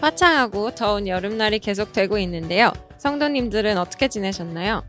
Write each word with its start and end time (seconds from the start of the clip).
화창하고 0.00 0.74
더운 0.74 1.06
여름날이 1.06 1.58
계속되고 1.58 2.18
있는데요. 2.18 2.72
성도님들은 2.98 3.78
어떻게 3.78 4.08
지내셨나요? 4.08 4.84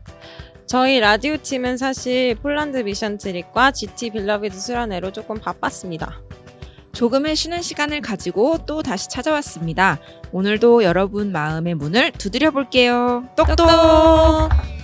저희 0.66 0.98
라디오 0.98 1.36
팀은 1.36 1.76
사실 1.76 2.34
폴란드 2.36 2.78
미션 2.78 3.18
트립과 3.18 3.72
GT 3.72 4.10
빌러비드 4.10 4.58
수련회로 4.58 5.12
조금 5.12 5.38
바빴습니다. 5.38 6.20
조금의 6.92 7.36
쉬는 7.36 7.60
시간을 7.60 8.00
가지고 8.00 8.58
또 8.66 8.82
다시 8.82 9.08
찾아왔습니다. 9.08 9.98
오늘도 10.32 10.84
여러분 10.84 11.30
마음의 11.30 11.74
문을 11.74 12.12
두드려 12.12 12.50
볼게요. 12.50 13.28
똑똑! 13.36 13.68
All 13.68 14.75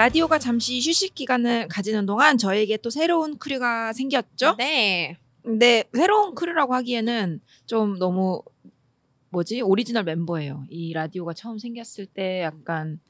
라디오가 0.00 0.38
잠시 0.38 0.78
휴식 0.78 1.14
기간을 1.14 1.68
가지는 1.68 2.04
동안 2.04 2.36
저에게 2.36 2.76
또 2.76 2.90
새로운 2.90 3.38
crew가 3.38 3.94
생겼죠? 3.94 4.56
네. 4.58 5.16
근데 5.42 5.84
새로운 5.94 6.34
crew라고 6.34 6.74
하기에는 6.74 7.40
좀 7.64 7.98
너무 7.98 8.42
뭐지 9.30 9.62
오리지널 9.62 10.04
멤버예요. 10.04 10.64
이 10.68 10.92
라디오가 10.92 11.32
처음 11.32 11.58
생겼을 11.58 12.04
때 12.04 12.42
약간 12.42 13.00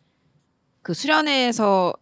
그 0.82 0.94
수련회에서 0.94 1.92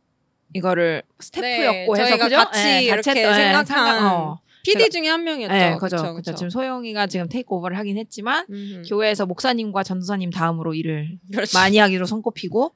이거를 0.53 1.03
스태프였고 1.19 1.95
네, 1.97 2.03
해서 2.03 2.19
그죠? 2.19 2.37
같이 2.37 2.63
네, 2.63 2.83
이렇게 2.85 3.11
했던, 3.11 3.33
네, 3.33 3.35
생각한 3.37 3.65
생각- 3.67 4.13
어. 4.13 4.41
PD 4.65 4.89
중에 4.89 5.09
한 5.09 5.25
명이었죠. 5.25 5.53
네, 5.55 5.77
그죠. 5.79 5.97
그쵸. 5.97 6.15
그쵸. 6.15 6.35
지금 6.35 6.49
소영이가 6.49 7.07
지금 7.07 7.29
take 7.29 7.55
over를 7.55 7.77
하긴 7.79 7.99
했지만 7.99 8.47
음흠. 8.49 8.83
교회에서 8.89 9.27
목사님과 9.27 9.83
전도사님 9.83 10.31
다음으로 10.31 10.73
일을 10.75 11.19
그렇죠. 11.33 11.59
많이 11.59 11.77
하기로 11.77 12.07
손꼽히고 12.07 12.75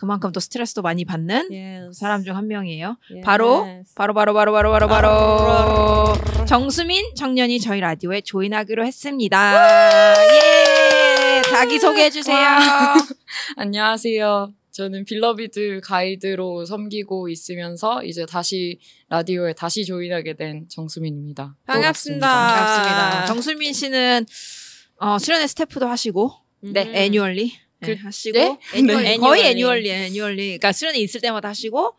그만큼 0.00 0.32
또 0.32 0.40
스트레스도 0.40 0.80
많이 0.80 1.04
받는 1.04 1.50
yes. 1.52 1.98
사람 2.00 2.24
중 2.24 2.34
한 2.34 2.46
명이에요. 2.48 2.96
Yes. 3.10 3.22
바로 3.22 3.66
바로 3.94 4.14
바로 4.14 4.32
바로 4.32 4.52
바로 4.52 4.70
바로 4.70 4.88
바로 4.88 6.46
정수민 6.46 7.04
청년이 7.14 7.60
저희 7.60 7.80
라디오에 7.80 8.22
조인하기로 8.22 8.86
했습니다. 8.86 10.16
예! 10.24 11.42
자기 11.50 11.78
소개해 11.78 12.08
주세요. 12.08 12.38
안녕하세요. 13.58 14.54
저는 14.70 15.04
빌러비드 15.04 15.82
가이드로 15.84 16.64
섬기고 16.64 17.28
있으면서 17.28 18.02
이제 18.02 18.24
다시 18.24 18.78
라디오에 19.10 19.52
다시 19.52 19.84
조인하게 19.84 20.32
된 20.36 20.66
정수민입니다. 20.70 21.56
반갑습니다. 21.66 22.26
반갑습니다. 22.26 23.26
정수민 23.26 23.74
씨는 23.74 24.24
어, 24.96 25.18
수련의 25.18 25.46
스태프도 25.48 25.86
하시고 25.86 26.32
네. 26.60 26.84
네 26.84 27.04
annually. 27.04 27.52
그- 27.80 27.94
하시고 27.94 28.38
네? 28.38 28.58
annually, 28.74 29.02
네. 29.04 29.16
거의 29.16 29.42
annually. 29.46 29.88
annually 29.88 29.90
annually 29.90 30.36
그러니까 30.58 30.72
수련회 30.72 30.98
있을 30.98 31.20
때마다 31.20 31.48
하시고 31.48 31.96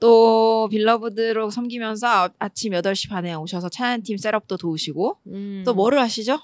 또 0.00 0.68
Beloved로 0.70 1.50
섬기면서 1.50 2.06
아- 2.06 2.30
아침 2.38 2.72
8시 2.72 3.08
반에 3.10 3.34
오셔서 3.34 3.68
찬양팀 3.68 4.16
setup도 4.18 4.56
도우시고 4.56 5.18
음. 5.26 5.62
또 5.66 5.74
뭐를 5.74 5.98
하시죠? 6.00 6.38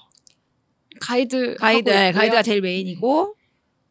가이드 1.01 1.55
가이드 1.55 1.89
네. 1.89 2.11
가이드가 2.11 2.41
제일 2.43 2.61
main이고 2.61 3.35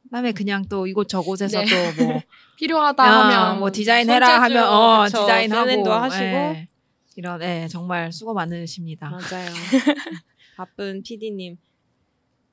그다음에 0.04 0.32
그냥 0.32 0.64
또 0.68 0.86
이곳 0.86 1.08
저곳에서 1.08 1.60
네. 1.62 1.66
또뭐 1.96 2.20
필요하다 2.58 3.02
하면 3.02 3.36
하면 3.36 3.58
뭐 3.58 3.70
디자인해라 3.70 4.42
하면 4.42 4.64
어 4.68 5.04
그쵸. 5.04 5.20
디자인하고 5.22 5.90
하시고. 5.92 6.24
예. 6.24 6.68
이런 7.16 7.40
예, 7.42 7.68
정말 7.70 8.10
수고 8.12 8.34
많으십니다. 8.34 9.08
맞아요. 9.10 9.50
바쁜 10.56 11.02
PD님. 11.02 11.56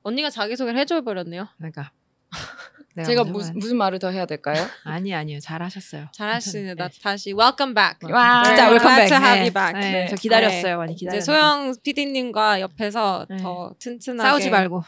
언니가 0.04 0.30
자기 0.30 0.54
소개를 0.56 0.78
해줘 0.80 1.02
버렸네요. 1.02 1.48
그러니까 1.56 1.90
제가 3.06 3.24
먼저 3.24 3.38
무슨 3.38 3.58
무슨 3.58 3.76
말을 3.78 3.98
더 3.98 4.10
해야 4.10 4.26
될까요? 4.26 4.66
아니 4.84 5.14
아니요 5.14 5.40
잘하셨어요. 5.40 6.08
잘하십니다 6.12 6.88
네. 6.88 7.00
다시 7.02 7.32
welcome 7.32 7.74
back. 7.74 8.12
와. 8.12 8.44
진짜 8.44 8.68
웰컴백. 8.68 9.08
glad 9.08 9.08
to 9.08 9.16
have 9.16 9.34
네. 9.34 9.40
you 9.40 9.52
back. 9.52 9.80
네, 9.80 9.92
네. 9.92 10.08
저 10.08 10.16
기다렸어요 10.16 10.76
많이 10.76 10.94
기다렸어요. 10.94 11.18
이제 11.18 11.24
소영 11.24 11.74
PD님과 11.82 12.60
옆에서 12.60 13.26
네. 13.30 13.38
더 13.38 13.74
튼튼하게 13.78 14.28
싸우지 14.28 14.50
말고. 14.50 14.84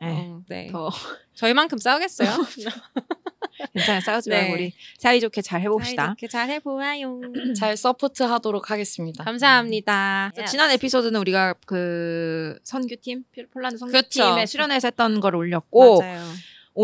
네. 0.00 0.28
어, 0.30 0.42
네. 0.48 0.68
더 0.70 0.90
저희만큼 1.34 1.78
싸우겠어요. 1.78 2.30
괜찮아요. 3.74 4.00
싸우지 4.00 4.30
네. 4.30 4.40
말고 4.42 4.54
우리 4.54 4.72
사이좋게 4.98 5.42
잘 5.42 5.60
해봅시다. 5.62 6.04
이렇게 6.06 6.28
잘 6.28 6.48
해보아요. 6.50 7.20
잘 7.58 7.76
support하도록 7.76 8.70
하겠습니다. 8.70 9.24
감사합니다. 9.24 10.30
그래서 10.34 10.50
지난 10.50 10.70
에피소드는 10.70 11.18
우리가 11.18 11.54
그 11.66 12.56
선교팀 12.62 13.24
폴란드 13.52 13.78
그렇죠. 13.78 13.86
선교팀의 14.20 14.46
수련회에서 14.46 14.88
했던 14.88 15.18
걸 15.18 15.34
올렸고 15.34 16.00
맞아요. 16.02 16.24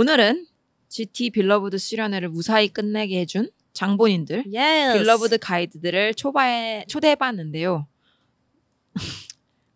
오늘은 0.04 0.44
GT 0.88 1.30
Beloved 1.30 1.78
수련회를 1.78 2.28
무사히 2.28 2.66
끝내게 2.66 3.20
해준 3.20 3.48
장본인들 3.74 4.42
Yes. 4.52 4.98
Beloved 4.98 5.38
가이드들을 5.38 6.14
초바에 6.14 6.84
초대해봤는데요. 6.88 7.86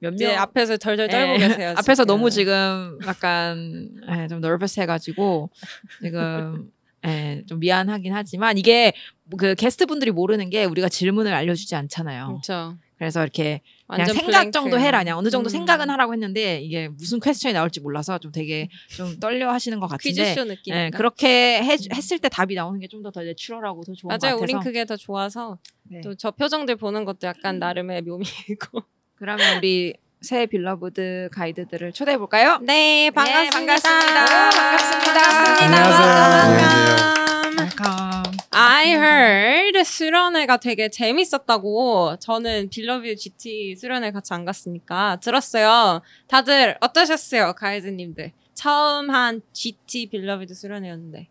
몇 0.00 0.14
이제 0.14 0.26
명? 0.26 0.38
앞에서 0.38 0.76
덜덜 0.76 1.06
떨고 1.06 1.34
예. 1.34 1.38
계세요. 1.38 1.70
앞에서 1.78 2.02
지금. 2.02 2.06
너무 2.06 2.30
지금 2.30 2.98
약간 3.06 3.90
예, 4.10 4.26
좀 4.26 4.40
nervous해가지고 4.40 5.50
지금 6.02 6.72
예, 7.06 7.44
좀 7.46 7.60
미안하긴 7.60 8.12
하지만 8.12 8.58
이게 8.58 8.94
그 9.36 9.54
게스트 9.54 9.86
분들이 9.86 10.10
모르는 10.10 10.50
게 10.50 10.64
우리가 10.64 10.88
질문을 10.88 11.32
알려주지 11.32 11.76
않잖아요. 11.76 12.26
그렇죠. 12.26 12.76
그래서 12.98 13.22
이렇게 13.22 13.62
그냥 13.86 14.06
생각 14.08 14.26
blank. 14.26 14.50
정도 14.50 14.78
해라. 14.78 14.98
그냥 14.98 15.16
어느 15.18 15.30
정도 15.30 15.48
음. 15.48 15.50
생각은 15.50 15.88
하라고 15.88 16.12
했는데 16.12 16.60
이게 16.60 16.88
무슨 16.88 17.20
question이 17.20 17.54
나올지 17.54 17.80
몰라서 17.80 18.18
좀 18.18 18.32
되게 18.32 18.68
좀 18.88 19.18
떨려 19.20 19.50
하시는 19.52 19.78
것 19.80 19.86
같은데. 19.86 20.08
퀴즈쇼 20.10 20.44
느낌. 20.44 20.74
예, 20.74 20.90
그렇게 20.92 21.62
해, 21.62 21.76
했을 21.94 22.18
때 22.18 22.28
답이 22.28 22.54
나오는 22.54 22.78
게 22.80 22.88
좀 22.88 23.02
더더 23.02 23.22
natural하고 23.22 23.84
더 23.84 23.92
좋은 23.94 24.10
것 24.10 24.20
맞아요. 24.20 24.36
같아서. 24.36 24.42
우린 24.42 24.58
그게 24.60 24.84
더 24.84 24.96
좋아서 24.96 25.58
네. 25.84 26.00
또저 26.00 26.32
표정들 26.32 26.76
보는 26.76 27.04
것도 27.04 27.26
약간 27.28 27.58
나름의 27.58 28.02
묘미이고. 28.02 28.82
그러면 29.16 29.58
우리 29.58 29.94
새 30.20 30.46
Beloved 30.46 31.28
가이드들을 31.32 31.92
초대해 31.92 32.18
볼까요? 32.18 32.58
네, 32.62 33.10
반갑습니다. 33.14 33.56
반갑습니다. 33.56 34.50
반갑습니다. 34.50 35.54
반갑습니다. 35.56 37.62
Welcome. 37.62 38.07
I 38.50 38.86
heard 38.92 39.84
수련회가 39.84 40.56
되게 40.56 40.88
재밌었다고 40.88 42.16
저는 42.18 42.70
Beloved 42.70 43.14
GT 43.14 43.76
수련회 43.76 44.10
같이 44.10 44.32
안 44.32 44.44
갔으니까 44.44 45.16
들었어요. 45.20 46.00
다들 46.28 46.76
어떠셨어요, 46.80 47.52
가이드님들? 47.54 48.32
처음 48.54 49.10
한 49.10 49.42
GT 49.52 50.06
Beloved 50.06 50.54
수련회였는데. 50.54 51.28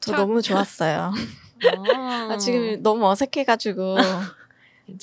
저 0.00 0.12
참. 0.12 0.20
너무 0.20 0.42
좋았어요. 0.42 1.12
아, 1.96 2.28
아, 2.32 2.36
지금 2.36 2.82
너무 2.82 3.08
어색해가지고. 3.08 3.96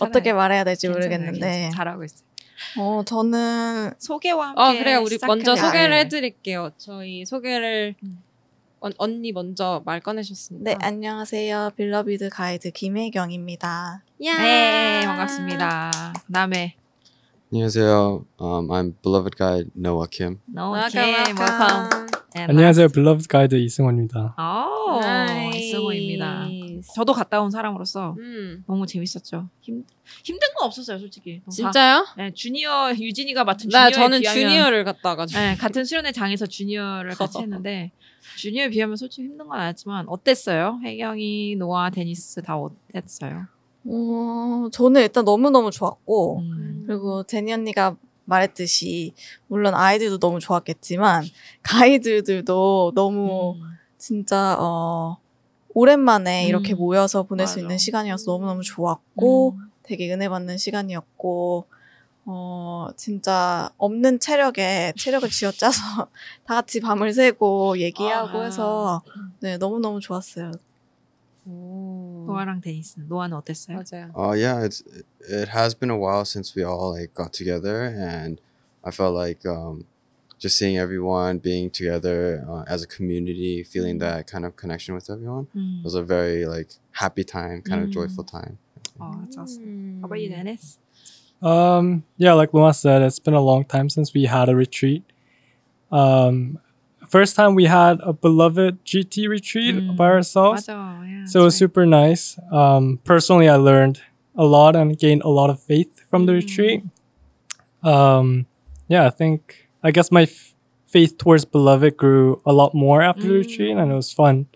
어떻게 0.01 0.33
말해야 0.33 0.63
될지 0.63 0.87
괜찮아요. 0.87 1.09
모르겠는데. 1.09 1.39
괜찮아요. 1.39 1.71
잘하고 1.71 2.03
있어요. 2.03 2.29
어, 2.77 3.03
저는 3.05 3.91
소개와 3.97 4.49
함께 4.49 4.61
어 4.61 4.71
그래요. 4.73 5.01
우리 5.01 5.17
먼저 5.25 5.55
소개를 5.55 5.89
돼요. 5.91 5.99
해드릴게요. 5.99 6.71
저희 6.77 7.25
소개를 7.25 7.95
음. 8.03 8.21
언, 8.81 8.93
언니 8.97 9.31
먼저 9.31 9.81
말 9.85 9.99
꺼내셨으니까. 9.99 10.63
네 10.63 10.77
안녕하세요 10.81 11.71
Beloved 11.75 12.29
가이드 12.29 12.71
김혜경입니다. 12.71 14.03
야. 14.25 14.37
네, 14.37 15.01
반갑습니다. 15.05 16.13
그다음에 16.27 16.75
안녕하세요. 17.51 18.25
Um, 18.39 18.67
I'm 18.69 18.93
beloved 19.01 19.35
guide 19.37 19.69
Noah 19.77 20.07
Kim. 20.09 20.39
Noah 20.55 20.71
Welcome, 20.73 21.13
Kim, 21.25 21.37
welcome. 21.37 22.09
안녕하세요. 22.35 22.89
Beloved 22.89 23.27
가이드 23.27 23.55
이승원입니다. 23.55 24.35
오, 24.37 24.99
nice. 25.01 25.57
이승호입니다. 25.57 26.45
저도 26.95 27.11
갔다 27.13 27.41
온 27.41 27.49
사람으로서 27.49 28.15
음. 28.19 28.63
너무 28.67 28.85
재밌었죠. 28.85 29.49
힘 29.61 29.83
힘든 30.23 30.47
거 30.55 30.65
없었어요, 30.65 30.99
솔직히. 30.99 31.41
다- 31.43 31.51
진짜요? 31.51 32.05
네, 32.17 32.31
주니어 32.33 32.93
유진이가 32.97 33.43
맡은 33.43 33.67
나 33.69 33.89
주니어에 33.89 33.91
저는 34.05 34.21
비하면- 34.21 34.33
주니어를 34.33 34.83
갔다 34.85 35.09
와가지고. 35.09 35.39
네, 35.39 35.55
같은 35.55 35.83
수련회 35.83 36.11
장에서 36.11 36.45
주니어를 36.45 37.15
같이 37.15 37.39
했는데 37.41 37.91
주니어에 38.39 38.69
비하면 38.69 38.95
솔직히 38.95 39.27
힘든 39.27 39.47
건 39.47 39.59
아니지만 39.59 40.07
어땠어요? 40.07 40.79
혜경이, 40.83 41.55
노아, 41.57 41.89
데니스 41.89 42.41
다 42.41 42.57
어땠어요? 42.57 43.47
어, 43.85 44.69
저는 44.71 45.01
일단 45.01 45.25
너무 45.25 45.49
너무 45.49 45.71
좋았고 45.71 46.39
음. 46.39 46.83
그리고 46.87 47.23
제니 47.23 47.51
언니가 47.51 47.95
말했듯이 48.25 49.13
물론 49.47 49.73
아이들도 49.73 50.19
너무 50.19 50.39
좋았겠지만 50.39 51.25
가이드들도 51.63 52.93
너무 52.95 53.55
음. 53.55 53.61
진짜 53.97 54.55
어 54.59 55.17
오랜만에 55.73 56.47
이렇게 56.47 56.73
음. 56.73 56.77
모여서 56.77 57.23
보낼 57.23 57.47
수 57.47 57.55
맞아. 57.55 57.61
있는 57.61 57.77
시간이어서 57.77 58.31
너무너무 58.31 58.61
좋았고 58.61 59.51
음. 59.57 59.71
되게 59.83 60.13
은혜 60.13 60.29
받는 60.29 60.57
시간이었고 60.57 61.65
어 62.31 62.89
진짜 62.95 63.71
없는 63.79 64.19
체력에 64.19 64.93
체력을 64.95 65.27
쥐어짜서 65.27 65.81
다 66.45 66.53
같이 66.61 66.79
밤을 66.79 67.11
새고 67.11 67.79
얘기하고 67.79 68.41
아. 68.41 68.43
해서 68.45 69.01
네 69.39 69.57
너무너무 69.57 69.99
좋았어요. 69.99 70.51
오. 71.47 72.25
노아랑 72.27 72.61
데니스. 72.61 72.99
노아는 73.07 73.35
어땠어요? 73.35 73.77
맞아요. 73.77 74.11
Oh 74.13 74.33
yeah, 74.33 74.63
it's 74.63 74.83
it 75.27 75.49
has 75.49 75.73
been 75.73 75.89
a 75.89 75.97
while 75.97 76.23
since 76.23 76.53
we 76.55 76.63
all 76.63 76.91
like 76.93 77.15
got 77.15 77.33
together, 77.33 77.85
and 77.85 78.39
I 78.83 78.91
felt 78.91 79.15
like 79.15 79.43
um, 79.49 79.85
just 80.37 80.55
seeing 80.57 80.77
everyone 80.77 81.39
being 81.39 81.71
together 81.71 82.45
uh, 82.47 82.63
as 82.67 82.83
a 82.83 82.87
community, 82.87 83.63
feeling 83.63 83.97
that 83.99 84.27
kind 84.27 84.45
of 84.45 84.55
connection 84.55 84.93
with 84.93 85.09
everyone 85.09 85.47
음. 85.55 85.81
was 85.83 85.95
a 85.95 86.03
very 86.03 86.45
like 86.45 86.75
happy 86.91 87.23
time, 87.23 87.63
kind 87.63 87.81
of 87.81 87.89
Mm. 87.89 87.93
joyful 87.93 88.23
time. 88.23 88.59
Oh, 89.01 89.17
that's 89.21 89.37
awesome. 89.37 89.63
음. 89.65 89.97
How 90.01 90.05
about 90.05 90.19
you, 90.21 90.29
Dennis? 90.29 90.77
Um, 91.41 92.03
yeah, 92.17 92.33
like 92.33 92.53
Luma 92.53 92.73
said, 92.73 93.01
it's 93.01 93.19
been 93.19 93.33
a 93.33 93.41
long 93.41 93.65
time 93.65 93.89
since 93.89 94.13
we 94.13 94.25
had 94.25 94.49
a 94.49 94.55
retreat. 94.55 95.03
Um, 95.91 96.59
first 97.07 97.35
time 97.35 97.55
we 97.55 97.65
had 97.65 97.99
a 98.01 98.13
beloved 98.13 98.83
GT 98.85 99.29
retreat 99.29 99.75
mm. 99.75 99.97
by 99.97 100.05
ourselves. 100.05 100.67
yeah, 100.67 101.25
so 101.25 101.41
it 101.41 101.43
was 101.43 101.53
right. 101.55 101.59
super 101.59 101.85
nice. 101.85 102.37
Um, 102.51 102.99
personally, 103.03 103.47
I 103.47 103.55
learned 103.55 104.01
a 104.35 104.45
lot 104.45 104.75
and 104.75 104.97
gained 104.97 105.23
a 105.23 105.29
lot 105.29 105.49
of 105.49 105.61
faith 105.61 106.05
from 106.09 106.25
the 106.25 106.33
mm. 106.33 106.41
retreat. 106.41 106.83
Um, 107.83 108.45
yeah, 108.87 109.05
I 109.05 109.09
think, 109.09 109.69
I 109.83 109.91
guess 109.91 110.11
my 110.11 110.23
f- 110.23 110.53
faith 110.85 111.17
towards 111.17 111.45
beloved 111.45 111.97
grew 111.97 112.41
a 112.45 112.51
lot 112.51 112.73
more 112.73 113.01
after 113.01 113.23
mm. 113.23 113.27
the 113.27 113.37
retreat 113.39 113.77
and 113.77 113.91
it 113.91 113.95
was 113.95 114.11
fun 114.11 114.47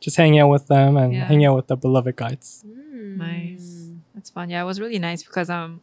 just 0.00 0.16
hanging 0.16 0.38
out 0.38 0.48
with 0.48 0.68
them 0.68 0.96
and 0.96 1.12
yeah. 1.12 1.24
hanging 1.24 1.46
out 1.46 1.56
with 1.56 1.66
the 1.66 1.76
beloved 1.76 2.16
guides. 2.16 2.64
Nice. 2.64 3.88
That's 4.14 4.30
fun. 4.30 4.50
Yeah, 4.50 4.62
it 4.62 4.66
was 4.66 4.80
really 4.80 4.98
nice 4.98 5.22
because 5.22 5.50
um 5.50 5.80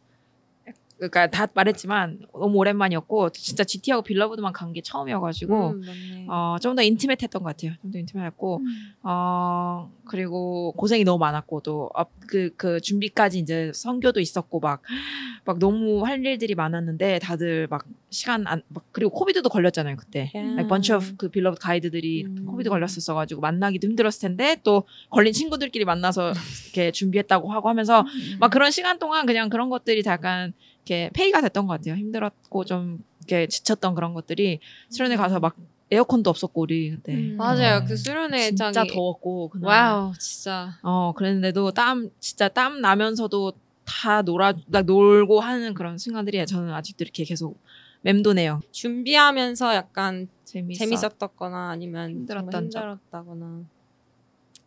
그러니까 0.98 1.28
다 1.30 1.48
말했지만 1.54 2.20
너무 2.34 2.58
오랜만이었고 2.58 3.30
진짜 3.32 3.64
GT하고 3.66 4.02
Beloved만 4.04 4.54
간 4.54 4.72
게 4.74 4.82
처음이어가지고 4.82 5.70
음, 5.72 5.82
맞네. 5.82 6.26
어, 6.30 6.56
좀 6.62 6.76
더 6.76 6.82
intimate했던 6.82 7.44
것 7.44 7.50
같아요. 7.50 7.74
좀 7.82 7.92
더 7.92 8.00
intimate했고 8.00 8.62
어 9.04 9.92
그리고 10.06 10.72
고생이 10.74 11.04
너무 11.04 11.18
많았고 11.20 11.62
또그그 11.62 12.52
그 12.58 12.80
준비까지 12.82 13.40
이제 13.40 13.72
선교도 13.74 14.20
있었고 14.20 14.60
막막 14.60 15.60
너무 15.60 16.06
할 16.06 16.26
일들이 16.26 16.56
많았는데 16.56 17.20
다들 17.20 17.68
막 17.70 17.86
시간 18.10 18.48
안 18.48 18.62
막 18.70 18.86
그리고 18.92 19.12
COVID도 19.12 19.50
걸렸잖아요 19.50 19.98
그때. 19.98 20.32
Yeah. 20.34 20.54
like 20.56 20.68
bunch 20.70 20.94
of 20.94 21.16
그 21.18 21.30
Beloved 21.30 21.58
가이드들이 21.60 22.26
음. 22.26 22.46
COVID 22.46 22.70
걸렸었어가지고 22.70 23.42
만나기도 23.42 23.88
힘들었을 23.88 24.22
텐데 24.22 24.58
또 24.64 24.84
걸린 25.10 25.34
친구들끼리 25.34 25.84
만나서 25.86 26.32
이렇게 26.74 26.92
준비했다고 26.92 27.52
하고 27.52 27.70
하면서 27.70 28.06
막 28.40 28.50
그런 28.52 28.72
시간 28.72 28.98
동안 29.00 29.26
그냥 29.26 29.50
그런 29.50 29.70
것들이 29.70 30.02
다 30.04 30.14
약간 30.14 30.54
이렇게 30.86 31.10
pay가 31.14 31.42
됐던 31.42 31.66
것 31.66 31.74
같아요. 31.74 31.96
힘들었고 31.96 32.64
좀 32.66 33.04
이렇게 33.20 33.48
지쳤던 33.48 33.96
그런 33.96 34.14
것들이 34.14 34.60
수련회 34.90 35.16
가서 35.16 35.40
막 35.40 35.56
에어컨도 35.92 36.30
없었고 36.30 36.62
우리 36.62 36.92
그때 36.92 37.14
음. 37.14 37.36
맞아요. 37.38 37.80
음. 37.80 37.86
그 37.86 37.98
수련회 37.98 38.50
진짜 38.50 38.72
굉장히 38.72 38.90
더웠고 38.90 39.50
그날. 39.50 39.68
Wow, 39.68 40.14
진짜. 40.20 40.78
어 40.84 41.14
그랬는데도 41.16 41.72
땀 41.72 42.10
진짜 42.20 42.48
땀 42.48 42.82
나면서도 42.82 43.54
다 43.86 44.22
놀아 44.22 44.54
막 44.68 44.86
놀고 44.86 45.40
하는 45.40 45.74
그런 45.74 45.98
순간들이 45.98 46.44
저는 46.46 46.72
아직도 46.74 47.04
이렇게 47.04 47.24
계속 47.24 47.60
맴도네요. 48.02 48.62
준비하면서 48.72 49.76
약간 49.76 50.28
재밌어. 50.44 50.80
재밌었다거나 50.86 51.70
아니면 51.70 52.12
힘들었던. 52.12 52.64
힘들었다거나. 52.64 53.64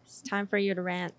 It's 0.06 0.28
time 0.28 0.46
for 0.46 0.60
you 0.60 0.74
to 0.74 0.82
rant. 0.82 1.14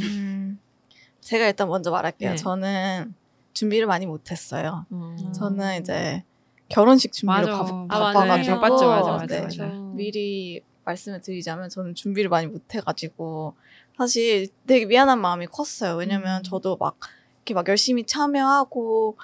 음, 0.00 0.60
제가 1.20 1.46
일단 1.46 1.68
먼저 1.68 1.90
말할게요. 1.90 2.30
네. 2.30 2.36
저는 2.36 3.14
준비를 3.54 3.86
많이 3.86 4.04
못했어요. 4.04 4.84
어. 4.90 5.16
저는 5.34 5.80
이제 5.80 6.24
결혼식 6.68 7.12
준비를 7.12 7.46
맞아. 7.46 7.64
바, 7.64 7.86
아, 7.88 8.12
바빠가지고 8.12 8.56
맞아요. 8.56 8.74
맞죠, 8.74 8.88
맞아, 8.88 9.10
맞아, 9.12 9.26
네, 9.26 9.40
맞아. 9.42 9.66
미리 9.94 10.62
말씀을 10.84 11.20
드리자면 11.20 11.68
저는 11.70 11.94
준비를 11.94 12.28
많이 12.28 12.46
못해가지고 12.46 13.54
사실 13.96 14.48
되게 14.66 14.84
미안한 14.84 15.20
마음이 15.20 15.46
컸어요. 15.46 15.96
왜냐면 15.96 16.40
음. 16.40 16.42
저도 16.42 16.76
막 16.76 16.98
이렇게 17.38 17.54
막 17.54 17.66
열심히 17.68 18.04
참여하고 18.04 19.16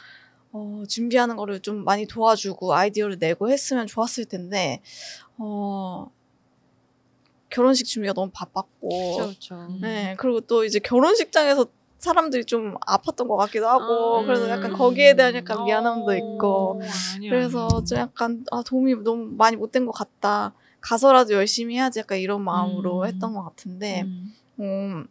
어, 0.52 0.82
준비하는 0.88 1.36
거를 1.36 1.60
좀 1.60 1.84
많이 1.84 2.06
도와주고 2.06 2.74
아이디어를 2.74 3.18
내고 3.18 3.50
했으면 3.50 3.86
좋았을 3.86 4.24
텐데 4.26 4.80
어, 5.38 6.10
결혼식 7.48 7.84
준비가 7.86 8.14
너무 8.14 8.30
바빴고 8.32 9.16
그렇죠. 9.16 9.78
네 9.80 10.14
그리고 10.18 10.40
또 10.40 10.64
이제 10.64 10.78
결혼식장에서 10.78 11.66
사람들이 12.00 12.44
좀 12.46 12.74
아팠던 12.86 13.28
것 13.28 13.36
같기도 13.36 13.68
하고 13.68 14.18
아, 14.18 14.22
그래서 14.24 14.48
약간 14.50 14.72
음. 14.72 14.76
거기에 14.76 15.14
대한 15.14 15.34
약간 15.34 15.58
어, 15.58 15.64
미안함도 15.64 16.16
있고 16.16 16.80
아니야, 17.16 17.30
그래서. 17.30 17.84
좀 17.84 17.98
약간 17.98 18.44
아 18.50 18.62
도움이 18.62 18.96
너무 19.04 19.26
많이 19.36 19.56
못 19.56 19.70
된 19.70 19.84
것 19.86 19.92
같다. 19.92 20.54
가서라도 20.80 21.34
열심히 21.34 21.74
해야지 21.76 21.98
약간 22.00 22.18
이런 22.18 22.42
마음으로 22.42 23.00
음. 23.02 23.06
했던 23.06 23.34
것 23.34 23.42
같은데 23.44 24.02
음. 24.02 24.34
음, 24.60 25.06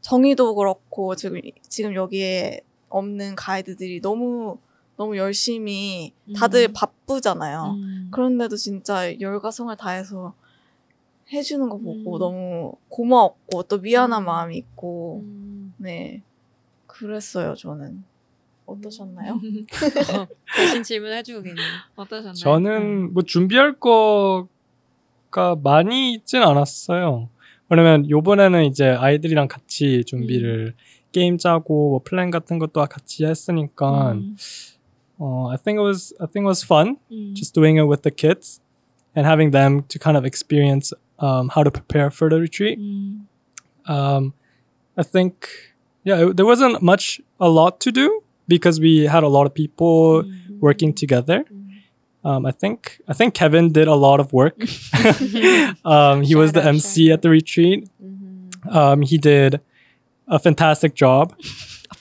정의도 0.00 0.54
그렇고 0.54 1.14
지금 1.16 1.38
지금 1.68 1.94
여기에 1.94 2.62
없는 2.88 3.36
가이드들이 3.36 4.00
너무 4.00 4.56
너무 4.96 5.16
열심히 5.18 6.14
다들 6.34 6.68
음. 6.68 6.72
바쁘잖아요. 6.74 7.74
음. 7.76 8.08
그런데도 8.10 8.56
진짜 8.56 9.18
열과성을 9.20 9.74
다해서 9.76 10.34
해주는 11.32 11.68
거 11.68 11.76
보고 11.76 12.16
음. 12.16 12.18
너무 12.18 12.72
고마웠고 12.88 13.62
또 13.64 13.78
미안한 13.78 14.22
음. 14.22 14.26
마음이 14.26 14.56
있고 14.56 15.20
음. 15.22 15.49
네 15.80 16.22
그랬어요 16.86 17.54
저는 17.54 18.04
어떠셨나요? 18.66 19.40
대신 20.56 20.82
질문해주고 20.82 21.42
계네요. 21.42 21.66
어떠셨나요? 21.96 22.34
저는 22.34 23.12
뭐 23.12 23.22
준비할 23.22 23.78
거가 23.80 25.56
많이 25.62 26.14
있진 26.14 26.42
않았어요. 26.42 27.28
왜냐면 27.68 28.08
요번에는 28.08 28.64
이제 28.64 28.88
아이들이랑 28.88 29.48
같이 29.48 30.04
준비를 30.04 30.74
게임 31.12 31.38
짜고 31.38 31.90
뭐 31.90 32.00
플랜 32.04 32.30
같은 32.30 32.58
것도 32.58 32.84
같이 32.86 33.24
했으니까 33.24 34.12
음. 34.12 34.36
어, 35.18 35.50
I 35.50 35.56
think 35.56 35.80
it 35.80 35.86
was 35.86 36.14
I 36.20 36.26
think 36.26 36.46
it 36.46 36.48
was 36.48 36.64
fun 36.64 36.96
음. 37.10 37.34
just 37.34 37.54
doing 37.54 37.78
it 37.78 37.88
with 37.88 38.02
the 38.02 38.14
kids 38.14 38.60
and 39.16 39.26
having 39.26 39.50
them 39.50 39.82
to 39.88 39.98
kind 39.98 40.16
of 40.16 40.24
experience 40.24 40.94
um, 41.18 41.50
how 41.54 41.62
to 41.62 41.70
prepare 41.70 42.10
for 42.10 42.28
the 42.30 42.40
retreat. 42.40 42.78
음. 42.78 43.26
Um, 43.88 44.32
I 44.96 45.02
think 45.02 45.69
yeah, 46.04 46.26
it, 46.28 46.36
there 46.36 46.46
wasn't 46.46 46.82
much 46.82 47.20
a 47.38 47.48
lot 47.48 47.80
to 47.80 47.90
do 47.92 48.22
because 48.48 48.80
we 48.80 49.04
had 49.06 49.22
a 49.22 49.28
lot 49.28 49.46
of 49.46 49.54
people 49.54 50.22
음. 50.24 50.58
working 50.60 50.92
together. 50.92 51.44
Um, 52.24 52.44
I 52.44 52.52
think 52.52 53.00
I 53.08 53.14
think 53.14 53.32
Kevin 53.34 53.72
did 53.72 53.88
a 53.88 53.94
lot 53.94 54.20
of 54.20 54.32
work. 54.32 54.56
um, 55.84 56.22
he 56.22 56.34
was 56.34 56.52
the 56.52 56.62
MC 56.64 57.06
shout 57.08 57.12
at 57.14 57.22
the 57.22 57.30
retreat. 57.30 57.88
Mhm. 58.02 58.74
Um, 58.74 59.02
he 59.02 59.16
did 59.18 59.60
a 60.28 60.38
fantastic 60.38 60.94
job. 60.94 61.34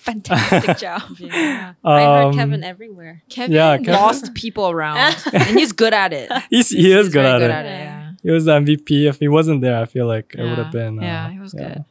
Fantastic 0.10 0.78
job. 0.78 1.02
Yeah. 1.20 1.74
I 1.84 2.02
heard 2.02 2.26
Um, 2.28 2.34
Kevin 2.34 2.64
everywhere. 2.64 3.22
Kevin 3.30 3.52
Yeah, 3.56 3.78
Kevin- 3.78 3.94
lost 3.94 4.34
people 4.34 4.70
around, 4.70 5.16
and 5.34 5.58
he's 5.60 5.72
good 5.72 5.94
at 5.94 6.14
it. 6.14 6.32
He's, 6.50 6.70
he 6.70 6.92
is 6.92 7.06
He's 7.08 7.14
good 7.14 7.24
very 7.24 7.52
at 7.52 7.66
it. 7.66 7.70
Yeah. 7.70 8.12
He 8.24 8.32
was 8.32 8.46
the 8.46 8.54
MVP. 8.60 9.08
If 9.08 9.20
he 9.20 9.28
wasn't 9.28 9.62
there, 9.62 9.78
I 9.80 9.86
feel 9.86 10.08
like 10.08 10.34
it 10.38 10.42
would 10.44 10.58
have 10.58 10.72
been. 10.72 11.00
Uh, 11.00 11.04
Yeah, 11.04 11.30
he 11.32 11.40
was 11.40 11.54
good. 11.54 11.84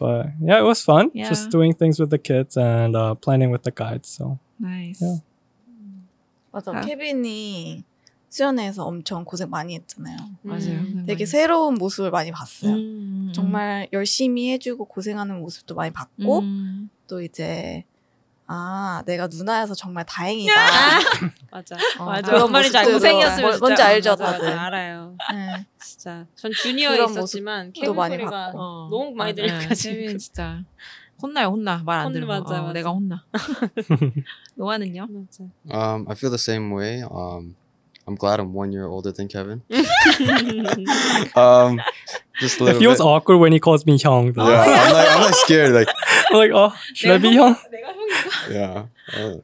But 0.00 0.32
yeah, 0.40 0.58
it 0.58 0.64
was 0.64 0.82
fun. 0.82 1.10
Yeah. 1.12 1.28
Just 1.28 1.50
doing 1.50 1.74
things 1.74 2.00
with 2.00 2.08
the 2.08 2.18
kids 2.18 2.56
and 2.56 2.96
uh, 2.96 3.14
planning 3.14 3.50
with 3.52 3.62
the 3.62 3.70
guides. 3.70 4.08
So 4.08 4.40
Nice. 4.58 5.00
Yeah. 5.04 5.20
맞아 6.52 6.72
아. 6.72 6.80
케빈이 6.80 7.84
수련회에서 8.30 8.84
엄청 8.84 9.24
고생 9.24 9.50
많이 9.50 9.74
했잖아요. 9.74 10.16
맞아요. 10.42 10.80
음. 10.80 11.04
되게 11.06 11.26
새로운 11.26 11.74
모습을 11.74 12.10
많이 12.10 12.30
봤어요. 12.30 12.72
음. 12.72 13.32
정말 13.34 13.88
열심히 13.92 14.50
해주고 14.52 14.86
고생하는 14.86 15.38
모습도 15.40 15.74
많이 15.74 15.92
봤고 15.92 16.38
음. 16.40 16.90
또 17.06 17.20
이제 17.20 17.84
아 18.52 19.02
내가 19.06 19.28
누나여서 19.28 19.74
정말 19.74 20.04
다행이다. 20.06 20.52
맞아. 21.52 21.76
어, 22.00 22.04
맞아. 22.04 22.22
그런 22.22 22.40
뭔 22.40 22.52
말인지 22.52 22.76
알고 22.78 22.98
생겼으면 22.98 23.42
뭐- 23.42 23.50
진짜 23.52 23.64
뭔지 23.66 23.82
알죠 23.82 24.10
맞아, 24.10 24.24
맞아, 24.24 24.38
다들. 24.38 24.58
알아요. 24.58 25.16
네. 25.32 25.66
진짜 25.80 26.26
전 26.34 26.50
주니어에 26.52 27.04
있었지만 27.04 27.72
케빈 27.72 27.94
많이 27.94 28.16
소리가. 28.16 28.52
어, 28.56 28.88
너무 28.90 29.12
많이. 29.14 29.34
들려가지고. 29.34 29.94
케빈 29.94 30.18
진짜 30.18 30.62
혼나요 31.22 31.48
혼나 31.48 31.80
말 31.84 32.00
안 32.00 32.12
들으면 32.12 32.42
맞아, 32.42 32.58
어, 32.58 32.62
맞아. 32.62 32.72
내가 32.72 32.90
혼나. 32.90 33.24
노아는요? 34.56 35.06
맞아. 35.08 35.44
Um, 35.70 36.06
I 36.08 36.14
feel 36.16 36.30
the 36.30 36.38
same 36.38 36.72
way. 36.74 37.02
Um, 37.02 37.54
I'm 38.08 38.16
glad 38.16 38.40
I'm 38.40 38.52
one 38.52 38.72
year 38.72 38.86
older 38.88 39.12
than 39.12 39.28
Kevin. 39.28 39.62
um, 41.36 41.78
just 42.40 42.58
a 42.60 42.64
it 42.64 42.66
little 42.66 42.80
feels 42.80 42.98
bit. 42.98 43.04
awkward 43.04 43.38
when 43.38 43.52
he 43.52 43.60
calls 43.60 43.86
me 43.86 43.96
Hyung. 43.98 44.34
Though. 44.34 44.48
Yeah, 44.48 44.64
I'm 44.64 44.92
like 44.94 45.08
I'm 45.10 45.22
like 45.22 45.34
scared. 45.34 45.72
Like 45.72 45.88
I'm 46.32 46.36
like, 46.38 46.50
oh, 46.52 46.74
should 46.94 47.10
I 47.12 47.18
be 47.18 47.28
Hyung? 47.36 47.54
yeah. 48.50 48.86
Oh, 49.16 49.42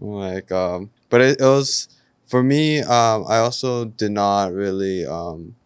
like, 0.00 0.50
um, 0.52 0.90
but 1.08 1.20
it, 1.20 1.40
it 1.40 1.44
was 1.44 1.88
for 2.26 2.42
me. 2.42 2.80
Um, 2.80 3.24
I 3.28 3.38
also 3.38 3.86
did 3.86 4.12
not 4.12 4.52
really 4.52 5.06
um, 5.06 5.56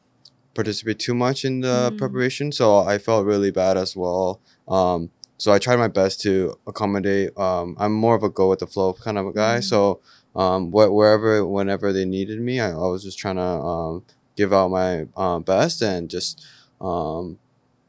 participate 0.54 0.98
too 0.98 1.14
much 1.14 1.44
in 1.44 1.60
the 1.60 1.90
mm. 1.92 1.98
preparation, 1.98 2.52
so 2.52 2.78
I 2.78 2.98
felt 2.98 3.26
really 3.26 3.50
bad 3.50 3.76
as 3.76 3.96
well. 3.96 4.40
Um, 4.68 5.10
so 5.38 5.52
I 5.52 5.58
tried 5.58 5.76
my 5.76 5.88
best 5.88 6.20
to 6.22 6.58
accommodate. 6.66 7.36
Um, 7.38 7.76
I'm 7.78 7.92
more 7.92 8.14
of 8.14 8.22
a 8.22 8.28
go 8.30 8.50
with 8.50 8.58
the 8.58 8.66
flow 8.66 8.92
kind 8.92 9.18
of 9.18 9.26
a 9.26 9.32
guy, 9.32 9.58
mm. 9.58 9.64
so 9.64 10.00
um, 10.36 10.70
wh- 10.70 10.92
wherever, 10.92 11.46
whenever 11.46 11.92
they 11.92 12.04
needed 12.04 12.40
me, 12.40 12.60
I, 12.60 12.70
I 12.70 12.76
was 12.76 13.02
just 13.02 13.18
trying 13.18 13.36
to 13.36 13.42
um, 13.42 14.04
give 14.36 14.52
out 14.52 14.70
my 14.70 15.06
um, 15.16 15.42
best 15.42 15.82
and 15.82 16.08
just 16.08 16.44
um, 16.80 17.38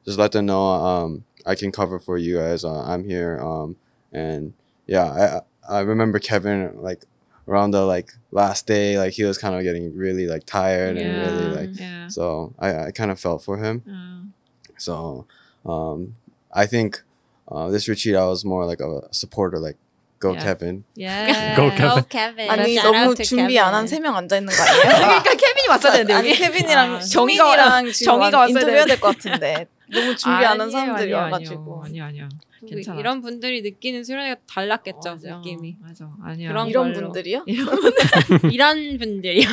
just 0.06 0.18
let 0.18 0.32
them 0.32 0.48
know 0.48 0.66
um, 0.66 1.24
I 1.46 1.56
can 1.56 1.72
cover 1.72 2.00
for 2.00 2.18
you 2.18 2.38
guys. 2.38 2.64
Uh, 2.64 2.84
I'm 2.84 3.04
here 3.04 3.40
um, 3.42 3.76
and 4.12 4.54
yeah, 4.91 5.43
I 5.69 5.79
I 5.79 5.81
remember 5.81 6.19
Kevin 6.19 6.73
like 6.81 7.05
around 7.49 7.71
the 7.73 7.83
like 7.85 8.11
last 8.33 8.67
day 8.67 8.99
like 8.99 9.13
he 9.13 9.25
was 9.25 9.39
kind 9.39 9.55
of 9.55 9.63
getting 9.63 9.95
really 9.97 10.27
like 10.27 10.45
tired 10.47 10.97
and 10.97 11.11
really 11.27 11.49
like 11.57 11.79
yeah. 11.79 12.09
so 12.09 12.53
I 12.59 12.87
I 12.87 12.91
kind 12.91 13.11
of 13.11 13.19
felt 13.21 13.43
for 13.45 13.59
him. 13.59 13.83
음. 13.87 14.33
So 14.79 15.27
um 15.65 16.15
I 16.53 16.67
think 16.67 17.03
uh, 17.51 17.69
this 17.71 17.89
retreat 17.89 18.17
I 18.17 18.27
was 18.27 18.45
more 18.45 18.65
like 18.67 18.81
a 18.81 19.03
supporter 19.13 19.59
like 19.59 19.77
go 20.19 20.33
Yeah. 20.33 20.43
Kevin. 20.43 20.85
Yeah. 20.97 21.55
Go, 21.57 21.71
Kevin. 21.71 21.91
Oh, 21.99 22.03
Kevin. 22.09 22.49
아니 22.49 22.75
Shout 22.81 22.87
out 22.95 22.95
너무 22.95 23.15
to 23.17 23.23
준비 23.23 23.59
안 23.59 23.75
한 23.75 23.85
Kevin. 23.85 23.87
세 23.87 24.01
명 24.01 24.17
앉아 24.17 24.37
있는 24.39 24.49
거 24.55 24.63
아니에요? 24.63 24.83
그러니까 24.97 25.31
케빈이 25.35 25.69
왔어야 25.69 25.93
되는데 25.93 26.15
아니 26.15 26.31
여기 26.31 26.39
케빈이랑 26.41 26.95
아, 26.97 27.01
정이랑 27.01 27.93
지금 27.93 28.05
정의가 28.05 28.39
완- 28.39 28.49
왔어야 28.49 28.49
인터뷰해야 28.49 28.85
되는데. 28.87 28.95
될 28.95 29.01
것 29.01 29.07
같은데 29.17 29.67
너무 29.94 30.16
준비 30.16 30.46
안 30.46 30.60
한 30.62 30.70
사람들이 30.72 31.14
아니에요, 31.14 31.18
와가지고 31.18 31.84
아니요 31.86 32.04
아니요 32.06 32.30
그리고 32.62 32.76
괜찮아. 32.76 33.00
이런 33.00 33.22
분들이 33.22 33.62
느끼는 33.62 34.04
수련회가 34.04 34.42
달랐겠죠 34.48 35.00
맞아. 35.12 35.38
느낌이. 35.38 35.78
맞아 35.82 36.10
아니야 36.22 36.50
그런 36.50 36.68
이런 36.70 36.94
걸로. 36.94 37.08
분들이요? 37.12 37.46
이런 38.52 38.98
분들이요. 38.98 39.48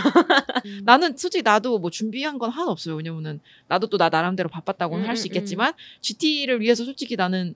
나는 0.84 1.16
솔직히 1.16 1.42
나도 1.42 1.78
뭐 1.78 1.90
준비한 1.90 2.38
건 2.38 2.50
하나 2.50 2.70
없어요. 2.70 2.96
왜냐면은 2.96 3.40
나도 3.68 3.88
또 3.88 3.98
나 3.98 4.08
나름대로 4.10 4.48
바빴다고는 4.48 5.04
음, 5.04 5.08
할수 5.08 5.24
음, 5.24 5.26
있겠지만 5.28 5.72
GT를 6.02 6.60
위해서 6.60 6.84
솔직히 6.84 7.16
나는 7.16 7.54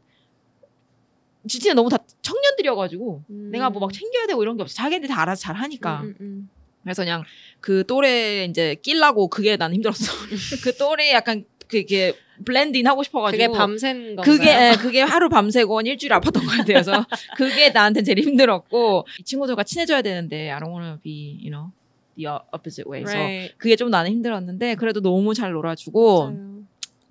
GT는 1.47 1.75
너무 1.77 1.89
다 1.91 1.99
청년들이어가지고 2.23 3.25
내가 3.29 3.69
뭐 3.71 3.81
막 3.81 3.93
챙겨야 3.93 4.27
되고 4.29 4.43
이런 4.43 4.57
게 4.57 4.62
없어. 4.62 4.75
자기네들 4.75 5.09
다 5.09 5.23
알아서 5.23 5.41
잘 5.43 5.57
하니까. 5.57 6.01
음, 6.03 6.07
음, 6.07 6.17
음. 6.21 6.51
그래서 6.85 7.03
그냥 7.03 7.23
그 7.61 7.85
또래 7.87 8.45
이제 8.45 8.75
끼려고 8.83 9.29
그게 9.29 9.57
난 9.57 9.73
힘들었어. 9.73 10.12
그 10.65 10.77
또래 10.77 11.12
약간 11.12 11.45
그게 11.81 12.14
blend 12.45 12.75
in 12.75 12.87
하고 12.87 13.02
싶어가지고. 13.02 13.43
그게 13.52 13.57
밤샌 13.59 14.17
건가요? 14.17 14.25
그게 14.25 14.49
예, 14.50 14.76
그게 14.79 15.00
하루 15.00 15.29
밤새고 15.29 15.79
한 15.79 15.87
일주일 15.87 16.12
아팠던 16.12 16.35
것 16.35 16.47
같아요. 16.47 16.64
그래서 16.64 16.93
그게 17.37 17.71
나한테 17.71 18.02
제일 18.02 18.19
힘들었고 18.21 19.07
이 19.21 19.25
친구들과 19.25 19.64
친해져야 19.64 20.02
되는데 20.02 20.50
I 20.50 20.61
don't 20.61 20.71
wanna 20.73 20.99
be, 21.02 21.38
you 21.41 21.50
know, 21.50 21.71
the 22.17 22.29
opposite 22.52 22.88
way. 22.91 23.02
그래서 23.05 23.19
Right. 23.19 23.55
그게 23.59 23.76
좀 23.76 23.91
나는 23.91 24.11
힘들었는데 24.11 24.75
그래도 24.75 25.00
너무 25.00 25.35
잘 25.35 25.52
놀아주고 25.52 26.25
맞아요. 26.25 26.52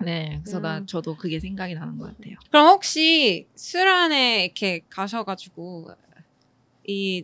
네 0.03 0.39
그래서 0.43 0.59
나 0.59 0.79
음. 0.79 0.85
저도 0.87 1.15
그게 1.15 1.39
생각이 1.39 1.73
나는 1.75 1.97
것 1.97 2.05
같아요. 2.17 2.35
그럼 2.49 2.67
혹시 2.69 3.47
수련회 3.55 4.45
이렇게 4.45 4.81
가셔가지고 4.89 5.89
이 6.87 7.23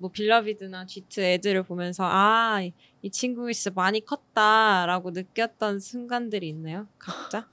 뭐 0.00 0.10
Beloved나 0.10 0.86
GT 0.86 1.20
애들을 1.20 1.62
보면서 1.64 2.04
아 2.06 2.62
이 3.02 3.10
친구 3.10 3.50
진짜 3.52 3.70
많이 3.74 4.04
컸다라고 4.04 5.10
느꼈던 5.12 5.80
순간들이 5.80 6.48
있나요? 6.48 6.86
각자? 6.98 7.46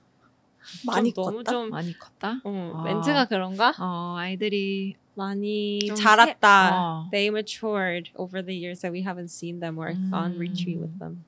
많이 0.86 1.14
좀 1.14 1.24
너무 1.24 1.38
컸다? 1.38 1.52
좀 1.52 1.70
많이 1.70 1.98
컸다. 1.98 2.42
어, 2.44 2.72
아. 2.76 2.84
멘트가 2.84 3.26
그런가? 3.26 3.74
어 3.80 4.16
아이들이 4.18 4.96
많이 5.16 5.80
좀 5.88 5.96
자랐다. 5.96 6.70
세- 6.70 6.76
어. 6.76 7.10
They 7.12 7.28
matured 7.30 8.12
over 8.16 8.44
the 8.46 8.54
years 8.56 8.82
that 8.82 8.92
we 8.94 9.04
haven't 9.06 9.30
seen 9.32 9.60
them 9.62 9.80
or 9.80 9.94
gone 10.12 10.36
음. 10.36 10.40
retreat 10.40 10.78
with 10.80 11.00
them. 11.00 11.24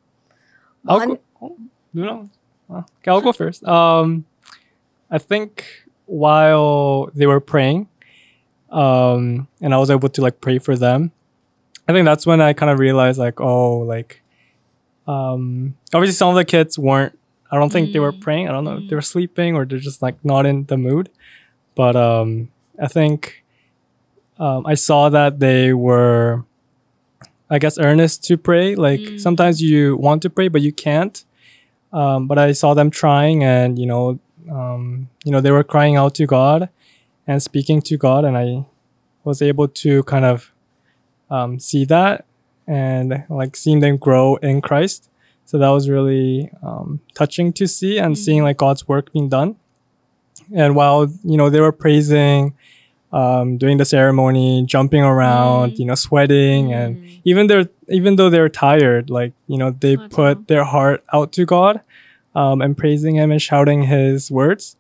I'll 0.86 1.06
go. 1.06 1.18
Oh, 1.42 1.58
no. 1.94 2.30
Oh, 2.70 2.84
Okay, 3.02 3.12
I'll 3.12 3.22
go 3.22 3.32
first. 3.32 3.64
Um, 3.66 4.26
I 5.10 5.18
think 5.18 5.64
while 6.06 7.10
they 7.16 7.26
were 7.26 7.40
praying, 7.40 7.88
um, 8.70 9.48
and 9.62 9.74
I 9.74 9.78
was 9.78 9.90
able 9.90 10.10
to 10.10 10.22
like 10.22 10.40
pray 10.42 10.60
for 10.60 10.76
them. 10.78 11.12
I 11.90 11.92
think 11.92 12.06
that's 12.06 12.28
when 12.28 12.40
I 12.40 12.54
kind 12.54 12.72
of 12.72 12.78
realized 12.78 13.18
like, 13.18 13.42
oh, 13.42 13.80
like, 13.80 14.22
um, 15.08 15.76
obviously 15.92 16.14
some 16.14 16.30
of 16.30 16.36
the 16.36 16.46
kids 16.46 16.78
weren't. 16.78 17.18
I 17.52 17.58
don't 17.58 17.72
think 17.72 17.94
they 17.94 18.00
were 18.00 18.14
Mm. 18.14 18.20
praying. 18.20 18.48
I 18.48 18.52
don't 18.52 18.64
know 18.64 18.78
if 18.78 18.88
they 18.88 18.96
were 18.96 19.02
sleeping 19.02 19.56
or 19.56 19.66
they're 19.66 19.80
just 19.80 20.00
like 20.04 20.24
not 20.24 20.46
in 20.46 20.66
the 20.66 20.78
mood. 20.78 21.10
But 21.74 21.96
um, 21.96 22.50
I 22.80 22.88
think 22.88 23.44
um, 24.38 24.68
I 24.68 24.76
saw 24.76 25.10
that 25.10 25.40
they 25.40 25.74
were, 25.74 26.46
I 27.50 27.58
guess, 27.58 27.80
earnest 27.80 28.24
to 28.26 28.38
pray. 28.38 28.76
Like 28.76 29.02
Mm. 29.02 29.20
sometimes 29.20 29.60
you 29.60 29.98
want 29.98 30.22
to 30.22 30.30
pray, 30.30 30.48
but 30.48 30.62
you 30.62 30.72
can't. 30.72 31.26
Um, 31.92 32.28
but 32.28 32.38
I 32.38 32.52
saw 32.52 32.76
them 32.76 32.92
trying, 32.92 33.44
and 33.44 33.80
you 33.80 33.88
know, 33.88 34.20
um, 34.52 35.10
you 35.26 35.32
know, 35.32 35.42
they 35.42 35.50
were 35.50 35.64
crying 35.64 35.96
out 35.96 36.14
to 36.16 36.28
God 36.28 36.70
and 37.26 37.42
speaking 37.42 37.82
to 37.90 37.98
God, 37.98 38.26
and 38.26 38.38
I 38.38 38.66
was 39.24 39.42
able 39.42 39.68
to 39.68 40.04
kind 40.04 40.24
of 40.24 40.54
um, 41.30 41.60
see 41.60 41.86
that 41.86 42.26
and 42.68 43.26
like 43.30 43.56
seeing 43.56 43.80
them 43.80 43.98
grow 43.98 44.36
in 44.38 44.62
Christ. 44.62 45.10
So 45.46 45.58
that 45.58 45.70
was 45.70 45.90
really 45.90 46.52
um, 46.62 47.02
touching 47.16 47.52
to 47.54 47.68
see 47.68 47.98
and 47.98 48.16
mm-hmm. 48.16 48.24
seeing 48.24 48.44
like 48.44 48.58
God's 48.58 48.88
work 48.88 49.12
being 49.12 49.30
done. 49.30 49.56
And 50.54 50.76
while 50.76 51.08
you 51.24 51.38
know 51.38 51.50
they 51.50 51.60
were 51.60 51.72
praising, 51.72 52.56
um, 53.12 53.58
doing 53.58 53.78
the 53.78 53.86
ceremony, 53.86 54.64
jumping 54.66 55.02
around, 55.02 55.72
mm-hmm. 55.72 55.82
you 55.82 55.88
know, 55.88 55.96
sweating, 55.96 56.68
mm-hmm. 56.68 56.74
and 56.74 57.22
even 57.24 57.48
they're 57.48 57.70
even 57.88 58.16
though 58.16 58.30
they're 58.30 58.50
tired, 58.50 59.10
like 59.10 59.34
you 59.48 59.58
know 59.58 59.72
they 59.72 59.98
oh, 59.98 60.08
put 60.10 60.48
their 60.48 60.64
heart 60.64 61.04
out 61.12 61.32
to 61.34 61.46
God, 61.46 61.82
um, 62.36 62.62
and 62.62 62.78
praising 62.78 63.16
Him 63.16 63.32
and 63.32 63.42
shouting 63.42 63.84
His 63.84 64.30
words. 64.30 64.76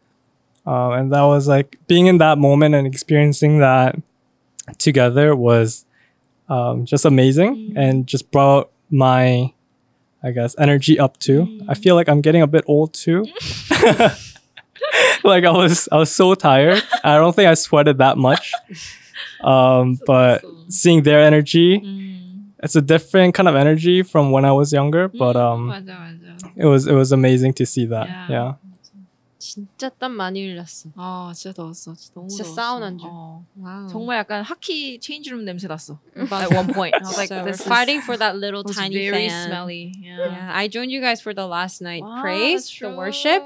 Um, 0.65 0.91
and 0.91 1.11
that 1.11 1.23
was 1.23 1.47
like 1.47 1.79
being 1.87 2.05
in 2.05 2.19
that 2.19 2.37
moment 2.37 2.75
and 2.75 2.85
experiencing 2.85 3.59
that 3.59 3.99
together 4.77 5.35
was 5.35 5.85
um, 6.48 6.84
just 6.84 7.04
amazing 7.04 7.56
Mm. 7.56 7.76
and 7.76 8.06
just 8.06 8.30
brought 8.30 8.70
my, 8.90 9.52
I 10.22 10.30
guess, 10.32 10.54
energy 10.58 10.98
up 10.98 11.18
too. 11.18 11.60
I 11.68 11.74
feel 11.74 11.94
like 11.94 12.08
I'm 12.08 12.20
getting 12.20 12.42
a 12.42 12.46
bit 12.46 12.64
old 12.66 12.92
too. 12.94 13.24
like 15.24 15.44
I 15.44 15.50
was, 15.50 15.88
I 15.90 15.96
was 15.96 16.10
so 16.10 16.34
tired. 16.34 16.82
I 17.02 17.16
don't 17.16 17.34
think 17.34 17.48
I 17.48 17.54
sweated 17.54 17.98
that 17.98 18.16
much. 18.18 18.52
Um, 19.42 19.98
but 20.06 20.44
seeing 20.68 21.02
their 21.02 21.20
energy, 21.20 21.80
음. 21.80 22.50
it's 22.62 22.76
a 22.76 22.82
different 22.82 23.34
kind 23.34 23.48
of 23.48 23.54
energy 23.54 24.02
from 24.02 24.30
when 24.30 24.44
I 24.44 24.52
was 24.52 24.72
younger. 24.72 25.08
But 25.08 25.36
음, 25.36 25.40
um, 25.40 25.68
맞아 25.68 25.92
맞아. 25.98 26.52
it 26.56 26.64
was 26.66 26.86
it 26.86 26.94
was 26.94 27.12
amazing 27.12 27.52
to 27.54 27.66
see 27.66 27.84
that. 27.86 28.08
Yeah. 28.08 28.28
Yeah. 28.28 28.52
진짜 29.39 29.89
땀 29.89 30.11
많이 30.11 30.45
흘렸어. 30.45 30.89
아 30.97 31.31
진짜 31.33 31.53
더웠어. 31.53 31.95
진짜 31.95 32.13
너무 32.13 32.27
진짜 32.27 32.43
더웠어. 32.43 32.55
사우나인 32.55 32.97
줄. 32.97 33.09
어. 33.09 33.45
Wow. 33.57 33.87
정말 33.87 34.17
약간 34.17 34.43
하키 34.43 34.99
change 34.99 35.27
room 35.27 35.45
냄새 35.45 35.67
났어. 35.67 35.97
At 36.15 36.53
one 36.53 36.67
point, 36.73 36.93
I 36.93 36.99
was 37.07 37.17
like, 37.17 37.29
this 37.45 37.61
is 37.61 37.63
fighting 37.63 38.01
for 38.01 38.17
that 38.17 38.35
little 38.35 38.61
it 38.61 38.67
was 38.67 38.75
tiny 38.75 39.09
very 39.09 39.29
fan. 39.29 39.47
smelly. 39.47 39.93
Yeah. 39.97 40.27
Yeah, 40.27 40.51
I 40.53 40.67
joined 40.67 40.91
you 40.91 40.99
guys 40.99 41.21
for 41.21 41.33
the 41.33 41.47
last 41.47 41.81
night 41.81 42.03
와, 42.03 42.21
praise, 42.21 42.67
the 42.67 42.91
worship. 42.91 43.41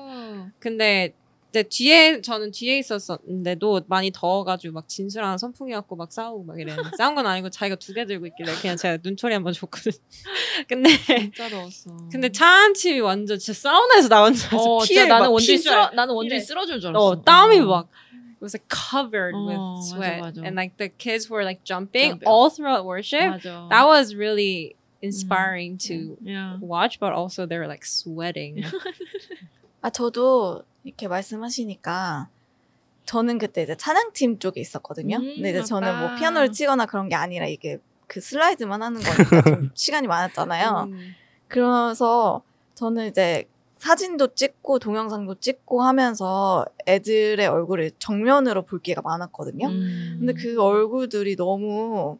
근데 0.60 1.14
이제 1.54 1.62
뒤에 1.62 2.22
저는 2.22 2.50
뒤에 2.50 2.80
있었었는데도 2.80 3.82
많이 3.86 4.10
더워가지고 4.12 4.74
막 4.74 4.90
진수랑 4.90 5.38
선풍기 5.38 5.72
갖고 5.74 5.96
막 5.96 6.12
싸우고 6.12 6.46
막 6.46 6.60
이랬는데 6.60 6.90
싸운 6.98 7.14
건 7.14 7.28
아니고 7.28 7.52
자기가 7.52 7.76
두 7.76 7.94
개 7.94 8.06
들고 8.06 8.26
있길래 8.26 8.56
그냥 8.60 8.76
제가 8.76 8.98
눈초리 9.04 9.36
한번 9.36 9.54
줬거든. 9.54 9.92
근데 10.68 10.90
진짜 10.98 11.50
더웠어. 11.50 11.92
근데 12.12 12.30
차 12.32 12.48
안침이 12.48 13.00
완전 13.02 13.38
진짜 13.38 13.70
사우나에서 13.70 14.08
나온 14.10 14.34
줄 14.34 14.48
알았어. 14.48 14.76
어, 14.78 14.84
진짜 14.84 15.06
나는 15.06 15.30
핀줄 15.30 15.58
쓰러. 15.60 15.92
나는 15.92 16.16
피에. 16.28 16.40
쓰러질 16.40 16.80
줄 16.80 16.90
알았어. 16.90 17.06
어, 17.06 17.22
땀이 17.22 17.60
어. 17.60 17.66
막 17.68 17.88
it 17.88 18.42
was 18.42 18.56
like 18.56 18.68
covered 18.68 19.36
어, 19.36 19.46
with 19.46 19.60
맞아, 19.60 19.96
sweat 19.96 20.22
맞아. 20.22 20.42
and 20.42 20.56
like 20.58 20.78
the 20.78 20.90
kids 20.98 21.30
were 21.30 21.44
like 21.46 21.64
jumping 21.64 22.18
Jumping. 22.18 22.28
all 22.28 22.50
throughout 22.50 22.84
worship. 22.84 23.30
맞아. 23.30 23.70
That 23.70 23.86
was 23.86 24.16
really 24.16 24.76
inspiring 25.04 25.78
to 25.88 26.18
yeah. 26.24 26.58
watch, 26.60 27.00
but 27.00 27.14
also 27.14 27.46
they 27.46 27.60
were 27.60 27.68
like 27.68 27.86
sweating. 27.86 28.66
아 29.84 29.90
저도 29.90 30.64
이렇게 30.86 31.10
말씀하시니까 31.10 32.30
저는 33.04 33.38
그때 33.38 33.64
이제 33.64 33.76
찬양팀 33.76 34.40
쪽에 34.40 34.62
있었거든요. 34.62 35.18
음, 35.18 35.36
근데 35.36 35.50
이제 35.50 35.62
저는 35.62 36.00
뭐 36.00 36.08
맞다. 36.08 36.20
피아노를 36.20 36.52
치거나 36.54 36.86
그런 36.86 37.10
게 37.10 37.16
아니라 37.16 37.46
이게 37.46 37.80
그 38.08 38.22
슬라이드만 38.22 38.82
하는 38.82 39.02
거니까 39.02 39.42
좀 39.42 39.72
시간이 39.76 40.08
많았잖아요. 40.08 40.88
음. 40.90 41.14
그래서 41.50 42.42
저는 42.76 43.10
이제 43.10 43.46
사진도 43.76 44.34
찍고 44.34 44.80
동영상도 44.80 45.36
찍고 45.36 45.82
하면서 45.82 46.66
애들의 46.88 47.46
얼굴을 47.46 47.92
정면으로 48.00 48.62
볼 48.62 48.80
기회가 48.80 49.02
많았거든요. 49.02 49.68
음. 49.68 50.16
근데 50.20 50.34
그 50.34 50.62
얼굴들이 50.62 51.36
너무 51.36 52.18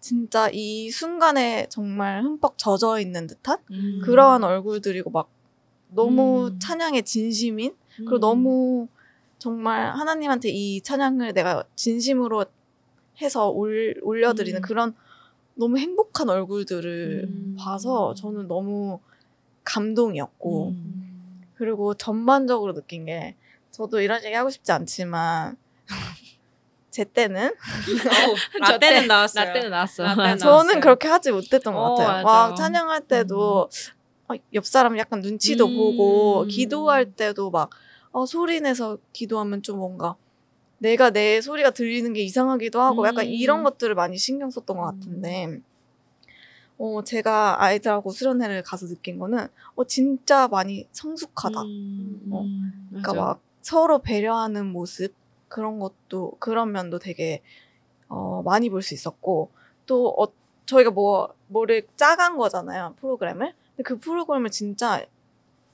진짜 0.00 0.50
이 0.52 0.90
순간에 0.90 1.66
정말 1.70 2.24
흠뻑 2.24 2.58
젖어 2.58 2.98
있는 2.98 3.28
듯한 3.28 3.58
음. 3.70 4.00
그러한 4.02 4.42
얼굴들이고 4.42 5.10
막 5.10 5.28
너무 5.94 6.48
음. 6.48 6.58
찬양에 6.58 7.02
진심인 7.02 7.74
그리고 7.96 8.16
음. 8.16 8.20
너무 8.20 8.88
정말 9.38 9.90
하나님한테 9.94 10.48
이 10.50 10.80
찬양을 10.80 11.32
내가 11.34 11.64
진심으로 11.76 12.46
해서 13.20 13.48
올, 13.48 13.94
올려드리는 14.02 14.60
음. 14.60 14.62
그런 14.62 14.94
너무 15.54 15.78
행복한 15.78 16.28
얼굴들을 16.28 17.28
음. 17.28 17.56
봐서 17.58 18.14
저는 18.14 18.48
너무 18.48 19.00
감동이었고 19.64 20.68
음. 20.70 21.44
그리고 21.54 21.94
전반적으로 21.94 22.74
느낀 22.74 23.06
게 23.06 23.36
저도 23.70 24.00
이런 24.00 24.22
얘기 24.24 24.34
하고 24.34 24.50
싶지 24.50 24.72
않지만 24.72 25.56
제 26.90 27.04
때는 27.04 27.52
나 28.60 28.78
때는 28.78 29.04
어, 29.04 29.06
나왔어요. 29.06 29.44
나 29.44 29.52
때는 29.52 29.70
나왔어. 29.70 30.02
나 30.04 30.14
때는 30.14 30.38
저는 30.38 30.56
나왔어요. 30.56 30.80
그렇게 30.80 31.08
하지 31.08 31.32
못했던 31.32 31.74
것 31.74 31.80
어, 31.80 31.94
같아요. 31.94 32.08
맞아. 32.08 32.22
막 32.22 32.54
찬양할 32.56 33.00
때도 33.02 33.62
어, 33.62 33.68
옆 34.54 34.66
사람 34.66 34.96
약간 34.98 35.20
눈치도 35.20 35.66
음. 35.66 35.76
보고 35.76 36.44
기도할 36.46 37.12
때도 37.12 37.50
막 37.50 37.70
어, 38.12 38.26
소리 38.26 38.60
내서 38.60 38.98
기도하면 39.12 39.62
좀 39.62 39.78
뭔가 39.78 40.16
내가 40.78 41.10
내 41.10 41.40
소리가 41.40 41.70
들리는 41.70 42.12
게 42.12 42.20
이상하기도 42.22 42.80
하고 42.80 43.06
약간 43.06 43.26
음. 43.26 43.30
이런 43.30 43.62
것들을 43.64 43.94
많이 43.94 44.16
신경 44.18 44.50
썼던 44.50 44.76
것 44.76 44.82
같은데 44.84 45.60
어, 46.78 47.02
제가 47.04 47.62
아이들하고 47.62 48.10
수련회를 48.10 48.62
가서 48.62 48.86
느낀 48.86 49.18
거는 49.18 49.46
어, 49.76 49.84
진짜 49.84 50.48
많이 50.48 50.88
성숙하다. 50.92 51.62
음, 51.62 52.28
어. 52.32 52.40
음, 52.42 52.86
그러니까 52.88 53.12
맞아. 53.12 53.24
막 53.24 53.40
서로 53.62 53.98
배려하는 54.00 54.66
모습 54.66 55.14
그런 55.48 55.78
것도 55.78 56.32
그런 56.40 56.72
면도 56.72 56.98
되게 56.98 57.42
어, 58.08 58.42
많이 58.44 58.68
볼 58.70 58.82
수 58.82 58.94
있었고 58.94 59.50
또 59.86 60.08
어, 60.18 60.26
저희가 60.66 60.90
뭐 60.90 61.34
뭐를 61.48 61.86
짜간 61.96 62.36
거잖아요 62.36 62.94
프로그램을 63.00 63.54
근데 63.76 63.82
그 63.82 63.98
프로그램을 63.98 64.50
진짜 64.50 65.04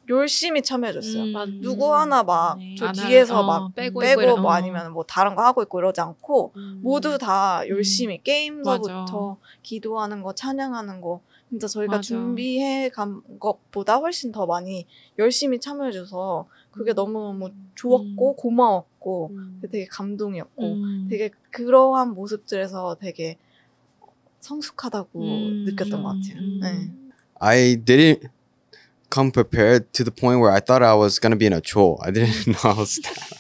열심히 0.09 0.63
참여해줬어요. 0.63 1.23
음, 1.23 1.61
누구 1.61 1.95
하나 1.95 2.23
막 2.25 2.59
네. 2.59 2.75
저 2.77 2.91
뒤에서 2.91 3.41
어, 3.41 3.47
막 3.47 3.75
빼고 3.75 4.01
빼고, 4.01 4.23
이래- 4.23 4.33
뭐 4.35 4.51
어. 4.51 4.53
아니면 4.55 4.93
뭐 4.93 5.05
다른 5.05 5.37
거 5.37 5.43
하고 5.45 5.63
있고 5.63 5.79
이러지 5.79 6.01
않고 6.01 6.53
음. 6.57 6.81
모두 6.83 7.17
다 7.19 7.63
열심히 7.69 8.21
게임서부터 8.23 9.29
맞아. 9.37 9.37
기도하는 9.63 10.23
거 10.23 10.35
찬양하는 10.35 11.01
거 11.01 11.21
진짜 11.49 11.69
저희가 11.69 11.97
맞아. 11.97 12.03
준비해 12.03 12.89
간 12.89 13.23
것보다 13.39 13.97
훨씬 13.99 14.33
더 14.33 14.47
많이 14.47 14.87
열심히 15.19 15.61
참여해줘서 15.61 16.47
그게 16.73 16.93
너무너무 16.93 17.51
좋았고 17.77 18.35
고마웠고 18.37 19.31
음. 19.33 19.61
되게 19.71 19.87
감동이었고 19.87 20.63
음. 20.65 21.07
되게 21.09 21.31
그러한 21.51 22.15
모습들에서 22.15 22.97
되게 23.01 23.37
성숙하다고 24.41 25.21
음. 25.21 25.65
느꼈던 25.67 26.03
것 26.03 26.09
같아요. 26.15 26.39
음. 26.41 26.61
네. 26.63 26.91
I 27.40 27.80
didn't 27.84 28.30
come 29.10 29.32
prepared 29.32 29.92
to 29.94 30.04
the 30.04 30.12
point 30.12 30.40
where 30.40 30.52
I 30.52 30.60
thought 30.60 30.84
I 30.84 30.94
was 30.94 31.20
gonna 31.20 31.36
be 31.36 31.46
in 31.46 31.54
a 31.54 31.62
chol. 31.62 32.00
I 32.06 32.12
didn't 32.12 32.48
know 32.48 32.60
I 32.64 32.74
was 32.74 32.98
that. 32.98 33.40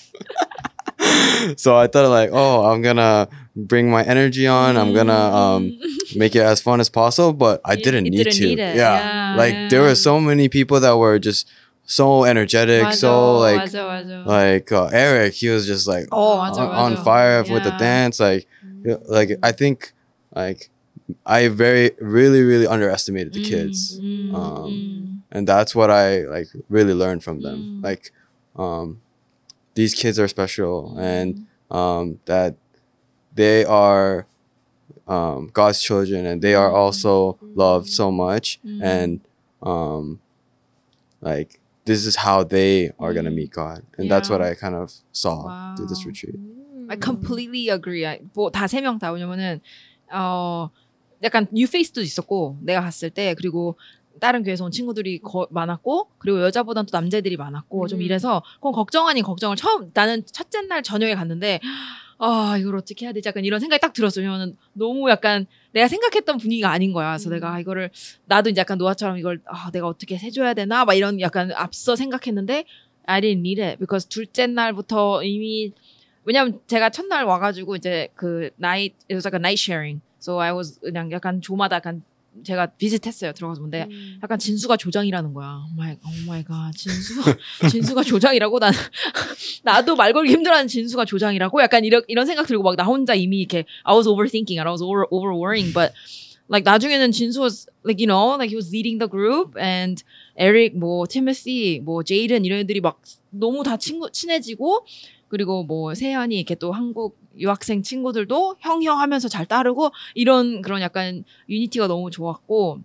so 1.59 1.75
I 1.75 1.87
thought 1.87 2.09
like, 2.09 2.29
oh, 2.31 2.65
I'm 2.71 2.81
gonna 2.81 3.27
bring 3.55 3.89
my 3.89 4.03
energy 4.03 4.47
on. 4.47 4.77
I'm 4.77 4.93
gonna 4.93 5.13
um 5.13 5.77
make 6.15 6.35
it 6.35 6.41
as 6.41 6.61
fun 6.61 6.79
as 6.79 6.89
possible, 6.89 7.33
but 7.33 7.61
I 7.65 7.73
You- 7.73 7.83
didn't 7.83 8.05
you 8.05 8.11
need 8.11 8.23
didn't 8.23 8.33
to. 8.39 8.45
need 8.45 8.59
it. 8.59 8.75
Yeah. 8.75 9.33
Yeah, 9.33 9.35
like 9.37 9.69
there 9.69 9.81
yeah. 9.81 9.87
were 9.89 9.95
so 9.95 10.19
many 10.19 10.49
people 10.49 10.79
that 10.79 10.97
were 10.97 11.19
just 11.19 11.47
so 11.85 12.23
energetic, 12.23 12.93
so 12.93 13.37
맞아, 13.37 13.39
like 13.39 13.71
맞아, 13.71 13.85
맞아. 13.85 14.25
like 14.25 14.71
uh, 14.71 14.89
Eric, 14.91 15.33
he 15.33 15.49
was 15.49 15.67
just 15.67 15.87
like 15.87 16.07
어, 16.11 16.37
맞아, 16.39 16.61
on, 16.61 16.69
on 16.71 16.95
맞아. 16.95 17.03
fire 17.03 17.43
with 17.43 17.63
the 17.63 17.69
Yeah. 17.69 17.77
dance. 17.77 18.19
Like, 18.19 18.47
yeah, 18.83 18.95
like 19.07 19.37
I 19.43 19.51
think 19.51 19.93
like 20.35 20.69
I 21.25 21.47
very 21.49 21.91
really 22.01 22.41
really 22.41 22.65
underestimated 22.67 23.33
the 23.33 23.39
kids, 23.41 23.99
음, 24.01 24.33
Um, 24.33 24.71
음. 24.73 25.23
and 25.31 25.47
that's 25.47 25.75
what 25.75 25.89
I 25.91 26.25
like 26.25 26.47
really 26.69 26.93
learned 26.93 27.23
from 27.23 27.41
them. 27.41 27.69
Mm. 27.79 27.83
Like, 27.83 28.11
um, 28.55 29.01
these 29.75 29.93
kids 29.93 30.17
are 30.19 30.27
special, 30.27 30.97
and 30.97 31.45
um, 31.69 32.19
that 32.25 32.55
they 33.33 33.65
are 33.65 34.25
um, 35.07 35.49
God's 35.53 35.81
children, 35.81 36.25
and 36.25 36.41
they 36.41 36.55
are 36.55 36.71
also 36.71 37.37
loved 37.53 37.89
so 37.89 38.09
much, 38.11 38.59
Mm. 38.65 38.81
and 38.81 39.11
um, 39.61 40.19
like 41.21 41.59
this 41.85 42.05
is 42.05 42.15
how 42.25 42.43
they 42.43 42.91
are 42.99 43.13
gonna 43.13 43.29
Mm. 43.29 43.35
meet 43.45 43.51
God, 43.51 43.83
and 43.97 44.09
that's 44.09 44.29
what 44.29 44.41
Yeah. 44.41 44.49
I 44.49 44.55
kind 44.55 44.75
of 44.75 44.91
saw 45.11 45.53
through 45.77 45.87
this 45.87 46.01
Wow. 46.05 46.09
retreat. 46.09 46.39
I 46.89 46.95
completely 46.97 47.69
agree. 47.69 48.05
뭐다 48.33 48.65
세 48.67 48.81
명 48.81 48.97
다 48.99 49.11
왜냐면은 49.13 49.61
어 50.13 50.69
약간 51.22 51.46
뉴페이스도 51.52 52.00
있었고 52.00 52.58
내가 52.62 52.80
갔을 52.80 53.10
때 53.10 53.34
그리고 53.34 53.76
다른 54.20 54.42
교회에서 54.42 54.64
온 54.64 54.70
친구들이 54.70 55.20
거, 55.20 55.46
많았고 55.50 56.10
그리고 56.18 56.42
여자보단 56.42 56.86
또 56.86 56.96
남자들이 56.96 57.36
많았고 57.36 57.88
좀 57.88 58.00
음. 58.00 58.02
이래서 58.02 58.42
그건 58.56 58.72
걱정 58.72 59.06
아닌 59.08 59.22
걱정을 59.22 59.56
처음 59.56 59.90
나는 59.94 60.24
첫째 60.26 60.62
날 60.62 60.82
저녁에 60.82 61.14
갔는데 61.14 61.60
아 62.18 62.56
이걸 62.58 62.76
어떻게 62.76 63.06
해야 63.06 63.12
되지 63.12 63.28
약간 63.28 63.44
이런 63.44 63.60
생각이 63.60 63.80
딱 63.80 63.92
들었어요. 63.92 64.26
왜냐면 64.26 64.56
너무 64.74 65.08
약간 65.08 65.46
내가 65.72 65.88
생각했던 65.88 66.36
분위기가 66.36 66.70
아닌 66.70 66.92
거야. 66.92 67.12
그래서 67.12 67.30
음. 67.30 67.32
내가 67.32 67.54
아, 67.54 67.60
이거를 67.60 67.90
나도 68.26 68.50
이제 68.50 68.60
약간 68.60 68.76
노아처럼 68.78 69.18
이걸 69.18 69.40
아 69.46 69.70
내가 69.70 69.86
어떻게 69.86 70.16
해줘야 70.16 70.52
되나 70.54 70.84
막 70.84 70.94
이런 70.94 71.20
약간 71.20 71.50
앞서 71.52 71.96
생각했는데 71.96 72.64
I 73.06 73.20
didn't 73.20 73.38
need 73.38 73.62
it 73.62 73.78
because 73.78 74.08
둘째 74.08 74.46
날부터 74.46 75.22
이미 75.24 75.72
왜냐면 76.24 76.60
제가 76.66 76.90
첫날 76.90 77.24
와가지고 77.24 77.76
이제 77.76 78.08
그 78.14 78.50
night 78.56 78.92
a 79.10 79.16
night 79.16 79.58
sharing. 79.58 80.02
So 80.20 80.40
I 80.40 80.52
was 80.52 80.78
그냥 80.80 81.10
약간 81.12 81.40
조마다 81.40 81.76
약간 81.76 82.02
제가 82.44 82.66
비슷했어요 82.78 83.32
들어가서 83.32 83.60
근데 83.60 83.88
음. 83.90 84.20
약간 84.22 84.38
진수가 84.38 84.76
조장이라는 84.76 85.34
거야. 85.34 85.64
Oh 85.68 85.76
my 85.76 85.94
oh 85.94 86.28
my 86.28 86.44
god. 86.44 86.70
진수 86.76 87.14
진수가 87.70 88.04
조장이라고 88.04 88.58
난 88.60 88.72
나도 89.64 89.96
말 89.96 90.12
걸기 90.12 90.30
힘들어하는 90.32 90.68
진수가 90.68 91.06
조장이라고 91.06 91.60
약간 91.62 91.84
이런 91.84 92.02
이런 92.06 92.26
생각 92.26 92.46
들고 92.46 92.62
막 92.62 92.76
나 92.76 92.84
혼자 92.84 93.14
이미 93.14 93.40
이렇게 93.40 93.64
I 93.84 93.96
was 93.96 94.08
overthinking 94.08 94.60
I 94.60 94.66
was 94.70 94.82
over 94.82 95.06
over 95.10 95.34
worrying 95.34 95.72
but 95.74 95.92
like 96.48 96.64
나중에는 96.64 97.10
진수 97.12 97.40
was 97.42 97.66
like 97.84 97.98
you 98.00 98.06
know 98.06 98.34
like 98.36 98.48
he 98.50 98.56
was 98.56 98.70
leading 98.70 98.98
the 98.98 99.08
group 99.10 99.58
and 99.60 100.02
에릭 100.36 100.78
뭐 100.78 101.06
티모시 101.08 101.82
뭐 101.84 102.02
제이든 102.04 102.44
이런 102.44 102.60
애들이 102.60 102.80
막 102.80 103.02
너무 103.30 103.62
다 103.64 103.76
친구 103.76 104.10
친해지고 104.10 104.86
그리고 105.28 105.64
뭐 105.64 105.94
세연이 105.94 106.36
이렇게 106.36 106.54
또 106.54 106.72
한국 106.72 107.18
유학생 107.38 107.82
친구들도 107.82 108.56
형형 108.60 108.98
하면서 109.00 109.28
잘 109.28 109.46
따르고 109.46 109.90
이런 110.14 110.62
그런 110.62 110.80
약간 110.82 111.24
유니티가 111.48 111.86
너무 111.86 112.10
좋았고 112.10 112.80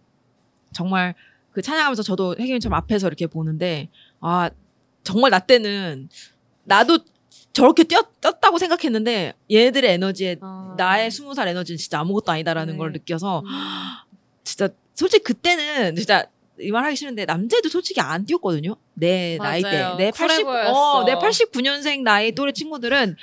정말 0.74 1.16
그 1.52 1.62
찬양하면서 1.62 2.04
저도 2.04 2.36
혜경이처럼 2.40 2.76
앞에서 2.78 3.08
이렇게 3.08 3.28
보는데 3.28 3.90
아 4.20 4.50
정말 5.04 5.32
나 5.32 5.40
때는 5.40 6.10
나도 6.64 7.00
저렇게 7.54 7.84
뛰었, 7.86 8.20
뛰었다고 8.22 8.58
생각했는데 8.58 9.34
얘네들의 9.52 9.92
에너지에 9.94 10.38
아. 10.42 10.76
나의 10.78 11.10
스무 11.12 11.34
살 11.34 11.48
에너지는 11.48 11.78
진짜 11.78 12.00
아무것도 12.00 12.32
아니다라는 12.32 12.74
네. 12.74 12.78
걸 12.78 12.92
느껴서 12.92 13.40
음. 13.40 13.46
진짜 14.44 14.70
솔직히 14.94 15.24
그때는 15.24 15.96
진짜 15.96 16.26
이 16.60 16.72
말 16.72 16.86
하기 16.86 16.96
싫은데 16.96 17.26
남자애도 17.26 17.68
솔직히 17.70 18.00
안 18.00 18.26
뛰었거든요. 18.26 18.76
내 18.94 19.38
나이 19.38 19.62
때. 19.62 19.82
맞아요. 19.82 19.96
내 19.98 20.12
쿨해 20.12 20.28
80, 20.28 20.46
보였어. 20.46 20.72
어, 21.00 21.04
내 21.04 21.16
89년생 21.16 22.02
나이 22.04 22.32
또래 22.34 22.52
친구들은 22.54 23.16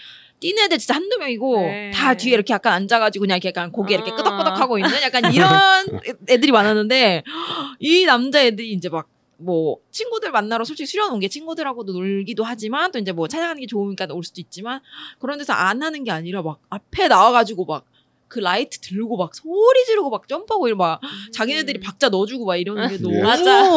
뛰는 0.43 0.65
애들 0.65 0.79
진짜 0.79 0.95
한두 0.95 1.19
명이고 1.19 1.57
네. 1.63 1.91
다 1.95 2.15
뒤에 2.15 2.35
이렇게 2.35 2.53
약간 2.53 2.73
앉아가지고 2.75 3.23
그냥 3.23 3.37
이렇게 3.37 3.49
약간 3.49 3.71
고개 3.71 3.95
이렇게 3.95 4.11
아. 4.11 4.17
끄덕끄덕 4.17 4.61
하고 4.61 4.77
있는 4.77 4.91
약간 5.03 5.33
이런 5.33 5.49
애들이 6.29 6.51
많았는데 6.53 7.23
이 7.81 8.05
남자 8.05 8.45
애들이 8.45 8.73
이제 8.73 8.89
막 8.89 9.09
뭐 9.45 9.79
친구들 9.91 10.31
만나러 10.31 10.65
솔직히 10.65 10.87
수련 10.87 11.11
온 11.11 11.19
게 11.19 11.27
친구들하고도 11.27 11.95
놀기도 11.95 12.45
하지만 12.45 12.93
또 12.93 13.01
이제 13.01 13.11
뭐 13.11 13.27
찬양하는 13.27 13.61
게 13.61 13.67
좋으니까 13.67 14.07
올 14.13 14.23
수도 14.23 14.41
있지만 14.41 14.81
그런 15.19 15.37
데서 15.37 15.53
안 15.53 15.83
하는 15.83 16.05
게 16.05 16.13
아니라 16.13 16.43
막 16.43 16.61
앞에 16.71 17.09
나와가지고 17.09 17.65
막 17.65 17.85
그 18.29 18.39
라이트 18.39 18.79
들고 18.81 19.19
막 19.19 19.35
소리 19.35 19.85
지르고 19.85 20.09
막 20.09 20.27
점프하고 20.27 20.67
이러 20.67 20.75
막 20.75 21.03
자기네들이 21.35 21.81
박자 21.81 22.09
넣어주고 22.09 22.47
막 22.47 22.57
이러는 22.57 22.89
게 22.89 22.97
너무 22.97 23.15
예. 23.17 23.21
맞아. 23.21 23.69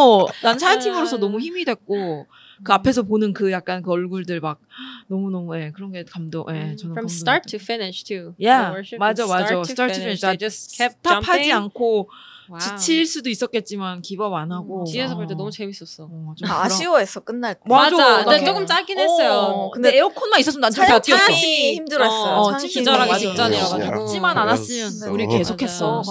난 0.41 0.58
사역팀으로서 0.57 1.17
아. 1.17 1.19
너무 1.19 1.41
힘이 1.41 1.65
됐고 1.65 2.25
그 2.63 2.73
앞에서 2.73 3.03
보는 3.03 3.33
그 3.33 3.51
약간 3.51 3.81
그 3.81 3.91
얼굴들 3.91 4.39
막 4.39 4.59
너무 5.07 5.29
너무 5.29 5.57
예 5.59 5.71
그런 5.71 5.91
게 5.91 6.03
감동 6.03 6.45
예 6.49 6.75
저는 6.75 6.93
From 6.93 7.07
start 7.07 7.47
to 7.49 7.59
finish 7.59 8.03
too. 8.03 8.33
Yeah, 8.37 8.73
맞아, 8.97 9.25
맞아. 9.27 9.63
Start 9.63 9.67
to 9.67 9.73
Start 9.73 9.93
to 9.93 9.99
finish. 9.99 10.21
They 10.21 10.37
just 10.37 10.77
kept 10.77 11.03
jumping. 11.03 11.51
않고 11.51 12.09
wow. 12.49 12.59
지칠 12.60 13.05
수도 13.05 13.29
있었겠지만 13.29 14.01
give 14.01 14.23
up 14.23 14.33
안 14.34 14.51
하고 14.51 14.81
음, 14.81 14.86
뒤에서 14.86 15.15
볼때 15.15 15.34
어. 15.34 15.38
너무 15.38 15.51
재밌었어. 15.51 16.03
어, 16.05 16.34
좀 16.38 16.49
아, 16.49 16.63
아쉬워했어 16.65 17.19
끝날 17.21 17.55
때. 17.55 17.62
맞아. 17.65 17.95
맞아. 17.97 18.23
근데 18.25 18.39
나 18.39 18.45
조금 18.45 18.65
짜긴 18.65 18.99
했어요. 18.99 19.31
어, 19.31 19.71
근데 19.71 19.95
에어컨만 19.97 20.39
있었으면 20.39 20.62
난좀 20.62 20.86
버텼어. 20.86 21.17
찬양이 21.17 21.75
힘들었어요. 21.75 22.36
어, 22.36 22.58
기절하기 22.58 22.67
힘들어가지고. 22.69 23.31
직전이어가지고. 23.31 24.08
덥지만 24.07 24.38
않았으면 24.38 24.99
네. 25.01 25.08
우리 25.10 25.25
어. 25.25 25.29
계속했어. 25.29 26.03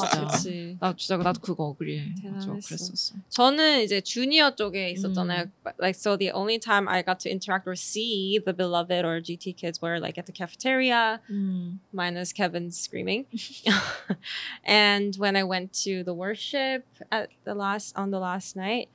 나 0.81 0.95
진짜 0.97 1.17
나도 1.17 1.41
그거 1.41 1.75
대단했어. 1.79 2.47
그랬었어. 2.67 3.15
저는 3.29 3.83
이제 3.83 4.01
주니어 4.01 4.55
쪽에 4.57 4.91
있었잖아요. 4.91 5.43
음. 5.45 5.53
But, 5.63 5.75
Like 5.81 5.95
so, 5.99 6.17
the 6.17 6.31
only 6.33 6.59
time 6.59 6.89
I 6.89 7.03
got 7.03 7.19
to 7.21 7.31
interact 7.31 7.67
or 7.67 7.75
see 7.75 8.39
the 8.45 8.53
beloved 8.55 9.05
or 9.05 9.21
GT 9.21 9.57
kids 9.57 9.81
were 9.83 9.99
like 10.01 10.19
at 10.19 10.27
the 10.27 10.33
cafeteria, 10.33 11.21
음. 11.31 11.81
minus 11.93 12.33
Kevin 12.33 12.71
screaming, 12.71 13.27
and 14.65 15.17
when 15.19 15.37
I 15.37 15.45
went 15.45 15.73
to 15.85 16.03
the 16.05 16.15
worship 16.25 16.85
at 17.13 17.29
the 17.45 17.55
last 17.55 17.95
on 17.97 18.11
the 18.11 18.21
last 18.21 18.57
night, 18.59 18.89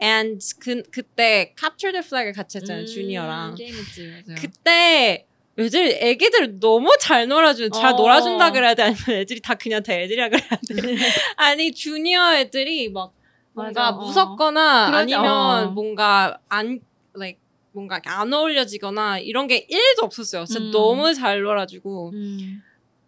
and 0.00 0.40
그 0.60 0.82
그때 0.90 1.54
capture 1.58 1.92
the 1.92 2.02
flag을 2.04 2.32
같이 2.32 2.58
했잖아요, 2.58 2.82
음, 2.82 2.86
주니어랑. 2.86 3.54
게임했지. 3.54 4.22
맞아요. 4.26 4.38
그때 4.40 5.26
애들 5.58 5.98
애기들 6.02 6.60
너무 6.60 6.94
잘 7.00 7.26
놀아준 7.28 7.72
잘 7.72 7.94
어. 7.94 7.96
놀아준다 7.96 8.52
그래야 8.52 8.74
돼 8.74 8.82
아니면 8.82 9.20
애들이 9.22 9.40
다 9.40 9.54
그냥 9.54 9.82
다 9.82 9.94
애들이라 9.94 10.28
그래야 10.28 10.48
돼 10.48 10.56
아니 11.36 11.72
주니어 11.72 12.34
애들이 12.36 12.90
막 12.90 13.14
뭔가 13.54 13.90
맞아, 13.92 13.96
어. 13.96 14.04
무섭거나 14.04 14.90
그러지, 14.90 15.14
아니면 15.14 15.68
어. 15.68 15.70
뭔가 15.70 16.38
안 16.50 16.80
like 17.16 17.38
뭔가 17.72 18.00
안 18.04 18.34
어울려지거나 18.34 19.20
이런 19.20 19.46
게 19.46 19.66
1도 19.66 20.04
없었어요 20.04 20.44
진짜 20.44 20.60
음. 20.60 20.70
너무 20.72 21.14
잘 21.14 21.40
놀아주고 21.40 22.10
음. 22.12 22.62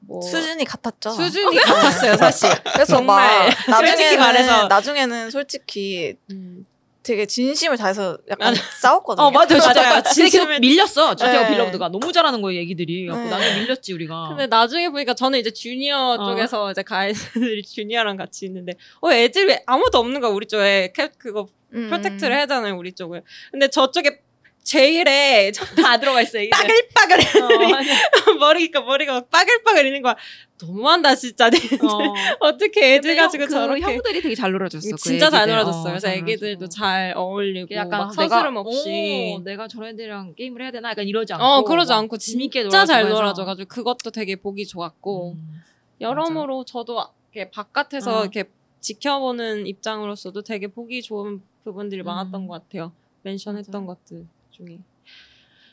뭐 0.08 0.22
수준이 0.22 0.64
같았죠. 0.64 1.10
수준이 1.10 1.56
같았어요 1.60 2.16
사실. 2.16 2.48
그래서 2.72 2.96
정말 2.96 3.52
솔직히 3.66 4.16
말해서. 4.16 4.66
나중에는 4.66 5.30
솔직히 5.30 6.14
음. 6.30 6.66
되게 7.02 7.24
진심을 7.26 7.76
다해서 7.76 8.18
약간 8.30 8.54
싸웠거든요. 8.80 9.26
어 9.26 9.30
맞아요 9.30 9.48
진짜 9.60 9.72
맞아요. 9.72 10.02
근데 10.02 10.28
계속 10.30 10.48
밀렸어 10.60 11.14
주태가 11.14 11.42
네. 11.42 11.48
빌러브드가 11.50 11.88
너무 11.88 12.12
잘하는 12.12 12.42
거예요 12.42 12.60
얘기들이 12.60 13.06
네. 13.06 13.14
나중에 13.30 13.60
밀렸지 13.60 13.92
우리가 13.94 14.28
근데 14.30 14.46
나중에 14.46 14.90
보니까 14.90 15.14
저는 15.14 15.38
이제 15.38 15.50
주니어 15.50 16.16
어. 16.18 16.24
쪽에서 16.30 16.70
이제 16.70 16.82
가이드들이 16.82 17.62
주니어랑 17.64 18.16
같이 18.18 18.44
있는데 18.46 18.74
어 19.00 19.10
애들이 19.12 19.56
아무도 19.64 19.98
없는 19.98 20.20
거야 20.20 20.30
우리 20.30 20.46
쪽에 20.46 20.92
캡 20.94 21.10
그거 21.16 21.46
음. 21.74 21.86
프로텍트를 21.88 22.34
해야 22.34 22.44
되잖아요 22.46 22.76
우리 22.76 22.92
쪽을. 22.92 23.22
근데 23.52 23.68
저쪽에 23.68 24.20
제일에 24.68 25.50
다 25.82 25.98
들어가 25.98 26.20
있어 26.20 26.38
얘기들 26.38 26.88
빠글빠글 26.94 27.42
어, 27.42 27.68
맞아. 27.70 27.90
머리가 28.38 28.82
머리가 28.82 29.14
막 29.14 29.30
빠글빠글 29.30 29.86
있는 29.86 30.02
거야. 30.02 30.14
너무한다 30.60 31.14
진짜. 31.14 31.46
어. 31.46 31.50
어떻게 32.40 32.96
애들 32.96 33.16
가지고 33.16 33.44
형- 33.44 33.48
그 33.48 33.54
저렇게 33.54 33.80
형들이 33.80 34.20
되게 34.20 34.34
잘 34.34 34.52
놀아줬어. 34.52 34.90
그 34.90 34.96
진짜 34.96 35.30
잘 35.30 35.42
애기들. 35.44 35.52
놀아줬어요. 35.54 35.80
어, 35.80 35.84
그래서 35.84 36.06
잘 36.08 36.16
애기들도. 36.18 36.68
잘 36.68 37.14
어울리고 37.16 37.74
약간 37.74 37.98
막 38.00 38.12
서스름 38.12 38.56
없이. 38.56 39.36
어, 39.38 39.42
내가 39.42 39.68
저런 39.68 39.90
애들이랑 39.94 40.34
게임을 40.34 40.60
해야 40.60 40.70
되나 40.70 40.90
약간 40.90 41.06
이러지 41.06 41.32
않고 41.32 41.42
어 41.44 41.62
그러지 41.64 41.90
막 41.92 41.98
않고 42.00 42.18
재밌게 42.18 42.64
진짜 42.64 42.84
잘. 42.84 43.08
놀아줘가지고 43.08 43.68
그것도 43.68 44.10
되게 44.10 44.36
보기 44.36 44.66
좋았고 44.66 45.32
음. 45.32 45.62
여러모로 46.02 46.64
저도 46.64 47.02
이렇게 47.32 47.50
바깥에서 47.50 48.18
어. 48.18 48.22
이렇게 48.22 48.44
지켜보는 48.80 49.66
입장으로서도 49.66 50.42
되게 50.42 50.66
보기 50.66 51.00
좋은 51.02 51.40
부분들이 51.64 52.02
많았던 52.02 52.42
음. 52.42 52.48
것 52.48 52.62
같아요. 52.62 52.92
멘션했던 53.22 53.86
맞아. 53.86 53.98
것들 54.04 54.26
중에. 54.58 54.78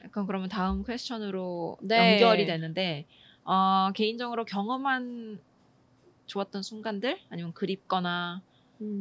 약간 0.03 0.25
그러면 0.27 0.49
다음 0.49 0.83
퀘스천으로 0.83 1.77
네. 1.81 2.13
연결이 2.13 2.45
되는데 2.45 3.05
어, 3.43 3.91
개인적으로 3.93 4.45
경험한 4.45 5.39
좋았던 6.27 6.63
순간들 6.63 7.19
아니면 7.29 7.53
그립거나 7.53 8.41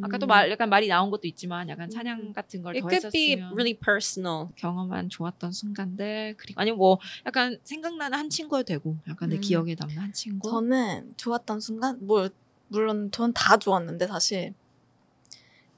아까 0.03 0.19
또 0.19 0.27
말 0.27 0.51
약간 0.51 0.69
말이 0.71 0.87
나온 0.87 1.11
것도 1.11 1.27
있지만 1.27 1.69
약간 1.69 1.91
찬양 1.91 2.33
같은 2.33 2.63
걸 2.63 2.75
음. 2.75 2.77
It 2.77 2.83
더 2.83 2.89
could 2.89 3.11
be 3.11 3.33
했었으면 3.33 3.53
really 3.55 3.79
personal. 3.79 4.49
경험한 4.57 5.09
좋았던 5.09 5.53
순간들 5.53 6.35
그리고 6.39 6.61
아니면 6.61 6.79
뭐 6.79 6.99
약간 7.27 7.59
생각나는 7.65 8.17
한 8.17 8.31
친구여도 8.31 8.65
되고 8.67 8.97
약간 9.09 9.31
내 9.31 9.37
음. 9.37 9.41
기억에 9.41 9.75
남는 9.79 9.99
한 9.99 10.13
친구 10.13 10.49
저는 10.49 11.15
좋았던 11.17 11.61
순간 11.61 11.99
뭐 12.07 12.29
물론 12.69 13.11
전 13.11 13.33
다 13.33 13.57
좋았는데 13.57 14.07
사실 14.07 14.55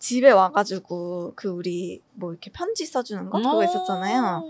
집에 0.06 0.30
와가지고 0.30 1.32
그 1.34 1.48
우리 1.48 2.00
뭐 2.12 2.30
이렇게 2.30 2.52
편지 2.52 2.86
써주는 2.86 3.28
거 3.28 3.38
그거 3.38 3.64
있었잖아요. 3.64 4.44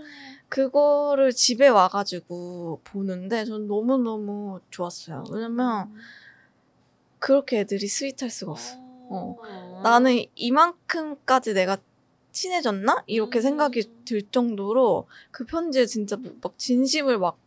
그거를 0.49 1.31
집에 1.31 1.67
와가지고 1.67 2.81
보는데 2.83 3.43
전 3.43 3.65
너무 3.65 3.97
너무 3.97 4.59
좋았어요. 4.69 5.23
왜냐면 5.31 5.91
그렇게 7.17 7.61
애들이 7.61 7.87
스윗할 7.87 8.29
수가 8.29 8.51
없어. 8.51 8.75
어. 9.09 9.81
나는 9.81 10.23
이만큼까지 10.35 11.55
내가 11.55 11.77
친해졌나? 12.31 13.03
이렇게 13.07 13.39
음. 13.39 13.41
생각이 13.41 14.05
들 14.05 14.21
정도로 14.29 15.07
그 15.31 15.43
편지에 15.43 15.87
진짜 15.87 16.17
뭐막 16.17 16.59
진심을 16.59 17.17
막 17.17 17.39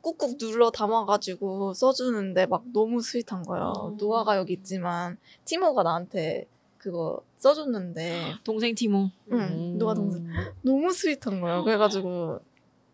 꾹꾹 0.00 0.38
눌러 0.38 0.70
담아가지고 0.70 1.74
써주는데 1.74 2.46
막 2.46 2.64
너무 2.72 3.02
sweet한 3.02 3.42
거예요. 3.42 3.74
어. 3.76 3.90
노아가 3.98 4.38
여기 4.38 4.54
있지만 4.54 5.18
티모가 5.44 5.82
나한테 5.82 6.48
그거 6.82 7.22
써줬는데 7.36 8.34
동생 8.42 8.74
티모 8.74 9.08
응, 9.30 9.38
음. 9.38 9.78
누가 9.78 9.94
동생? 9.94 10.26
너무 10.62 10.92
sweet한 10.92 11.40
거예요. 11.40 11.62
그래가지고 11.62 12.40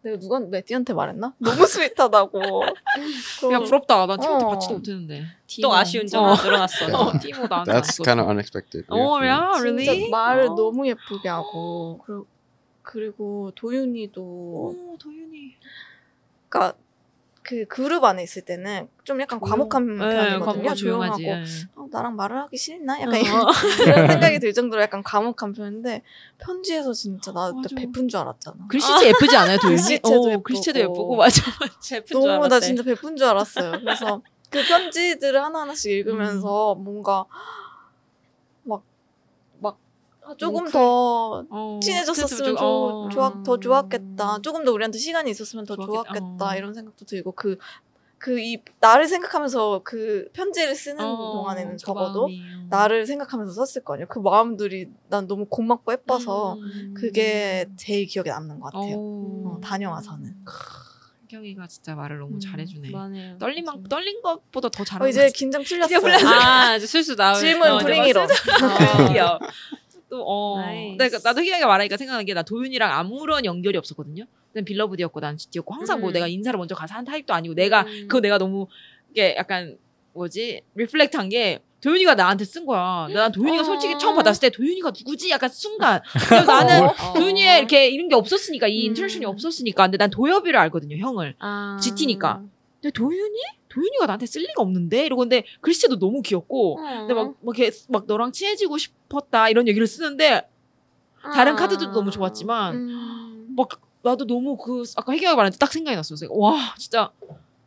내가 0.02 0.18
누가 0.18 0.38
매띠한테 0.40 0.92
말했나? 0.92 1.34
너무 1.38 1.66
sweet하다고. 1.66 2.40
야 3.52 3.58
부럽다 3.60 4.06
난 4.06 4.20
티모한테 4.20 4.44
어. 4.44 4.48
받지도 4.50 4.74
못했는데 4.74 5.20
또 5.22 5.26
티모. 5.46 5.72
아쉬운 5.74 6.06
점이 6.06 6.26
어. 6.32 6.34
늘어났어. 6.34 6.86
어, 6.94 7.18
티모 7.18 7.46
나한테 7.46 7.72
That's 7.72 8.00
안 8.00 8.04
kind 8.04 8.20
of 8.20 8.28
unexpected. 8.28 8.84
어, 8.90 8.96
yeah, 9.20 9.58
me. 9.72 9.84
진짜 9.84 9.92
really? 9.92 10.10
말을 10.10 10.46
어. 10.48 10.54
너무 10.54 10.86
예쁘게 10.86 11.28
하고 11.30 11.98
그리고, 12.04 12.26
그리고 12.82 13.52
도윤이도 13.54 14.22
오 14.22 14.96
도윤이 14.98 15.56
그러니까 16.50 16.76
그 17.48 17.64
그룹 17.64 18.04
안에 18.04 18.22
있을 18.22 18.42
때는 18.42 18.88
좀 19.04 19.18
약간 19.22 19.40
과묵한 19.40 19.86
네, 19.86 19.98
편이거든요. 19.98 20.44
과묵하고 20.44 20.74
조용하고. 20.74 21.22
예. 21.22 21.44
어, 21.76 21.86
나랑 21.90 22.14
말을 22.14 22.36
하기 22.42 22.58
싫나? 22.58 23.00
약간 23.00 23.14
어. 23.14 23.18
이런, 23.20 23.46
이런 23.88 24.06
생각이 24.06 24.38
들 24.38 24.52
정도로 24.52 24.82
약간 24.82 25.02
과묵한 25.02 25.54
편인데 25.54 26.02
편지에서 26.36 26.92
진짜 26.92 27.32
나 27.32 27.50
맞아. 27.50 27.54
그때 27.62 27.74
베푼 27.74 28.06
줄 28.06 28.20
알았잖아. 28.20 28.66
글씨체 28.68 29.08
예쁘지 29.08 29.34
않아요 29.34 29.56
도윤이? 29.56 29.76
글씨체도 29.76 30.08
어, 30.24 30.28
예쁘고. 30.28 30.42
글씨체도 30.42 30.78
예쁘고 30.80 31.16
맞아. 31.16 31.42
제품 31.80 32.20
줄 32.20 32.30
너무 32.30 32.48
나. 32.48 32.60
진짜 32.60 32.82
베푼 32.82 33.16
줄 33.16 33.26
알았어요. 33.26 33.80
그래서 33.80 34.20
그 34.50 34.62
편지들을 34.62 35.42
하나하나씩 35.42 35.90
읽으면서 35.90 36.74
음. 36.74 36.84
뭔가 36.84 37.24
조금 40.36 40.54
뭉클. 40.64 40.72
더 40.72 41.44
어, 41.50 41.80
친해졌었으면 41.82 42.44
좀- 42.44 42.56
좋, 42.56 42.64
어. 42.64 43.08
좋았, 43.10 43.42
더 43.44 43.58
좋았겠다. 43.58 44.38
조금 44.42 44.64
더 44.64 44.72
우리한테 44.72 44.98
시간이 44.98 45.30
있었으면 45.30 45.64
더 45.64 45.76
좋았겠다. 45.76 46.18
좋았겠 46.20 46.38
다. 46.38 46.48
어. 46.50 46.56
이런 46.56 46.74
생각도 46.74 47.04
들고 47.04 47.32
그, 47.32 47.56
그 48.18 48.40
이 48.40 48.58
나를 48.80 49.06
생각하면서 49.06 49.82
그 49.84 50.28
편지를 50.32 50.74
쓰는 50.74 51.04
어, 51.04 51.16
동안에는 51.16 51.72
그 51.72 51.76
적어도 51.76 52.24
어. 52.24 52.28
나를 52.68 53.06
생각하면서 53.06 53.64
썼을 53.64 53.84
거 53.84 53.94
아니에요. 53.94 54.08
그 54.08 54.18
마음들이 54.18 54.90
난 55.08 55.28
너무 55.28 55.46
고맙고 55.46 55.92
예뻐서 55.92 56.54
음. 56.54 56.94
그게 56.96 57.66
제일 57.76 58.06
기억에 58.06 58.30
남는 58.30 58.58
것 58.58 58.72
같아요. 58.72 58.96
어. 58.96 59.42
어, 59.56 59.60
다녀와서는. 59.62 60.34
혜경이가 61.30 61.66
진짜 61.68 61.94
말을 61.94 62.18
너무 62.18 62.40
잘해주네. 62.40 62.90
맞아요. 62.90 63.36
떨림만 63.38 63.84
떨린 63.84 64.20
것보다 64.22 64.68
더 64.70 64.82
어, 64.82 64.84
잘하는 64.84 65.10
이제 65.10 65.30
긴장 65.30 65.62
풀렸어요. 65.68 66.00
아 66.26 66.74
이제 66.76 66.86
슬슬 66.86 67.14
나올 67.16 67.36
질문 67.36 67.70
어, 67.70 67.78
bring 67.78 68.02
it 68.02 68.12
on. 68.12 68.26
귀여워. 69.12 69.38
또 70.10 70.24
어. 70.26 70.56
내가 70.96 71.18
나도 71.22 71.42
희경이가 71.42 71.66
말하니까 71.66 71.96
생각난 71.96 72.24
게 72.24 72.32
나 72.34 72.42
도윤이랑 72.42 72.90
아무런 72.92 73.44
연결이 73.44 73.76
없었거든요. 73.78 74.24
난 74.52 74.64
Beloved였고 74.64 75.20
난 75.20 75.36
GT였고 75.36 75.74
항상 75.74 76.00
뭐 76.00 76.10
음. 76.10 76.12
내가 76.12 76.26
인사를 76.26 76.56
먼저 76.56 76.74
가서 76.74 76.94
한 76.94 77.04
타입도 77.04 77.34
아니고 77.34 77.54
내가 77.54 77.82
음. 77.82 78.06
그거 78.08 78.20
내가 78.20 78.38
너무 78.38 78.66
이게 79.10 79.34
약간 79.36 79.76
뭐지 80.14 80.62
reflect한 80.74 81.28
게 81.28 81.60
도윤이가 81.80 82.14
나한테 82.16 82.44
쓴 82.44 82.66
거야. 82.66 83.06
난 83.12 83.30
도윤이가 83.30 83.62
어. 83.62 83.64
솔직히 83.64 83.96
처음 83.98 84.16
받았을 84.16 84.40
때 84.40 84.50
도윤이가 84.50 84.90
누구지? 84.98 85.30
약간 85.30 85.48
순간. 85.50 86.00
그래서 86.28 86.44
나는 86.46 86.88
어. 86.88 87.12
도윤이의 87.14 87.58
이렇게 87.58 87.88
이런 87.88 88.08
게 88.08 88.14
없었으니까 88.16 88.66
이 88.66 88.80
음. 88.80 88.86
interaction이 88.86 89.24
없었으니까. 89.26 89.84
근데 89.84 89.96
난 89.98 90.10
도엽이를 90.10 90.58
알거든요, 90.58 90.96
형을. 90.96 91.36
아. 91.38 91.78
GT니까. 91.80 92.42
근데 92.80 92.90
도윤이? 92.92 93.38
도윤이가 93.68 94.06
나한테 94.06 94.26
쓸 94.26 94.42
리가 94.42 94.62
없는데 94.62 95.06
이러고 95.06 95.20
근데 95.20 95.44
글씨도 95.60 95.98
너무 95.98 96.22
귀엽고. 96.22 96.78
어. 96.80 96.98
근데 97.00 97.14
막, 97.14 97.34
막, 97.42 97.58
이렇게 97.58 97.70
막 97.88 98.06
너랑 98.06 98.32
친해지고 98.32 98.78
싶었다 98.78 99.48
이런 99.48 99.68
얘기를 99.68 99.86
쓰는데 99.86 100.48
다른 101.34 101.52
아. 101.52 101.56
카드들도 101.56 101.92
너무 101.92 102.10
좋았지만 102.10 102.74
음. 102.76 103.54
막 103.56 103.68
나도 104.02 104.26
너무 104.26 104.56
그 104.56 104.84
아까 104.96 105.12
희경이 105.12 105.34
말했는데 105.36 105.58
딱 105.58 105.72
생각이 105.72 105.96
났어. 105.96 106.14
그래서 106.14 106.32
와 106.34 106.74
진짜 106.78 107.10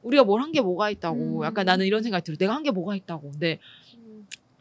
우리가 0.04 0.24
뭘 0.24 0.42
한 0.42 0.52
게 0.52 0.62
뭐가 0.62 0.90
있다고 0.90 1.40
음. 1.42 1.44
약간 1.44 1.66
나는 1.66 1.86
이런 1.86 2.02
생각이 2.04 2.24
들어. 2.24 2.38
내가 2.38 2.56
한 2.56 2.64
게 2.64 2.72
뭐가 2.72 2.96
있다고. 2.96 3.32
근데 3.32 3.60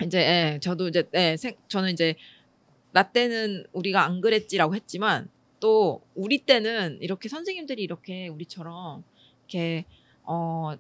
이제 0.05 0.19
예, 0.19 0.59
저도 0.61 0.89
이제 0.89 1.09
예, 1.15 1.37
생, 1.37 1.55
저는 1.69 1.93
이제 1.93 2.15
나 2.93 3.03
때는 3.05 3.65
우리가 3.73 4.05
안 4.05 4.21
그랬지라고 4.21 4.75
했지만 4.75 5.29
또 5.61 6.01
우리 6.15 6.39
때는 6.39 6.99
이렇게 7.01 7.29
선생님들이 7.29 7.83
이렇게 7.83 8.29
우리처럼 8.29 9.05
이렇게 9.47 9.85
어 10.25 10.73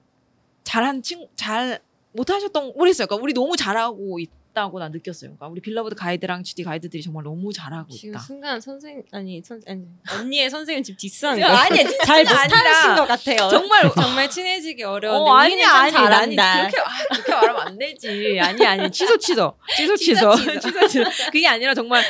잘한 0.71 1.03
친구 1.03 1.27
잘 1.35 1.81
못하셨던 2.13 2.75
모르겠어요. 2.77 3.09
그러니까 3.09 3.17
우리 3.25 3.33
너무 3.35 3.57
잘하고 3.57 4.21
있다고 4.21 4.79
난 4.79 4.93
느꼈어요. 4.93 5.31
그러니까 5.31 5.49
우리 5.49 5.61
빌러브드 5.61 5.97
가이드랑 5.97 6.45
GD 6.45 6.63
가이드들이 6.63 7.03
정말 7.03 7.25
너무 7.25 7.53
잘하고 7.53 7.91
지금 7.91 8.11
있다. 8.11 8.21
순간 8.21 8.61
선생 8.61 9.03
아니 9.11 9.43
선 9.43 9.61
아니 9.67 9.85
언니의 10.13 10.49
선생님 10.49 10.85
지금 10.85 10.97
아니야, 11.33 11.83
거예요. 11.83 11.89
진짜 11.89 12.05
잘. 12.05 12.25
못하신 12.25 12.95
것 12.95 13.07
같아요. 13.09 13.49
정말 13.49 13.91
정말 13.95 14.31
친해지기 14.31 14.85
어려운데 14.85 15.29
어, 15.29 15.35
참 15.35 15.75
아니, 15.75 15.93
잘한다. 15.93 16.69
그렇게, 16.69 16.81
아, 16.81 17.15
그렇게 17.15 17.33
말하면 17.33 17.67
안 17.67 17.79
되지. 17.79 18.39
아니, 18.41 18.65
아니. 18.65 18.91
취소, 18.93 19.17
취소. 19.19 19.55
취소, 19.77 19.97
취소. 19.97 20.37
취소, 20.37 20.87
취소. 20.87 21.05
그게 21.33 21.49
아니라 21.49 21.75
정말 21.75 22.05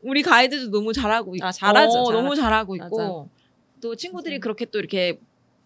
우리 0.00 0.22
가이드도 0.22 0.70
너무 0.70 0.94
잘하고 0.94 1.36
있고. 1.36 1.46
아, 1.46 1.52
잘하죠, 1.52 1.88
어, 1.90 2.04
잘하죠. 2.06 2.12
너무 2.12 2.34
잘하고 2.34 2.76
있고. 2.76 3.24
맞아. 3.26 3.30
또 3.82 3.94
친구들이 3.94 4.36
맞아요. 4.36 4.40
그렇게 4.40 4.64
또 4.64 4.78
이렇게 4.78 5.20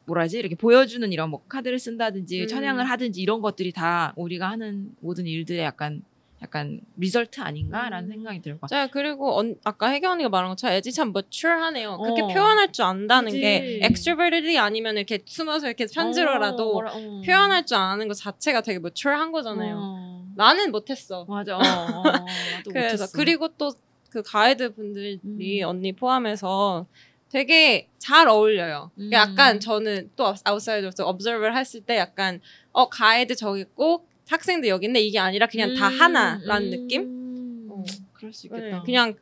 뭐라지? 0.07 0.39
이렇게 0.39 0.55
보여주는 0.55 1.11
이런 1.13 1.31
뭐 1.31 1.43
카드를 1.49 1.79
쓴다든지 1.79 2.43
음. 2.43 2.47
찬양을 2.47 2.85
하든지 2.85 3.21
이런 3.21 3.41
것들이 3.41 3.73
다 3.73 4.13
우리가 4.17 4.49
하는 4.51 4.91
모든 5.01 5.27
일들의 5.27 5.63
약간 5.63 6.03
약간 6.43 6.81
리설트 6.97 7.41
아닌가라는 7.43 8.09
음. 8.09 8.15
생각이 8.15 8.41
들고. 8.41 8.67
자 8.67 8.87
그리고 8.87 9.37
언, 9.37 9.57
아까 9.63 9.91
혜경 9.91 10.13
언니가 10.13 10.31
말한 10.31 10.51
것처럼 10.51 10.77
애지 10.77 10.93
참 10.93 11.09
matur하네요. 11.09 11.99
그렇게 11.99 12.23
어. 12.23 12.29
표현할 12.29 12.73
줄 12.73 12.85
안다는 12.87 13.31
그치. 13.31 13.41
게 13.41 13.81
extroverted이 13.85 14.59
아니면 14.59 14.97
이렇게 14.97 15.21
숨어서 15.25 15.67
이렇게 15.67 15.87
편지로라도 15.93 16.79
어, 16.79 16.85
어. 16.87 17.23
표현할 17.25 17.67
줄 17.67 17.77
아는 17.77 18.09
것 18.09 18.15
자체가 18.15 18.63
되게 18.63 18.79
matur한 18.79 19.33
거잖아요. 19.33 19.77
어. 19.79 20.25
나는 20.35 20.71
못했어. 20.73 21.27
맞아. 21.27 21.57
어, 21.57 21.61
어, 21.61 22.03
그래서 22.73 23.05
못했어. 23.05 23.13
그리고 23.17 23.49
또 23.49 23.73
그 24.11 24.23
가이드 24.23 24.75
분들이 24.75 25.21
음. 25.25 25.69
언니 25.69 25.93
포함해서 25.93 26.87
되게 27.31 27.89
잘 27.99 28.29
어울려요. 28.29 28.91
음. 28.99 29.11
약간 29.13 29.61
저는 29.61 30.11
또 30.17 30.35
아웃사이더로서 30.45 31.09
observe를 31.09 31.57
했을 31.57 31.81
때 31.81 31.97
약간 31.97 32.41
어 32.73 32.89
가이드 32.89 33.37
저기 33.37 33.61
있고 33.61 34.05
학생들 34.29 34.69
여기 34.69 34.87
있는데 34.87 35.01
이게 35.01 35.19
아니라 35.19 35.47
그냥 35.47 35.75
다 35.75 35.89
음, 35.89 36.01
하나라는 36.01 36.67
음. 36.67 36.71
느낌? 36.71 37.69
어. 37.71 37.85
그럴 38.13 38.33
수 38.33 38.49
네, 38.49 38.59
있겠다. 38.59 38.83
그냥 38.83 39.15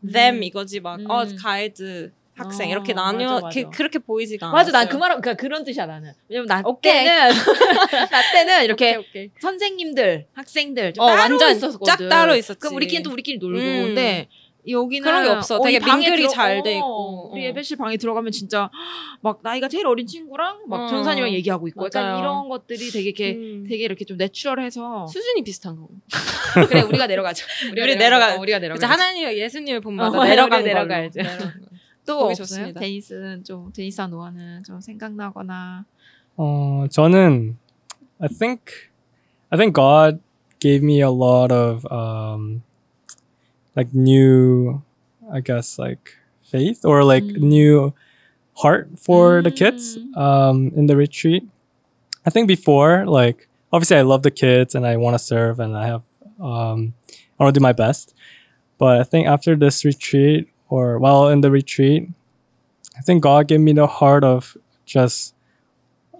음. 0.00 0.10
them 0.12 0.42
이거지 0.42 0.80
막어 0.80 1.24
음. 1.24 1.36
가이드 1.38 2.12
학생 2.36 2.68
어, 2.68 2.72
이렇게 2.72 2.92
나뉘어 2.92 3.34
맞아, 3.34 3.46
맞아. 3.46 3.62
그, 3.62 3.70
그렇게 3.70 3.98
보이지가 3.98 4.50
맞아, 4.50 4.70
난. 4.70 4.88
그 4.88 4.96
말, 4.96 5.08
그러니까 5.08 5.34
그런 5.34 5.64
뜻이야 5.64 5.86
나는. 5.86 6.12
왜냐면 6.28 6.46
나 6.46 6.62
오케이. 6.64 7.04
때는 7.04 7.30
나 8.10 8.32
때는 8.32 8.64
이렇게 8.64 8.96
오케이, 8.96 9.08
오케이. 9.08 9.30
선생님들, 9.40 10.26
학생들 10.34 10.92
좀 10.92 11.04
어, 11.04 11.06
따로 11.08 11.20
완전 11.20 11.56
있었거든. 11.56 11.84
쫙 11.86 12.08
따로 12.10 12.36
있었지. 12.36 12.58
그럼 12.58 12.76
우리끼리 12.76 13.02
또 13.02 13.10
우리끼리 13.10 13.38
놀고. 13.38 13.58
음. 13.58 13.82
근데 13.86 14.28
여기는 14.68 15.04
그런 15.04 15.24
게 15.24 15.28
없어. 15.30 15.60
되게 15.60 15.76
이 15.76 15.80
방에 15.80 16.00
민글이 16.02 16.22
들어- 16.22 16.30
잘돼 16.32 16.74
어, 16.74 16.76
있고. 16.78 17.30
우리 17.32 17.42
어. 17.42 17.44
예배실 17.48 17.76
방에 17.76 17.96
들어가면 17.96 18.32
진짜 18.32 18.70
막 19.20 19.40
나이가 19.42 19.68
제일 19.68 19.86
어린 19.86 20.06
친구랑 20.06 20.64
막 20.68 20.82
어. 20.84 20.88
전사님이랑 20.88 21.32
얘기하고 21.34 21.68
있고 21.68 21.84
약간 21.86 22.02
맞아요. 22.04 22.18
이런 22.18 22.48
것들이 22.48 22.90
되게 22.90 23.08
이렇게 23.08 23.32
음. 23.34 23.64
되게 23.68 23.84
이렇게 23.84 24.04
좀 24.04 24.16
내추럴해서 24.16 25.06
수준이 25.06 25.42
비슷한 25.44 25.76
거. 25.76 25.88
그래 26.68 26.80
우리가 26.82 27.06
내려가자. 27.06 27.44
우리 27.72 27.96
내려가- 27.96 28.34
어, 28.36 28.40
우리가 28.40 28.58
내려가. 28.58 28.86
하나님과 28.86 29.36
예수님을 29.36 29.80
본받아 29.80 30.18
어, 30.18 30.20
우리. 30.22 30.28
내려간 30.30 30.64
거. 31.10 31.10
또 32.06 32.20
없어요? 32.20 32.34
좋습니다. 32.36 32.80
데니스는 32.80 33.42
좀 33.44 33.72
데니스와 33.72 34.06
노아는 34.06 34.62
좀 34.64 34.80
생각나거나 34.80 35.84
어, 36.36 36.84
저는 36.90 37.56
I 38.20 38.28
think 38.28 38.62
I 39.50 39.58
think 39.58 39.74
God 39.74 40.20
gave 40.60 40.84
me 40.84 40.98
a 41.00 41.08
lot 41.08 41.52
of 41.52 41.84
um 41.90 42.62
like 43.76 43.92
new 43.94 44.82
I 45.32 45.40
guess 45.40 45.78
like 45.78 46.14
faith 46.42 46.84
or 46.84 47.04
like 47.04 47.24
Mm. 47.24 47.40
new 47.40 47.94
heart 48.62 48.88
for 48.98 49.42
the 49.42 49.50
kids 49.50 49.98
Mm. 49.98 50.16
um 50.16 50.56
in 50.76 50.86
the 50.86 50.96
retreat. 50.96 51.44
I 52.26 52.30
think 52.30 52.48
before 52.48 53.04
like 53.06 53.48
obviously 53.72 53.96
I 53.98 54.02
love 54.02 54.22
the 54.22 54.30
kids 54.30 54.74
and 54.74 54.86
I 54.86 54.96
want 54.96 55.14
to 55.14 55.22
serve 55.22 55.60
and 55.60 55.76
I 55.76 55.86
have 55.86 56.02
um 56.40 56.94
I 57.38 57.44
want 57.44 57.54
to 57.54 57.58
do 57.60 57.62
my 57.62 57.72
best. 57.72 58.14
But 58.78 59.00
I 59.00 59.04
think 59.04 59.26
after 59.26 59.56
this 59.56 59.84
retreat 59.84 60.48
or 60.68 60.98
while 60.98 61.28
in 61.28 61.40
the 61.40 61.50
retreat, 61.50 62.08
I 62.98 63.00
think 63.02 63.22
God 63.22 63.48
gave 63.48 63.60
me 63.60 63.72
the 63.72 63.86
heart 63.86 64.24
of 64.24 64.56
just 64.84 65.34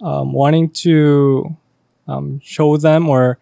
um, 0.01 0.33
wanting 0.33 0.69
to 0.85 1.55
um, 2.07 2.39
show 2.43 2.77
them 2.77 3.09
or 3.09 3.39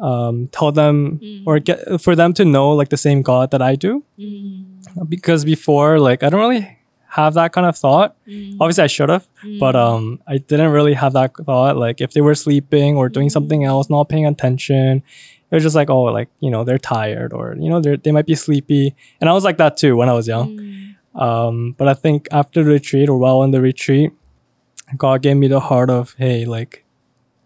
um, 0.00 0.48
tell 0.48 0.72
them 0.72 1.20
mm. 1.22 1.42
or 1.46 1.58
get 1.58 2.00
for 2.00 2.16
them 2.16 2.32
to 2.34 2.44
know 2.44 2.70
like 2.72 2.88
the 2.88 2.96
same 2.96 3.22
God 3.22 3.50
that 3.50 3.62
I 3.62 3.76
do. 3.76 4.04
Mm. 4.18 5.08
Because 5.08 5.44
before, 5.44 5.98
like 5.98 6.22
I 6.22 6.30
don't 6.30 6.40
really 6.40 6.78
have 7.08 7.34
that 7.34 7.52
kind 7.52 7.66
of 7.66 7.76
thought. 7.76 8.16
Mm. 8.26 8.56
Obviously, 8.60 8.84
I 8.84 8.86
should 8.86 9.08
have, 9.08 9.28
mm. 9.44 9.58
but 9.58 9.76
um, 9.76 10.22
I 10.26 10.38
didn't 10.38 10.70
really 10.70 10.94
have 10.94 11.12
that 11.12 11.36
thought. 11.36 11.76
Like 11.76 12.00
if 12.00 12.12
they 12.12 12.20
were 12.20 12.34
sleeping 12.34 12.96
or 12.96 13.08
doing 13.08 13.30
something 13.30 13.60
mm. 13.60 13.66
else, 13.66 13.90
not 13.90 14.08
paying 14.08 14.26
attention, 14.26 15.02
it 15.50 15.54
was 15.54 15.62
just 15.62 15.76
like 15.76 15.90
oh, 15.90 16.04
like 16.04 16.28
you 16.40 16.50
know 16.50 16.64
they're 16.64 16.78
tired 16.78 17.32
or 17.32 17.54
you 17.58 17.68
know 17.68 17.80
they 17.80 17.96
they 17.96 18.12
might 18.12 18.26
be 18.26 18.34
sleepy. 18.34 18.94
And 19.20 19.28
I 19.28 19.32
was 19.32 19.44
like 19.44 19.58
that 19.58 19.76
too 19.76 19.96
when 19.96 20.08
I 20.08 20.14
was 20.14 20.28
young. 20.28 20.56
Mm. 20.56 21.20
Um, 21.20 21.74
but 21.76 21.88
I 21.88 21.94
think 21.94 22.28
after 22.30 22.62
the 22.62 22.70
retreat 22.70 23.08
or 23.08 23.18
while 23.18 23.40
on 23.40 23.50
the 23.50 23.60
retreat, 23.60 24.12
God 24.96 25.22
gave 25.22 25.36
me 25.36 25.48
the 25.48 25.60
heart 25.60 25.90
of 25.90 26.14
hey, 26.16 26.46
like 26.46 26.86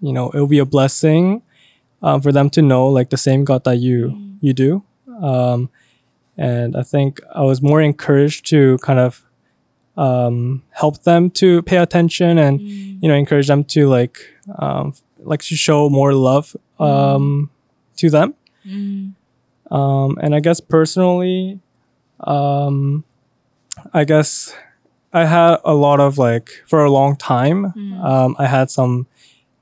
you 0.00 0.12
know 0.12 0.30
it'll 0.34 0.46
be 0.46 0.60
a 0.60 0.66
blessing 0.66 1.42
um, 2.04 2.20
for 2.20 2.30
them 2.32 2.50
to 2.50 2.62
know 2.62 2.86
like 2.88 3.10
the 3.10 3.16
same 3.16 3.44
God 3.44 3.64
that 3.64 3.78
you 3.78 4.16
you 4.40 4.52
do. 4.52 4.84
Um, 5.20 5.70
and 6.36 6.76
I 6.76 6.82
think 6.82 7.20
I 7.34 7.42
was 7.42 7.62
more 7.62 7.80
encouraged 7.80 8.46
to 8.50 8.78
kind 8.78 8.98
of 8.98 9.24
um, 9.96 10.62
help 10.70 11.02
them 11.04 11.30
to 11.30 11.62
pay 11.62 11.78
attention 11.78 12.38
and 12.38 12.60
음. 12.60 12.98
you 13.00 13.08
know 13.08 13.14
encourage 13.14 13.48
them 13.48 13.64
to 13.64 13.88
like 13.88 14.18
um, 14.58 14.94
like 15.18 15.42
to 15.42 15.56
show 15.56 15.88
more 15.88 16.12
love 16.12 16.56
um, 16.78 17.50
to 17.96 18.10
them. 18.10 18.34
음. 18.66 19.14
Um, 19.70 20.18
and 20.20 20.34
I 20.34 20.40
guess 20.40 20.60
personally, 20.60 21.58
um, 22.20 23.04
I 23.92 24.04
guess 24.04 24.54
I 25.12 25.24
had 25.24 25.58
a 25.64 25.74
lot 25.74 26.00
of 26.00 26.18
like 26.18 26.62
for 26.66 26.84
a 26.84 26.90
long 26.90 27.16
time. 27.16 27.72
Mm. 27.72 28.04
Um, 28.04 28.36
I 28.38 28.46
had 28.46 28.70
some, 28.70 29.06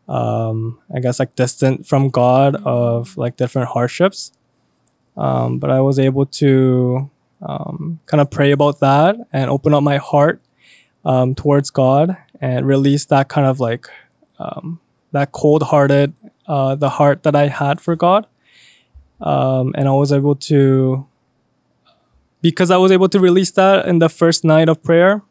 um, 0.08 0.78
I 0.94 1.00
guess 1.00 1.18
like 1.18 1.34
distant 1.36 1.86
from 1.86 2.10
God 2.10 2.56
of 2.64 3.16
like 3.16 3.36
different 3.36 3.68
hardships. 3.68 4.32
Um, 5.16 5.58
but 5.58 5.70
I 5.70 5.80
was 5.80 5.98
able 5.98 6.26
to 6.26 7.10
um, 7.42 8.00
kind 8.06 8.20
of 8.20 8.30
pray 8.30 8.50
about 8.50 8.80
that 8.80 9.16
and 9.32 9.50
open 9.50 9.74
up 9.74 9.82
my 9.82 9.98
heart 9.98 10.40
um, 11.04 11.34
towards 11.34 11.70
God 11.70 12.16
and 12.40 12.66
release 12.66 13.04
that 13.06 13.28
kind 13.28 13.46
of 13.46 13.60
like 13.60 13.88
um, 14.38 14.80
that 15.12 15.32
cold-hearted, 15.32 16.14
uh, 16.46 16.74
the 16.74 16.88
heart 16.88 17.22
that 17.24 17.36
I 17.36 17.48
had 17.48 17.80
for 17.80 17.94
God 17.94 18.26
um, 19.22 19.72
and 19.76 19.88
I 19.88 19.92
was 19.92 20.12
able 20.12 20.34
to 20.34 21.06
because 22.40 22.72
I 22.72 22.76
was 22.76 22.90
able 22.90 23.08
to 23.08 23.20
release 23.20 23.52
that 23.52 23.86
in 23.86 24.00
the 24.00 24.08
first 24.08 24.44
night 24.44 24.68
of 24.68 24.82
prayer. 24.82 25.22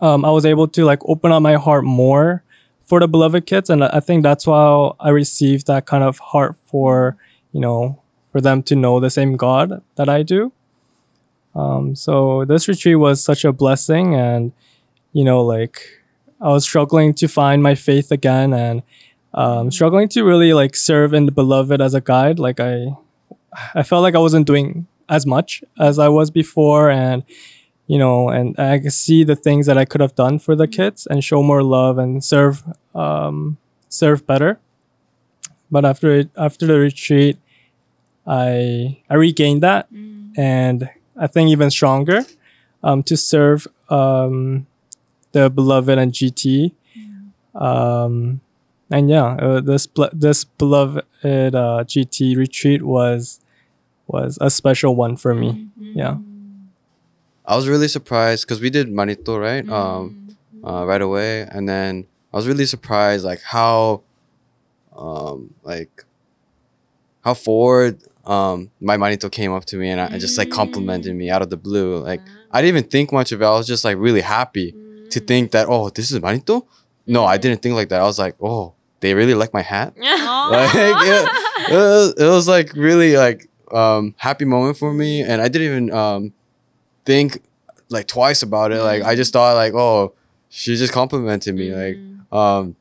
Um, 0.00 0.24
I 0.24 0.30
was 0.30 0.46
able 0.46 0.68
to 0.68 0.84
like 0.84 1.00
open 1.06 1.32
up 1.32 1.42
my 1.42 1.54
heart 1.54 1.84
more 1.84 2.44
for 2.92 3.00
the 3.00 3.08
beloved 3.08 3.46
kids, 3.46 3.70
and 3.70 3.82
I 3.82 4.00
think 4.00 4.22
that's 4.22 4.46
why 4.46 4.90
I 5.00 5.08
received 5.08 5.66
that 5.66 5.86
kind 5.86 6.04
of 6.04 6.18
heart 6.18 6.56
for 6.66 7.16
you 7.50 7.58
know 7.58 8.02
for 8.30 8.42
them 8.42 8.62
to 8.64 8.76
know 8.76 9.00
the 9.00 9.08
same 9.08 9.38
God 9.38 9.80
that 9.94 10.10
I 10.10 10.22
do. 10.22 10.52
Um, 11.54 11.96
so 11.96 12.44
this 12.44 12.68
retreat 12.68 12.98
was 12.98 13.24
such 13.24 13.46
a 13.46 13.52
blessing, 13.54 14.14
and 14.14 14.52
you 15.14 15.24
know 15.24 15.40
like 15.40 16.02
I 16.38 16.48
was 16.48 16.64
struggling 16.64 17.14
to 17.14 17.28
find 17.28 17.62
my 17.62 17.74
faith 17.74 18.12
again, 18.12 18.52
and 18.52 18.82
um, 19.32 19.70
struggling 19.70 20.06
to 20.08 20.22
really 20.22 20.52
like 20.52 20.76
serve 20.76 21.14
in 21.14 21.24
the 21.24 21.32
beloved 21.32 21.80
as 21.80 21.94
a 21.94 22.02
guide. 22.02 22.38
Like 22.38 22.60
I, 22.60 22.88
I 23.74 23.84
felt 23.84 24.02
like 24.02 24.14
I 24.14 24.18
wasn't 24.18 24.46
doing 24.46 24.86
as 25.08 25.24
much 25.24 25.64
as 25.78 25.98
I 25.98 26.08
was 26.08 26.30
before, 26.30 26.90
and 26.90 27.24
you 27.92 27.98
know, 27.98 28.30
and 28.30 28.58
I 28.58 28.78
could 28.78 28.94
see 28.94 29.22
the 29.22 29.36
things 29.36 29.66
that 29.66 29.76
I 29.76 29.84
could 29.84 30.00
have 30.00 30.14
done 30.14 30.38
for 30.38 30.56
the 30.56 30.66
kids 30.66 31.06
and 31.10 31.22
show 31.22 31.42
more 31.42 31.62
love 31.62 31.98
and 31.98 32.24
serve, 32.24 32.62
um, 32.94 33.58
serve 33.90 34.26
better. 34.26 34.58
But 35.70 35.84
after 35.84 36.10
it, 36.20 36.30
after 36.34 36.66
the 36.66 36.78
retreat, 36.78 37.36
I 38.26 38.96
I 39.10 39.14
regained 39.16 39.62
that, 39.62 39.88
and 40.38 40.88
I 41.18 41.26
think 41.26 41.50
even 41.50 41.70
stronger, 41.70 42.24
um, 42.82 43.02
to 43.02 43.14
serve 43.14 43.66
um, 43.90 44.66
the 45.32 45.50
beloved 45.50 45.98
and 45.98 46.12
GT. 46.14 46.72
Um, 47.54 48.40
and 48.90 49.10
yeah, 49.10 49.36
uh, 49.36 49.60
this 49.60 49.86
this 50.14 50.44
beloved 50.44 51.04
uh, 51.24 51.84
GT 51.84 52.36
retreat 52.38 52.82
was 52.82 53.40
was 54.06 54.38
a 54.40 54.48
special 54.48 54.96
one 54.96 55.16
for 55.16 55.34
me. 55.34 55.68
Yeah. 55.78 56.16
I 57.44 57.56
was 57.56 57.68
really 57.68 57.88
surprised 57.88 58.46
because 58.46 58.60
we 58.60 58.70
did 58.70 58.90
Manito 58.90 59.36
right, 59.36 59.68
um, 59.68 60.36
uh, 60.64 60.86
right 60.86 61.02
away, 61.02 61.42
and 61.42 61.68
then 61.68 62.06
I 62.32 62.36
was 62.36 62.46
really 62.46 62.66
surprised 62.66 63.24
like 63.24 63.42
how, 63.42 64.02
um, 64.96 65.54
like, 65.62 66.04
how 67.24 67.34
forward 67.34 67.98
um 68.24 68.70
my 68.80 68.96
Manito 68.96 69.28
came 69.28 69.52
up 69.52 69.64
to 69.64 69.76
me 69.76 69.88
and, 69.88 70.00
I, 70.00 70.06
and 70.06 70.20
just 70.20 70.38
like 70.38 70.50
complimented 70.50 71.14
me 71.16 71.30
out 71.30 71.42
of 71.42 71.50
the 71.50 71.56
blue. 71.56 71.98
Like 71.98 72.20
I 72.52 72.62
didn't 72.62 72.76
even 72.78 72.90
think 72.90 73.12
much 73.12 73.32
of 73.32 73.42
it. 73.42 73.44
I 73.44 73.50
was 73.50 73.66
just 73.66 73.84
like 73.84 73.96
really 73.96 74.20
happy 74.20 74.74
to 75.10 75.20
think 75.20 75.50
that 75.52 75.66
oh 75.68 75.90
this 75.90 76.10
is 76.12 76.20
Manito. 76.20 76.66
No, 77.06 77.24
I 77.24 77.36
didn't 77.36 77.62
think 77.62 77.74
like 77.74 77.88
that. 77.88 78.00
I 78.00 78.04
was 78.04 78.18
like 78.18 78.36
oh 78.40 78.74
they 79.00 79.14
really 79.14 79.34
like 79.34 79.52
my 79.52 79.62
hat. 79.62 79.94
like 79.98 80.70
it, 80.74 81.72
it, 81.72 81.74
was, 81.74 82.14
it 82.16 82.26
was 82.26 82.46
like 82.48 82.72
really 82.74 83.16
like 83.16 83.48
um 83.72 84.14
happy 84.18 84.44
moment 84.44 84.76
for 84.76 84.92
me 84.92 85.22
and 85.22 85.40
i 85.40 85.48
didn't 85.48 85.66
even 85.66 85.90
um 85.92 86.32
think 87.04 87.42
like 87.88 88.06
twice 88.06 88.42
about 88.42 88.72
it. 88.72 88.78
Mm. 88.78 88.84
Like 88.84 89.02
I 89.02 89.14
mm. 89.14 89.16
just 89.16 89.32
thought 89.32 89.54
like, 89.54 89.74
oh, 89.74 90.14
she 90.48 90.76
just 90.76 90.92
complimented 90.92 91.54
me. 91.54 91.68
Mm. 91.68 91.76
Like, 92.30 92.38
um, 92.38 92.76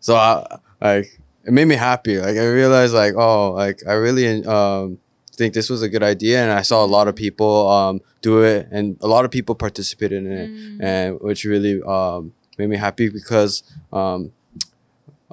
so 0.00 0.16
I 0.16 0.58
like 0.80 1.20
it 1.44 1.52
made 1.52 1.66
me 1.66 1.76
happy. 1.76 2.18
Like 2.18 2.36
I 2.36 2.46
realized 2.46 2.94
like, 2.94 3.14
oh, 3.14 3.52
like 3.52 3.80
I 3.86 3.94
really 3.94 4.44
um 4.44 4.98
think 5.32 5.54
this 5.54 5.70
was 5.70 5.82
a 5.82 5.88
good 5.88 6.02
idea, 6.02 6.42
and 6.42 6.52
I 6.52 6.62
saw 6.62 6.84
a 6.84 6.86
lot 6.86 7.08
of 7.08 7.14
mm. 7.14 7.18
people 7.18 7.68
um 7.68 8.00
do 8.20 8.42
it, 8.42 8.68
and 8.70 8.96
a 9.00 9.06
lot 9.06 9.24
of 9.24 9.30
people 9.30 9.54
participated 9.54 10.24
in 10.24 10.32
it, 10.32 10.50
mm. 10.50 10.82
and 10.82 11.20
which 11.20 11.44
really 11.44 11.82
um 11.82 12.32
made 12.58 12.68
me 12.68 12.76
happy 12.76 13.08
because 13.08 13.62
um. 13.92 14.32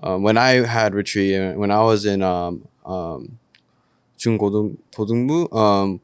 Um, 0.02 0.24
when 0.24 0.38
I 0.38 0.66
had 0.66 0.96
retreat 0.96 1.36
uh, 1.36 1.52
when 1.56 1.72
I 1.72 1.82
was 1.82 2.06
in 2.06 2.22
um 2.24 2.66
um 2.86 3.38
um 5.52 6.02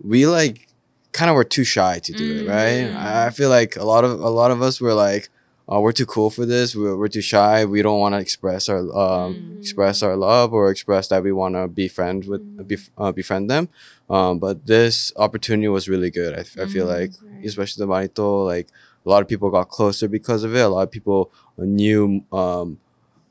we 0.00 0.26
like 0.26 0.68
kind 1.12 1.28
of 1.30 1.36
were 1.36 1.44
too 1.44 1.64
shy 1.64 1.98
to 2.00 2.12
do 2.12 2.38
it, 2.38 2.46
right? 2.46 2.84
I 3.26 3.30
feel 3.30 3.50
like 3.50 3.76
a 3.76 3.84
lot 3.84 4.04
of 4.04 4.20
a 4.20 4.30
lot 4.30 4.50
of 4.50 4.62
us 4.62 4.80
were 4.80 4.94
like, 4.94 5.28
uh, 5.70 5.80
we're 5.80 5.92
too 5.92 6.06
cool 6.06 6.30
for 6.30 6.44
this. 6.46 6.74
We're, 6.74 6.96
we're 6.96 7.08
too 7.08 7.20
shy. 7.22 7.64
We 7.64 7.82
don't 7.82 8.00
want 8.00 8.14
to 8.14 8.18
express 8.20 8.68
our 8.68 8.78
um, 8.80 9.34
Mm. 9.36 9.58
express 9.58 10.02
our 10.02 10.16
love 10.16 10.52
or 10.52 10.70
express 10.70 11.06
that 11.08 11.22
we 11.22 11.30
want 11.32 11.54
to 11.54 11.68
be 11.68 11.86
friends 11.88 12.26
with 12.26 12.42
bef- 12.68 12.90
uh, 12.98 13.12
befriend 13.12 13.48
them. 13.48 13.68
Um, 14.10 14.38
but 14.40 14.66
this 14.66 15.12
opportunity 15.16 15.68
was 15.68 15.88
really 15.88 16.10
good. 16.10 16.34
I, 16.34 16.40
f- 16.40 16.58
I 16.58 16.66
feel 16.66 16.86
Mm, 16.86 16.94
like, 16.98 17.12
right. 17.22 17.44
especially 17.44 17.82
the 17.82 17.86
Manito, 17.86 18.42
like 18.44 18.68
a 19.06 19.08
lot 19.08 19.22
of 19.22 19.28
people 19.28 19.50
got 19.50 19.68
closer 19.68 20.08
because 20.08 20.42
of 20.44 20.54
it. 20.56 20.60
A 20.60 20.68
lot 20.68 20.82
of 20.82 20.90
people 20.90 21.30
knew, 21.56 22.24
um, 22.32 22.78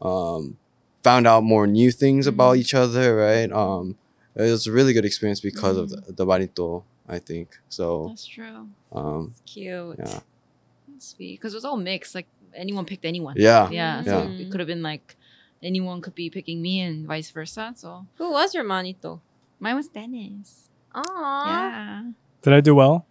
um, 0.02 0.58
found 1.04 1.28
out 1.28 1.44
more 1.44 1.68
new 1.68 1.92
things 1.92 2.28
about 2.28 2.58
each 2.58 2.74
other. 2.74 3.16
Right. 3.18 3.52
Um, 3.52 3.98
it 4.36 4.50
was 4.50 4.66
a 4.68 4.72
really 4.72 4.94
good 4.94 5.06
experience 5.06 5.42
because 5.42 5.76
of 5.78 5.90
the, 5.90 6.12
the 6.14 6.26
Manito. 6.26 6.84
I 7.12 7.20
think 7.20 7.60
so. 7.70 8.08
That's 8.08 8.26
true. 8.26 8.70
Um, 8.92 9.34
Cute. 9.46 9.98
yeah, 10.00 10.20
Sweet. 10.98 11.36
Because 11.40 11.54
it 11.54 11.58
was 11.58 11.66
all 11.66 11.78
mixed. 11.78 12.16
Like 12.16 12.28
anyone 12.56 12.86
picked 12.86 13.06
anyone. 13.06 13.36
yeah. 13.38 13.70
Yeah. 13.70 14.02
Yeah. 14.04 14.04
So 14.04 14.30
it 14.32 14.50
could 14.50 14.60
have 14.62 14.68
been 14.68 14.82
like 14.82 15.16
anyone 15.62 16.00
could 16.02 16.16
be 16.16 16.30
picking 16.30 16.62
me 16.62 16.80
and 16.82 17.06
vice 17.06 17.30
versa. 17.30 17.74
So 17.76 18.06
Who 18.16 18.32
was 18.32 18.54
your 18.56 18.64
manito? 18.64 19.22
mine 19.60 19.76
was 19.76 19.88
Dennis. 19.90 20.70
Aww. 20.96 21.46
Yeah. 21.46 22.04
Did 22.42 22.54
I 22.54 22.62
do 22.62 22.74
well? 22.76 23.06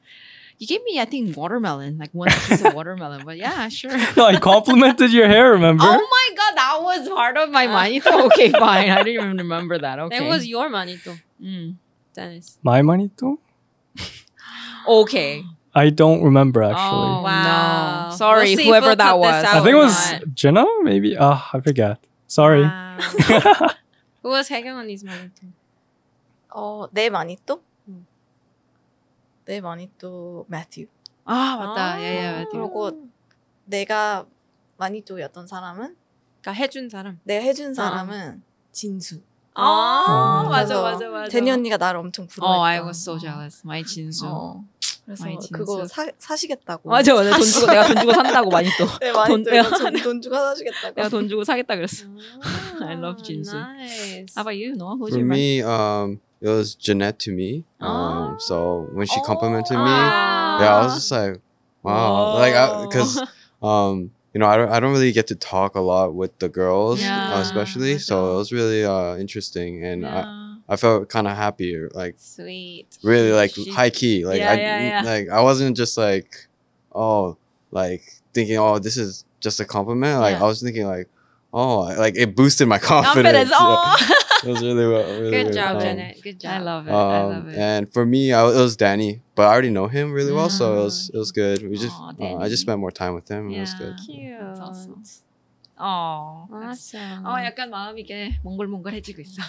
You 0.58 0.66
gave 0.66 0.82
me, 0.84 1.00
I 1.00 1.06
think, 1.06 1.34
watermelon, 1.36 1.96
like 1.96 2.10
one 2.12 2.28
piece 2.28 2.62
of 2.62 2.74
watermelon. 2.74 3.22
But 3.24 3.38
yeah, 3.38 3.68
sure. 3.78 3.96
No, 4.16 4.26
I 4.32 4.36
complimented 4.38 5.12
your 5.12 5.26
hair. 5.26 5.52
Remember? 5.52 5.84
Oh 5.86 6.08
my 6.16 6.36
god, 6.36 6.52
that 6.56 6.78
was 6.82 7.08
part 7.08 7.36
of 7.38 7.50
my 7.50 7.66
manito. 7.66 8.10
Okay, 8.26 8.50
fine. 8.50 8.90
I 8.90 9.02
didn't 9.02 9.22
even 9.22 9.36
remember 9.38 9.78
that. 9.78 9.98
Okay. 9.98 10.18
That 10.18 10.28
was 10.28 10.46
your 10.46 10.68
manito, 10.68 11.16
Mm. 11.42 11.76
Dennis. 12.12 12.58
My 12.62 12.82
money 12.82 13.08
too? 13.16 13.38
Okay. 14.88 15.44
I 15.74 15.90
don't 15.90 16.22
remember 16.24 16.62
actually. 16.62 16.98
Oh 16.98 17.22
Wow. 17.22 18.08
no. 18.10 18.16
Sorry, 18.16 18.56
We'll 18.56 18.66
whoever 18.66 18.86
we'll 18.88 18.96
that 18.96 19.18
was. 19.18 19.44
I 19.44 19.60
think 19.60 19.74
it 19.74 19.78
was 19.78 20.12
not. 20.12 20.34
Jenna, 20.34 20.64
maybe. 20.82 21.16
Ah, 21.18 21.48
I 21.54 21.60
forget. 21.60 21.98
Sorry. 22.26 22.62
Wow. 22.62 22.98
Who 24.22 24.28
was 24.30 24.48
혜경 24.50 24.76
언니's 24.76 25.04
manito? 25.04 25.46
어, 26.52 26.88
내 26.92 27.08
마니또? 27.08 27.62
음. 27.88 28.04
내 29.44 29.60
마니또 29.60 30.46
매튜. 30.48 30.88
아 31.24 31.56
맞다. 31.56 31.94
아. 31.94 32.00
예예 32.02 32.32
맞다. 32.32 32.50
그리고 32.50 32.90
내가 33.66 34.26
마니또였던 34.78 35.46
사람은 35.46 35.94
그러니까 36.40 36.52
해준 36.52 36.88
사람. 36.88 37.20
내가 37.24 37.44
해준 37.44 37.74
사람은 37.74 38.42
진수. 38.72 39.22
아, 39.60 40.42
어. 40.46 40.48
맞아, 40.48 40.80
맞아, 40.80 41.08
맞아. 41.08 41.28
데니 41.30 41.50
언니가 41.50 41.76
나를 41.76 42.00
엄청 42.00 42.26
부러워했던. 42.26 42.58
Oh, 42.60 42.64
I 42.66 42.80
was 42.80 42.98
so 43.00 43.18
jealous. 43.18 43.62
My 43.64 43.84
진수. 43.84 44.26
어. 44.26 44.64
그래서 45.04 45.24
많이. 45.24 45.36
그거 45.52 45.84
사, 45.86 46.06
사시겠다고. 46.18 46.88
맞아 46.88 47.14
맞아. 47.14 47.30
돈 47.36 47.42
주고 47.44 47.66
내가 47.66 47.86
돈 47.86 47.96
주고 48.00 48.12
산다고 48.12 48.50
많이 48.50 48.68
또. 48.78 48.86
네, 49.00 49.12
돈- 49.12 49.42
마니또 49.44 49.78
돈, 49.78 49.92
돈 50.02 50.22
주고 50.22 50.36
사주겠다고. 50.36 50.94
내가 50.94 51.08
돈 51.08 51.28
주고 51.28 51.42
사겠다 51.44 51.74
그랬어. 51.74 52.04
아, 52.42 52.84
I 52.86 52.94
love 52.96 53.22
진수. 53.22 53.56
Nice. 53.56 54.34
How 54.36 54.42
about 54.42 54.54
you? 54.56 54.74
Noah? 54.76 54.96
Who's 54.96 55.10
For 55.10 55.18
your 55.18 55.26
me, 55.26 55.62
um, 55.62 56.20
it 56.40 56.48
was 56.48 56.74
Jeanette 56.76 57.18
to 57.26 57.32
me. 57.32 57.64
Um, 57.80 58.36
so 58.38 58.86
when 58.94 59.06
she 59.06 59.20
complimented 59.26 59.76
me, 59.76 59.82
Ah. 59.84 60.60
yeah, 60.62 60.76
I 60.78 60.84
was 60.84 60.94
just 60.94 61.10
like, 61.10 61.40
wow, 61.82 62.38
like 62.38 62.54
because 62.86 63.18
um, 63.62 64.12
you 64.32 64.38
know, 64.40 64.46
I 64.46 64.56
don't, 64.56 64.68
I 64.70 64.80
don't 64.80 64.92
really 64.92 65.12
get 65.12 65.26
to 65.28 65.34
talk 65.34 65.74
a 65.74 65.80
lot 65.80 66.14
with 66.14 66.38
the 66.38 66.48
girls, 66.48 67.00
Yeah, 67.02 67.34
uh, 67.34 67.40
especially. 67.40 67.98
So 67.98 68.34
it 68.34 68.36
was 68.36 68.52
really 68.52 68.84
uh 68.84 69.16
interesting, 69.16 69.84
and 69.84 70.06
I, 70.06 70.20
Yeah. 70.20 70.54
I 70.68 70.76
felt 70.76 71.08
kind 71.08 71.26
of 71.26 71.36
happy, 71.36 71.76
like 71.92 72.14
Sweet. 72.18 72.98
really 73.02 73.32
like 73.32 73.52
She- 73.54 73.70
high 73.70 73.90
key, 73.90 74.24
like 74.24 74.38
Yeah, 74.38 74.52
I 74.52 74.56
yeah, 74.56 75.02
like 75.04 75.28
I 75.28 75.40
wasn't 75.42 75.76
just 75.76 75.96
like, 75.96 76.46
oh, 76.94 77.36
like 77.72 78.02
thinking, 78.34 78.58
oh, 78.58 78.78
this 78.78 78.96
is 78.96 79.24
just 79.40 79.58
a 79.60 79.64
compliment. 79.64 80.20
Like. 80.20 80.36
I 80.36 80.44
was 80.46 80.62
thinking 80.62 80.86
like. 80.86 81.08
Oh, 81.52 81.80
like 81.98 82.14
it 82.16 82.36
boosted 82.36 82.68
my 82.68 82.78
confidence. 82.78 83.50
Confidence. 83.50 83.50
Oh. 83.58 84.24
It 84.42 84.48
was 84.48 84.62
really 84.62 84.86
well. 84.86 85.04
Really 85.20 85.30
Good 85.30 85.46
good. 85.48 85.54
job, 85.54 85.76
Um, 85.76 85.82
Janet. 85.82 86.22
Good 86.22 86.40
job. 86.40 86.50
I 86.52 86.58
love 86.60 86.88
it. 86.88 86.92
I 86.92 87.22
love 87.24 87.44
um, 87.44 87.48
it. 87.50 87.58
and 87.58 87.92
for 87.92 88.06
me, 88.06 88.32
I, 88.32 88.40
it 88.48 88.54
was 88.56 88.76
Danny, 88.76 89.20
but 89.34 89.46
I 89.46 89.52
already 89.52 89.70
know 89.70 89.86
him 89.86 90.12
really 90.12 90.32
well, 90.32 90.48
so 90.48 90.80
it 90.80 90.84
was 90.84 91.10
Mm. 91.10 91.14
it 91.14 91.18
was 91.18 91.32
good. 91.32 91.58
We 91.68 91.76
just 91.76 91.96
Aw, 92.00 92.14
uh, 92.20 92.36
I 92.40 92.48
just 92.48 92.62
spent 92.62 92.80
more 92.80 92.90
time 92.90 93.14
with 93.14 93.28
him. 93.28 93.46
and 93.48 93.56
It 93.56 93.60
was 93.60 93.74
good. 93.74 93.94
Cute. 94.06 94.32
That's 94.40 94.60
awesome. 94.60 95.02
어. 95.76 96.46
Awesome. 96.52 97.24
어, 97.24 97.42
약간 97.44 97.70
마음이 97.70 98.02
이게 98.02 98.36
몽글몽글해지고 98.42 99.20
있어. 99.22 99.42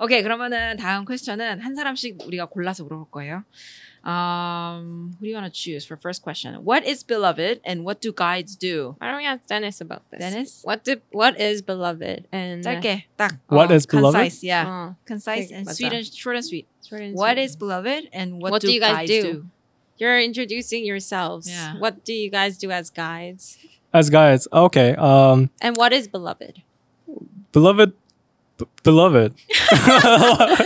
오케이, 0.00 0.22
그러면은 0.22 0.76
다음 0.76 1.04
퀘스천은 1.04 1.60
한 1.60 1.74
사람씩 1.74 2.18
우리가 2.26 2.46
골라서 2.46 2.84
물어볼 2.84 3.10
거예요. 3.10 3.42
Um, 4.07 5.15
who 5.19 5.25
do 5.25 5.29
you 5.29 5.35
want 5.35 5.47
to 5.47 5.51
choose 5.51 5.85
for 5.85 5.95
first 5.95 6.21
question? 6.21 6.53
What 6.63 6.83
is 6.85 7.03
beloved 7.03 7.61
and 7.63 7.85
what 7.85 8.01
do 8.01 8.11
guides 8.11 8.55
do? 8.55 8.95
Why 8.99 9.07
don't 9.11 9.17
we 9.17 9.25
ask 9.25 9.47
Dennis 9.47 9.79
about 9.79 10.03
this? 10.11 10.19
Dennis? 10.19 10.59
What 10.63 10.83
did 10.83 11.01
what 11.11 11.39
is 11.39 11.61
beloved 11.61 12.27
and 12.31 12.63
짧게 12.63 13.05
딱. 13.17 13.39
What 13.47 13.69
어, 13.69 13.75
is 13.75 13.85
beloved? 13.85 14.15
Concise, 14.19 14.43
yeah. 14.43 14.65
어, 14.65 14.95
Concise 15.07 15.47
되게 15.49 15.55
and 15.55 15.67
맞아. 15.67 15.73
sweet 15.75 15.93
and 15.93 16.05
short 16.13 16.35
and 16.35 16.45
sweet. 16.45 16.67
short 16.87 17.01
and 17.01 17.15
What 17.15 17.35
sweet. 17.37 17.43
is 17.43 17.55
beloved 17.55 18.09
and 18.11 18.41
what, 18.41 18.51
What 18.51 18.61
do, 18.61 18.67
do 18.67 18.73
you 18.73 18.81
guys 18.81 19.07
guides 19.07 19.09
do? 19.11 19.21
do? 19.23 19.45
You're 19.97 20.19
introducing 20.19 20.83
yourselves. 20.85 21.47
Yeah. 21.49 21.79
What 21.79 22.03
do 22.03 22.13
you 22.13 22.29
guys 22.29 22.57
do 22.57 22.71
as 22.71 22.89
guides? 22.89 23.57
As 23.93 24.09
guys, 24.09 24.47
okay. 24.51 24.95
Um, 24.95 25.49
And 25.61 25.77
what 25.77 25.93
is 25.93 26.07
beloved? 26.09 26.61
beloved, 27.53 27.93
beloved. 28.82 29.34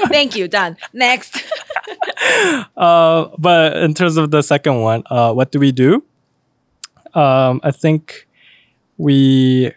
Thank 0.08 0.36
you. 0.36 0.48
Done. 0.48 0.76
Next. 0.92 1.44
uh, 2.76 3.28
but 3.38 3.76
in 3.78 3.94
terms 3.94 4.16
of 4.16 4.30
the 4.30 4.42
second 4.42 4.80
one, 4.80 5.02
uh, 5.10 5.32
what 5.32 5.52
do 5.52 5.58
we 5.58 5.72
do? 5.72 6.04
Um, 7.14 7.60
I 7.62 7.70
think 7.70 8.26
we 8.96 9.72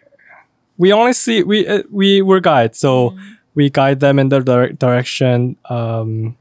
we 0.77 0.91
only 0.93 1.13
see 1.13 1.43
we 1.43 1.67
uh, 1.67 1.83
we 1.91 2.21
were 2.21 2.39
guides, 2.39 2.79
so 2.79 3.15
we 3.55 3.69
guide 3.69 3.99
them 3.99 4.19
in 4.19 4.29
the 4.29 4.39
dire- 4.39 4.73
direction 4.73 5.57
um, 5.69 6.37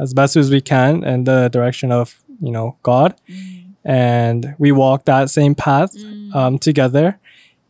as 0.00 0.14
best 0.14 0.36
as 0.36 0.50
we 0.50 0.60
can 0.60 1.04
in 1.04 1.24
the 1.24 1.48
direction 1.48 1.92
of 1.92 2.22
you 2.40 2.52
know 2.52 2.76
God, 2.82 3.14
and 3.84 4.54
we 4.58 4.72
walk 4.72 5.04
that 5.06 5.30
same 5.30 5.54
path 5.54 5.94
um, 6.34 6.58
together. 6.58 7.18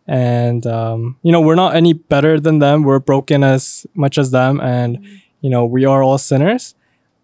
And 0.08 0.66
um, 0.66 1.18
you 1.22 1.30
know 1.30 1.40
we're 1.40 1.54
not 1.54 1.76
any 1.76 1.92
better 1.92 2.40
than 2.40 2.58
them. 2.58 2.82
We're 2.82 2.98
broken 2.98 3.44
as 3.44 3.86
much 3.94 4.16
as 4.16 4.30
them, 4.30 4.58
and 4.60 5.06
you 5.42 5.50
know 5.50 5.66
we 5.66 5.84
are 5.84 6.02
all 6.02 6.16
sinners. 6.18 6.74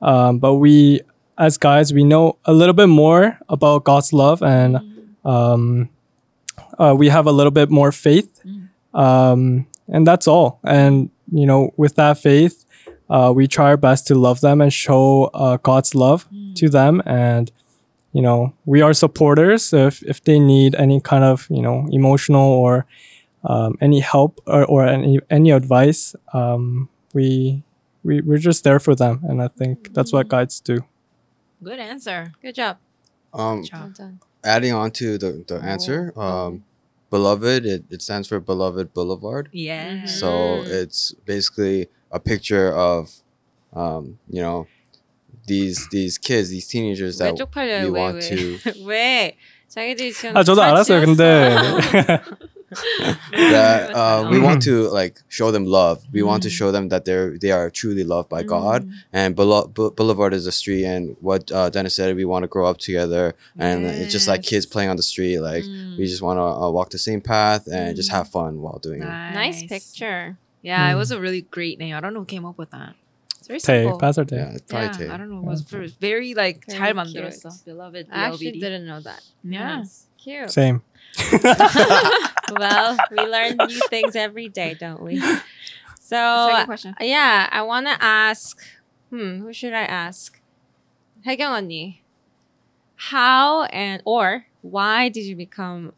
Um, 0.03 0.39
but 0.39 0.57
we, 0.57 1.01
as 1.39 1.57
guys, 1.57 1.95
we 1.95 2.05
know 2.05 2.39
a 2.45 2.53
little 2.53 2.75
bit 2.75 2.89
more 2.89 3.39
about 3.49 3.85
God's 3.85 4.13
love, 4.13 4.43
and 4.43 4.77
um, 5.25 5.89
uh, 6.79 6.95
we 6.97 7.09
have 7.09 7.27
a 7.27 7.33
little 7.33 7.51
bit 7.51 7.71
more 7.71 7.91
faith, 7.91 8.43
um, 8.93 9.67
and 9.89 10.07
that's 10.07 10.29
all. 10.29 10.61
And 10.63 11.09
you 11.33 11.47
know, 11.47 11.73
with 11.79 11.95
that 11.95 12.19
faith, 12.19 12.67
uh, 13.09 13.33
we 13.35 13.49
try 13.49 13.67
our 13.69 13.79
best 13.79 14.07
to 14.09 14.15
love 14.15 14.43
them 14.43 14.61
and 14.61 14.71
show 14.71 15.31
uh, 15.33 15.57
God's 15.57 15.95
love 15.95 16.29
to 16.57 16.69
them, 16.69 17.03
and 17.07 17.51
you 18.15 18.23
know, 18.23 18.55
we 18.65 18.83
are 18.83 18.95
supporters. 18.95 19.65
So 19.67 19.87
if 19.89 20.03
if 20.05 20.23
they 20.25 20.39
need 20.41 20.75
any 20.77 21.01
kind 21.01 21.25
of 21.25 21.47
you 21.51 21.63
know 21.63 21.87
emotional 21.93 22.47
or 22.65 22.87
um, 23.45 23.77
any 23.81 24.01
help 24.01 24.41
or, 24.47 24.65
or 24.65 24.87
any 24.87 25.21
any 25.31 25.51
advice, 25.53 26.15
um, 26.33 26.89
we 27.15 27.65
we 28.05 28.21
we're 28.23 28.39
just 28.39 28.65
there 28.65 28.81
for 28.81 28.95
them, 28.95 29.21
and 29.29 29.43
I 29.43 29.49
think 29.49 29.93
that's 29.95 30.13
what 30.13 30.29
guides 30.29 30.61
do. 30.61 30.85
Good 31.63 31.79
answer. 31.81 32.33
Good 32.43 32.55
job. 32.55 32.77
Um, 33.33 33.65
Well 33.73 33.91
done. 33.97 34.21
adding 34.45 34.73
on 34.73 34.91
to 34.93 35.19
the 35.19 35.45
the 35.47 35.59
answer, 35.63 36.13
um, 36.17 36.65
beloved, 37.11 37.67
it, 37.67 37.85
it 37.91 38.03
stands 38.03 38.29
for 38.29 38.41
Beloved 38.41 38.93
Boulevard. 38.95 39.49
Yeah. 39.53 40.05
So 40.07 40.29
Mm. 40.65 40.71
it's 40.83 41.15
basically 41.27 41.89
a 42.11 42.21
picture 42.21 42.73
of, 42.73 43.11
um, 43.75 44.19
you 44.31 44.41
know, 44.43 44.67
these 45.48 45.88
these 45.92 46.18
kids, 46.18 46.50
these 46.50 46.68
teenagers 46.68 47.20
왜 47.20 47.26
that 47.26 47.36
쪽팔려요? 47.38 47.82
you 47.86 47.92
왜 47.94 48.00
want 48.00 48.18
왜? 48.18 48.30
to 48.30 48.60
왜? 48.86 49.36
자기들이 49.70 50.14
지금 50.14 50.36
아 50.38 50.44
저도 50.44 50.62
잘 50.62 50.70
알았어요. 50.70 51.06
지냈어. 51.06 51.16
근데 51.16 52.22
that 53.52 53.96
uh, 53.96 54.28
we 54.30 54.40
want 54.40 54.62
to 54.64 54.90
like 54.90 55.18
show 55.28 55.52
them 55.52 55.66
love. 55.66 56.04
We 56.12 56.22
want 56.22 56.44
to 56.44 56.50
Mm. 56.50 56.58
show 56.58 56.72
them 56.72 56.90
that 56.90 57.06
they're 57.06 57.38
they 57.38 57.52
are 57.52 57.70
truly 57.70 58.04
loved 58.04 58.30
by 58.30 58.44
God. 58.44 58.88
And 59.14 59.36
Boule- 59.36 59.68
Bou- 59.74 59.92
Boulevard 59.92 60.34
is 60.34 60.46
a 60.48 60.52
street, 60.52 60.86
and 60.86 61.16
what 61.22 61.52
uh, 61.52 61.70
Dennis 61.70 61.96
said, 61.96 62.16
we 62.16 62.26
want 62.26 62.44
to 62.44 62.48
grow 62.48 62.68
up 62.68 62.78
together, 62.78 63.34
and 63.58 63.86
it's 63.86 64.12
just 64.14 64.28
like 64.28 64.42
kids 64.44 64.66
Yes. 64.66 64.72
playing 64.74 64.90
on 64.90 64.98
the 64.98 65.04
street. 65.06 65.40
Like 65.40 65.64
Mm. 65.66 65.98
we 65.98 66.06
just 66.06 66.22
want 66.22 66.38
to 66.38 66.44
uh, 66.46 66.70
walk 66.70 66.90
the 66.90 67.00
same 67.02 67.22
path 67.22 67.66
and 67.72 67.96
just 67.96 68.12
have 68.12 68.28
fun 68.30 68.62
while 68.62 68.78
doing 68.82 69.02
it. 69.02 69.10
Nice 69.34 69.64
picture. 69.66 70.38
Yeah, 70.62 70.90
it 70.92 70.94
Mm. 70.94 70.98
was 70.98 71.10
a 71.12 71.20
really 71.20 71.42
great 71.42 71.80
name. 71.80 71.96
I 71.96 72.00
don't 72.02 72.14
know 72.14 72.22
who 72.22 72.26
came 72.30 72.46
up 72.46 72.58
with 72.58 72.70
that. 72.72 72.94
It's 73.44 73.48
very 73.48 73.60
Tay, 73.60 73.84
simple. 73.84 74.00
Pastor 74.00 74.26
Tay. 74.26 74.36
Yeah, 74.38 74.52
it's 74.54 74.62
probably 74.72 74.88
yeah, 74.88 74.94
Tay. 74.94 75.10
I 75.10 75.18
don't 75.18 75.30
know. 75.30 75.40
It 75.40 75.46
was 75.46 75.62
very, 75.62 75.88
very 76.00 76.34
like 76.34 76.66
Very 76.68 76.78
잘 76.80 76.94
cute. 76.94 76.96
만들었어. 76.98 77.66
Beloved, 77.66 78.08
I 78.12 78.20
actually 78.28 78.52
BLVD. 78.54 78.60
didn't 78.62 78.86
know 78.86 79.00
that. 79.02 79.22
Yeah. 79.44 79.78
Nice. 79.78 80.06
Cute. 80.18 80.52
Same. 80.52 80.82
well, 82.58 82.98
we 83.12 83.18
learn 83.26 83.58
new 83.68 83.80
things 83.90 84.16
every 84.16 84.50
day, 84.50 84.76
don't 84.80 85.02
we? 85.02 85.20
So, 86.02 86.48
Second 86.50 86.66
question. 86.66 86.96
yeah, 87.02 87.48
I 87.52 87.62
want 87.62 87.86
to 87.88 87.96
ask, 88.02 88.58
hmm, 89.10 89.40
who 89.42 89.54
should 89.54 89.74
I 89.74 89.84
ask? 89.84 90.42
혜경 91.26 91.52
언니. 91.52 92.00
How 92.96 93.64
and 93.66 94.02
or 94.06 94.46
why 94.62 95.10
did 95.10 95.26
you 95.26 95.36
become 95.36 95.94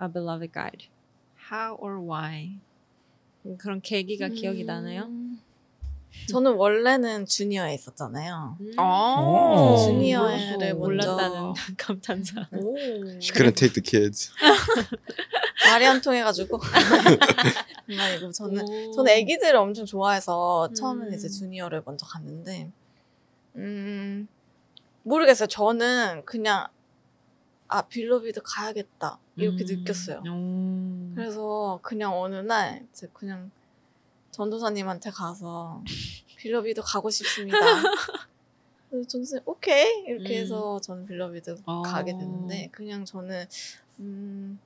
a 0.00 0.08
beloved 0.08 0.52
guide? 0.52 0.84
How 1.50 1.74
or 1.76 1.98
why? 2.00 2.58
음, 3.46 3.56
그런 3.58 3.80
계기가 3.80 4.28
기억이 4.28 4.64
나나요? 4.64 5.08
음, 6.21 6.27
저는 6.27 6.53
원래는 6.53 7.25
주니어에 7.25 7.73
있었잖아요. 7.73 8.57
음. 8.59 8.79
오. 8.79 9.77
주니어를 9.77 10.75
몰랐다는 10.75 11.53
감탄사. 11.77 12.47
오. 12.51 12.77
She 13.21 13.31
couldn't 13.31 13.55
take 13.55 13.73
the 13.73 13.81
kids. 13.83 14.31
말이 15.69 15.85
안 15.85 16.01
통해가지고 16.01 16.59
아니고 17.99 18.31
저는 18.31 18.91
저는 18.93 19.11
애기들을 19.11 19.55
엄청 19.55 19.85
좋아해서 19.85 20.69
처음에는 20.73 21.11
음. 21.11 21.17
이제 21.17 21.27
주니어를 21.27 21.83
먼저 21.85 22.05
갔는데 22.05 22.71
음 23.55 24.27
모르겠어요. 25.03 25.47
저는 25.47 26.23
그냥 26.25 26.67
아 27.67 27.83
빌로비드 27.83 28.41
가야겠다 28.43 29.19
이렇게 29.35 29.63
음. 29.63 29.67
느꼈어요. 29.67 30.23
오. 30.27 31.15
그래서 31.15 31.79
그냥 31.81 32.19
어느 32.19 32.35
날 32.35 32.85
이제 32.91 33.07
그냥 33.13 33.51
전도사님한테 34.31 35.11
가서 35.11 35.83
빌로비드 36.37 36.81
가고 36.83 37.09
싶습니다. 37.09 37.57
그래서 38.89 39.07
전도사님 39.07 39.43
오케이 39.45 40.03
이렇게 40.07 40.37
음. 40.37 40.41
해서 40.41 40.79
저는 40.81 41.05
빌로비드 41.05 41.61
어. 41.65 41.81
가게 41.81 42.13
됐는데 42.13 42.69
그냥 42.71 43.05
저는 43.05 43.45
음 43.99 44.59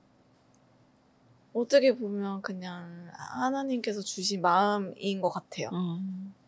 어떻게 1.52 1.96
보면 1.96 2.42
그냥 2.42 3.10
하나님께서 3.12 4.00
주신 4.00 4.42
마음인 4.42 5.20
것 5.20 5.30
같아요. 5.30 5.70
어. 5.72 6.00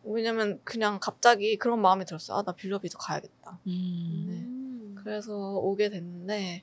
왜냐면 0.04 0.60
그냥 0.64 0.98
갑자기 1.00 1.56
그런 1.56 1.80
마음이 1.80 2.04
들었어요. 2.04 2.38
아, 2.38 2.42
나 2.42 2.52
빌로비드 2.52 2.96
가야겠다. 2.98 3.58
음. 3.66 4.26
음. 4.28 4.96
그래서 5.02 5.34
오게 5.36 5.90
됐는데 5.90 6.62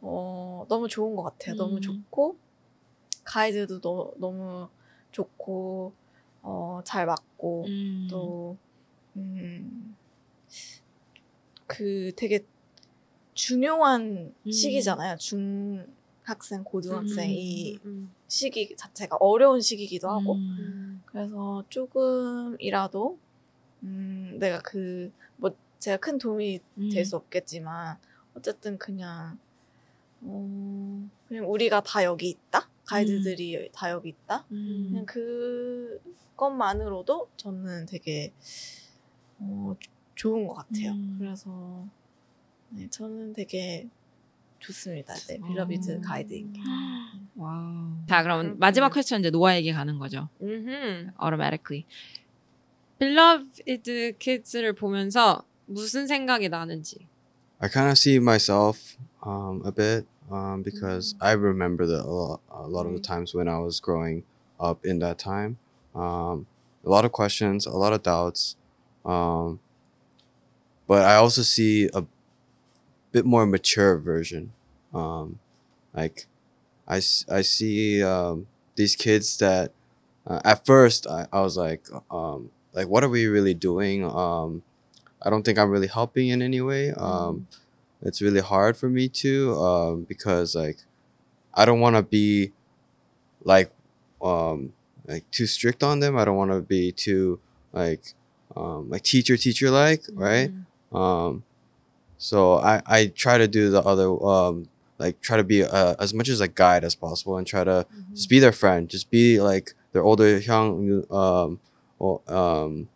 어, 0.00 0.66
너무 0.68 0.88
좋은 0.88 1.16
것 1.16 1.22
같아요. 1.22 1.56
너무 1.56 1.76
음. 1.76 1.80
좋고 1.80 2.36
가이드도 3.24 3.80
너, 3.80 4.12
너무 4.18 4.68
좋고 5.14 5.92
어, 6.42 6.80
잘 6.84 7.06
맞고 7.06 7.64
음. 7.66 8.06
또 8.10 8.56
음, 9.16 9.96
그 11.66 12.12
되게 12.16 12.44
중요한 13.32 14.34
음. 14.46 14.50
시기잖아요. 14.50 15.16
중학생, 15.16 16.64
고등학생 16.64 17.30
음. 17.30 17.34
이 17.34 17.78
음. 17.84 18.12
시기 18.28 18.76
자체가 18.76 19.16
어려운 19.20 19.60
시기이기도 19.60 20.08
하고 20.08 20.34
음. 20.34 20.56
음. 20.58 21.02
그래서 21.06 21.64
조금이라도 21.68 23.18
음, 23.82 24.36
내가 24.38 24.60
그 24.60 25.10
뭐 25.36 25.54
제가 25.78 25.96
큰 25.98 26.18
도움이 26.18 26.60
음. 26.78 26.88
될수 26.90 27.16
없겠지만 27.16 27.98
어쨌든 28.34 28.78
그냥 28.78 29.38
어, 30.22 31.08
그냥 31.28 31.50
우리가 31.50 31.82
다 31.82 32.04
여기 32.04 32.30
있다 32.30 32.68
가이드들이 32.84 33.70
다 33.72 33.90
여기 33.90 34.10
있다 34.10 34.44
음. 34.52 34.86
그냥 34.88 35.06
그것만으로도 36.36 37.30
저는 37.36 37.86
되게 37.86 38.32
어, 39.38 39.74
좋은 40.14 40.46
것 40.46 40.54
같아요. 40.54 40.92
음. 40.92 41.16
그래서 41.18 41.86
네, 42.70 42.88
저는 42.88 43.32
되게 43.32 43.88
좋습니다. 44.58 45.14
네, 45.28 45.38
Beloved 45.46 45.98
어. 45.98 46.00
가이드인 46.00 46.52
게. 46.52 46.60
wow. 47.36 47.96
자, 48.08 48.22
그럼 48.22 48.40
그렇군요. 48.40 48.58
마지막 48.58 48.92
question 48.92 49.20
이제 49.20 49.30
노아에게 49.30 49.72
가는 49.72 49.98
거죠. 49.98 50.28
음흠. 50.40 51.10
automatically. 51.20 51.84
Beloved 52.98 54.16
Kids를 54.18 54.72
보면서 54.74 55.44
무슨 55.66 56.06
생각이 56.06 56.48
나는지. 56.48 57.06
I 57.58 57.68
kind 57.68 57.88
of 57.88 57.92
see 57.98 58.16
myself 58.16 58.96
um, 59.26 59.62
a 59.66 59.70
bit 59.72 60.06
um, 60.30 60.62
because 60.62 61.14
I 61.20 61.32
remember 61.32 61.86
that 61.86 62.04
a, 62.04 62.10
lot, 62.10 62.40
a 62.50 62.66
lot 62.66 62.86
of 62.86 62.92
the 62.92 63.00
times 63.00 63.34
when 63.34 63.48
I 63.48 63.58
was 63.58 63.80
growing 63.80 64.24
up 64.58 64.84
in 64.84 64.98
that 65.00 65.18
time. 65.18 65.58
Um, 65.94 66.46
a 66.84 66.90
lot 66.90 67.04
of 67.04 67.12
questions, 67.12 67.66
a 67.66 67.70
lot 67.70 67.92
of 67.92 68.02
doubts. 68.02 68.56
Um, 69.04 69.60
but 70.86 71.04
I 71.04 71.16
also 71.16 71.42
see 71.42 71.88
a 71.94 72.04
bit 73.12 73.24
more 73.24 73.46
mature 73.46 73.96
version. 73.98 74.52
Um, 74.92 75.38
like, 75.94 76.26
I 76.86 77.00
see 77.00 78.02
um, 78.02 78.46
these 78.76 78.96
kids 78.96 79.38
that 79.38 79.72
uh, 80.26 80.40
at 80.44 80.66
first 80.66 81.06
I, 81.06 81.26
I 81.32 81.40
was 81.40 81.56
like, 81.56 81.86
um, 82.10 82.50
like, 82.72 82.88
what 82.88 83.04
are 83.04 83.08
we 83.08 83.26
really 83.26 83.54
doing? 83.54 84.04
Um, 84.04 84.62
I 85.22 85.30
don't 85.30 85.42
think 85.42 85.58
I'm 85.58 85.70
really 85.70 85.86
helping 85.86 86.28
in 86.28 86.42
any 86.42 86.60
way. 86.60 86.92
Um, 86.92 87.46
it's 88.04 88.20
really 88.22 88.40
hard 88.40 88.76
for 88.76 88.88
me 88.88 89.08
to 89.08 89.54
um, 89.58 90.02
because 90.04 90.54
like 90.54 90.78
I 91.54 91.64
don't 91.64 91.80
want 91.80 91.96
to 91.96 92.02
be 92.02 92.52
like 93.42 93.70
um, 94.22 94.72
like 95.06 95.28
too 95.30 95.46
strict 95.46 95.82
on 95.82 96.00
them. 96.00 96.16
I 96.16 96.24
don't 96.24 96.36
want 96.36 96.52
to 96.52 96.60
be 96.60 96.92
too 96.92 97.40
like 97.72 98.02
um, 98.56 98.90
like 98.90 99.02
teacher 99.02 99.36
teacher 99.36 99.70
like 99.70 100.02
right. 100.12 100.52
Um, 100.92 101.44
so 102.18 102.54
I 102.58 102.82
I 102.86 103.06
try 103.06 103.38
to 103.38 103.48
do 103.48 103.70
the 103.70 103.82
other 103.82 104.08
um 104.24 104.68
like 104.98 105.20
try 105.20 105.36
to 105.36 105.44
be 105.44 105.64
uh, 105.64 105.96
as 105.98 106.14
much 106.14 106.28
as 106.28 106.40
a 106.40 106.48
guide 106.48 106.84
as 106.84 106.94
possible 106.94 107.36
and 107.36 107.46
try 107.46 107.64
to 107.64 107.86
just 108.12 108.28
be 108.28 108.38
their 108.38 108.52
friend. 108.52 108.88
Just 108.88 109.10
be 109.10 109.40
like 109.40 109.74
their 109.92 110.02
older 110.02 110.38
young 110.38 111.04
um 111.10 111.60
or 111.98 112.20
um 112.28 112.88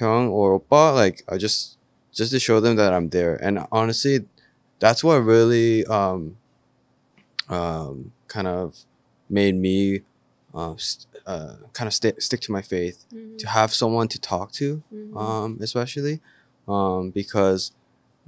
young 0.00 0.28
or 0.28 0.60
oppa. 0.60 0.94
Like 0.94 1.22
I 1.28 1.36
just 1.36 1.75
just 2.16 2.32
to 2.32 2.40
show 2.40 2.58
them 2.60 2.76
that 2.76 2.92
I'm 2.92 3.08
there. 3.10 3.36
And 3.36 3.66
honestly, 3.70 4.26
that's 4.80 5.04
what 5.04 5.16
really 5.18 5.84
um 5.86 6.36
um 7.48 8.12
kind 8.26 8.48
of 8.48 8.74
made 9.28 9.54
me 9.54 10.02
uh, 10.54 10.74
st- 10.76 11.06
uh 11.26 11.54
kind 11.72 11.86
of 11.86 11.94
st- 11.94 12.22
stick 12.22 12.40
to 12.40 12.52
my 12.52 12.62
faith 12.62 13.04
음. 13.12 13.38
to 13.38 13.46
have 13.46 13.70
someone 13.72 14.08
to 14.08 14.18
talk 14.18 14.52
to 14.52 14.82
음. 14.92 15.16
um, 15.16 15.58
especially 15.60 16.20
um, 16.68 17.10
because 17.10 17.72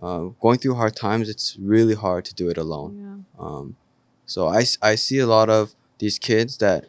um, 0.01 0.37
going 0.41 0.59
through 0.59 0.75
hard 0.75 0.95
times, 0.95 1.29
it's 1.29 1.57
really 1.59 1.95
hard 1.95 2.25
to 2.27 2.35
do 2.35 2.49
it 2.49 2.57
alone. 2.57 3.25
Yeah. 3.39 3.45
Um, 3.45 3.77
so 4.27 4.47
I, 4.49 4.65
I 4.81 4.95
see 4.95 5.19
a 5.19 5.27
lot 5.27 5.51
of 5.51 5.75
these 5.99 6.19
kids 6.19 6.59
that, 6.59 6.87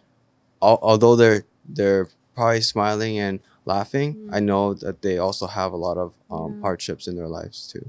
al- 0.62 0.80
although 0.82 1.16
they're 1.16 1.46
they're 1.68 2.08
probably 2.36 2.62
smiling 2.62 3.18
and 3.18 3.40
laughing, 3.76 4.10
I 4.38 4.40
Mm. 4.40 4.46
know 4.50 4.64
that 4.84 4.98
they 5.06 5.16
also 5.18 5.46
have 5.60 5.72
a 5.74 5.82
lot 5.88 5.98
of 6.06 6.10
um, 6.36 6.52
Yeah. 6.52 6.62
hardships 6.66 7.06
in 7.10 7.16
their 7.20 7.32
lives 7.40 7.58
too. 7.72 7.86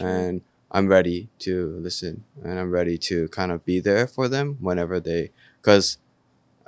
And 0.00 0.36
I'm 0.76 0.86
ready 0.96 1.28
to 1.46 1.52
listen, 1.86 2.14
and 2.44 2.58
I'm 2.60 2.70
ready 2.80 2.96
to 3.10 3.16
kind 3.38 3.50
of 3.54 3.58
be 3.70 3.78
there 3.88 4.06
for 4.16 4.26
them 4.34 4.46
whenever 4.68 4.96
they, 5.08 5.22
because 5.60 5.86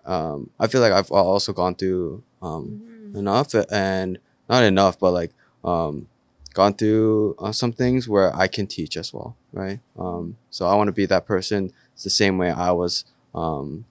um, 0.05 0.51
I 0.63 0.67
feel 0.71 0.81
like 0.85 0.93
I've 0.99 1.11
also 1.11 1.53
gone 1.53 1.75
through 1.75 2.23
um, 2.43 2.81
음. 3.15 3.19
enough 3.19 3.55
and 3.71 4.19
not 4.49 4.63
enough 4.65 4.99
but 4.99 5.13
like 5.13 5.33
um 5.65 6.09
gone 6.55 6.75
through 6.75 7.35
uh, 7.39 7.53
some 7.53 7.73
things 7.73 8.09
where 8.09 8.35
i 8.37 8.47
can 8.47 8.67
teach 8.67 8.97
as 8.97 9.13
well 9.15 9.31
right 9.53 9.81
um 9.99 10.37
so 10.51 10.67
i 10.67 10.75
want 10.75 10.89
to 10.89 10.93
be 10.93 11.07
that 11.07 11.27
person 11.27 11.73
it's 11.95 12.05
the 12.05 12.11
same 12.11 12.39
way 12.39 12.51
i 12.51 12.71
was 12.71 13.05
um 13.35 13.85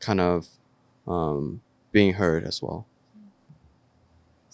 kind 0.00 0.20
of 0.20 0.48
um 1.06 1.60
being 1.92 2.14
heard 2.14 2.44
as 2.44 2.62
well 2.62 2.86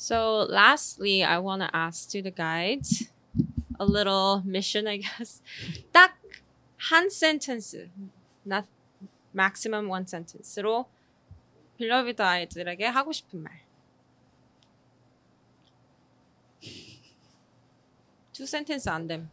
So 0.01 0.45
lastly, 0.49 1.23
I 1.23 1.39
want 1.39 1.61
to 1.63 1.69
ask 1.75 2.09
to 2.11 2.21
the 2.21 2.31
guides 2.31 3.09
a 3.79 3.85
little 3.85 4.41
mission, 4.45 4.87
I 4.87 4.97
guess. 4.97 5.41
딱 5.91 6.17
한 6.89 7.09
sentence, 7.09 7.75
not 8.45 8.65
maximum 9.33 9.89
one 9.89 10.05
sentence로 10.05 10.85
빌러비드 11.77 12.21
아이들에게 12.21 12.85
하고 12.85 13.11
싶은 13.11 13.43
말. 13.43 13.61
두 18.33 18.45
센텐스 18.45 18.89
안 18.89 19.07
됨. 19.07 19.29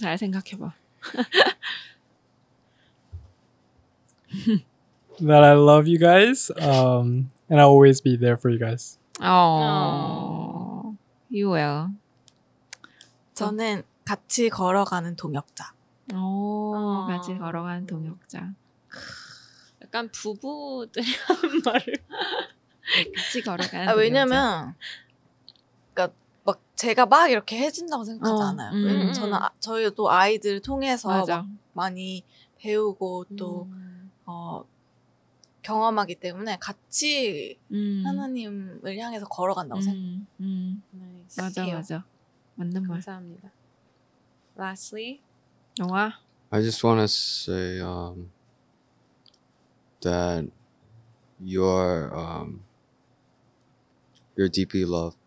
잘 0.00 0.16
생각해봐. 0.16 0.74
That 5.18 5.42
I 5.42 5.54
love 5.54 5.88
you 5.88 5.98
guys, 5.98 6.50
um, 6.60 7.30
and 7.48 7.60
I'll 7.60 7.70
always 7.70 8.00
be 8.00 8.16
there 8.16 8.36
for 8.36 8.50
you 8.50 8.58
guys. 8.58 8.98
어. 9.23 10.95
You 11.31 11.53
will. 11.53 11.87
저는 13.33 13.83
같이 14.03 14.49
걸어가는 14.49 15.15
동역자. 15.15 15.73
오, 16.13 16.73
어. 16.75 17.05
같이 17.07 17.37
걸어가는 17.37 17.87
동역자. 17.87 18.51
약간 19.81 20.09
부부들이 20.11 21.05
하는 21.27 21.61
말을. 21.65 21.93
같이 23.15 23.41
걸어가는 23.41 23.87
아, 23.87 23.93
동역자. 23.93 23.95
왜냐면 23.95 24.75
그러니까 25.93 26.15
막 26.43 26.61
제가 26.75 27.05
막 27.05 27.29
이렇게 27.29 27.57
해준다고 27.59 28.03
생각하지 28.03 28.41
어, 28.41 28.45
않아요. 28.47 28.71
음. 28.73 28.85
왜냐면 28.85 29.13
저는 29.13 29.33
아, 29.35 29.49
저희도 29.59 30.09
아이들 30.11 30.59
통해서 30.59 31.07
맞아. 31.09 31.37
막 31.37 31.47
많이 31.73 32.25
배우고 32.57 33.25
또 33.37 33.67
음. 33.71 34.11
어, 34.25 34.63
경험하기 35.61 36.15
때문에 36.15 36.57
같이 36.59 37.59
음. 37.71 38.03
하나님을 38.05 38.97
향해서 38.97 39.27
걸어간다고 39.27 39.79
음, 39.81 40.27
음. 40.39 40.83
나이스. 40.91 41.39
맞아. 41.39 41.65
맞아. 41.65 42.05
맞는 42.55 42.81
말. 42.83 42.89
감사합니다. 43.01 43.51
Lastly, 44.57 45.21
영화? 45.79 46.13
I 46.51 46.61
just 46.61 46.83
want 46.83 46.99
to 46.99 47.07
say 47.07 47.79
um, 47.79 48.31
that 50.01 50.51
you're 51.39 52.13
um, 52.13 52.63
you're 54.35 54.49
deeply 54.49 54.83
loved 54.83 55.17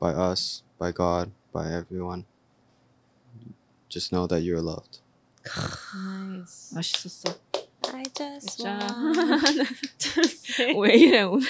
by 0.00 0.12
us, 0.14 0.62
by 0.78 0.92
God, 0.92 1.32
by 1.52 1.70
everyone. 1.70 2.24
Just 3.88 4.12
know 4.12 4.26
that 4.26 4.40
you're 4.42 4.62
loved. 4.62 5.00
Nice. 5.44 6.72
맛있었어. 6.74 7.34
I 7.92 8.04
just 8.14 8.62
want 8.64 8.80
to 9.98 10.22
say 10.24 10.74
왜 10.78 10.94
이래 10.96 11.22
오늘? 11.22 11.44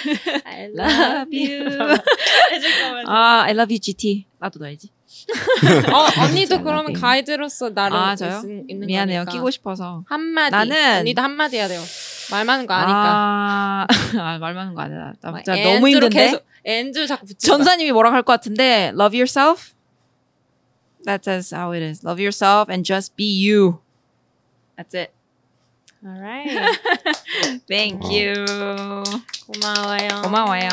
I 0.45 0.65
love 0.73 1.29
you. 1.31 1.69
잠깐만. 1.69 3.07
아, 3.07 3.43
I 3.43 3.51
love 3.51 3.71
you 3.73 3.79
GT. 3.79 4.25
나도 4.39 4.59
넣어야지. 4.59 4.89
어, 5.93 6.21
언니도 6.23 6.63
그러면. 6.63 6.93
가이드로서 6.93 7.73
나름 7.73 7.97
아, 7.97 8.15
저요? 8.15 8.41
있, 8.45 8.65
있는 8.71 8.87
미안해요. 8.87 9.19
거니까. 9.19 9.31
끼고 9.31 9.51
싶어서. 9.51 10.03
한마디. 10.07 10.55
나는- 10.55 10.99
언니도 11.01 11.21
한마디 11.21 11.57
해야 11.57 11.67
돼요. 11.67 11.81
말 12.31 12.45
많은 12.45 12.65
거 12.65 12.73
아니까. 12.73 12.95
아, 12.95 13.87
아, 14.17 14.37
말 14.39 14.53
많은 14.53 14.73
거 14.73 14.81
아니야. 14.81 15.13
나막 15.21 15.43
진짜 15.43 15.61
너무 15.61 15.87
힘든데. 15.89 16.09
계속 16.09 16.45
and 16.63 17.07
자꾸 17.07 17.25
마. 17.25 17.33
전사님이 17.37 17.91
뭐라고 17.91 18.15
할 18.15 18.23
것 18.23 18.33
같은데 18.33 18.91
love 18.95 19.15
yourself. 19.17 19.73
That's 21.05 21.51
how 21.53 21.73
it 21.73 21.83
is. 21.83 22.05
Love 22.05 22.21
yourself 22.23 22.71
and 22.71 22.85
just 22.85 23.15
be 23.15 23.25
you. 23.25 23.79
That's 24.77 24.95
it. 24.95 25.11
Alright. 26.03 26.49
Thank 27.67 28.01
어. 28.01 28.09
you. 28.09 28.33
고마워요. 29.45 30.21
고마워요. 30.23 30.69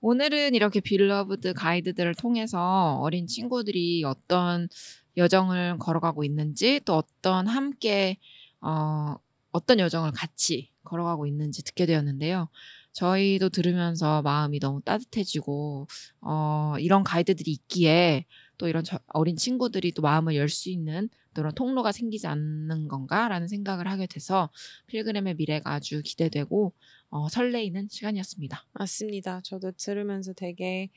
오늘은 0.00 0.54
이렇게 0.54 0.80
빌러브드 0.80 1.54
가이드들을 1.54 2.14
통해서 2.14 2.98
어린 3.00 3.26
친구들이 3.26 4.04
어떤 4.04 4.68
여정을 5.16 5.78
걸어가고 5.78 6.24
있는지 6.24 6.80
또 6.84 6.96
어떤 6.96 7.46
함께 7.46 8.18
어, 8.60 9.16
어떤 9.50 9.78
여정을 9.80 10.12
같이 10.12 10.70
걸어가고 10.84 11.26
있는지 11.26 11.64
듣게 11.64 11.86
되었는데요. 11.86 12.48
저희도 12.92 13.48
들으면서 13.48 14.22
마음이 14.22 14.60
너무 14.60 14.80
따뜻해지고 14.82 15.86
어, 16.20 16.74
이런 16.78 17.02
가이드들이 17.02 17.50
있기에 17.50 18.26
또 18.58 18.68
이런 18.68 18.84
저- 18.84 19.00
어린 19.08 19.36
친구들이 19.36 19.92
또 19.92 20.02
마음을 20.02 20.36
열 20.36 20.48
수 20.48 20.70
있는 20.70 21.08
또 21.34 21.42
이런 21.42 21.54
통로가 21.54 21.92
생기지 21.92 22.26
않는 22.26 22.88
건가라는 22.88 23.48
생각을 23.48 23.88
하게 23.88 24.06
돼서 24.06 24.50
필그램의 24.86 25.34
미래가 25.34 25.74
아주 25.74 26.02
기대되고 26.04 26.72
어, 27.10 27.28
설레이는 27.28 27.88
시간이었습니다. 27.90 28.66
맞습니다. 28.72 29.40
저도 29.42 29.72
들으면서 29.72 30.32
되게 30.32 30.90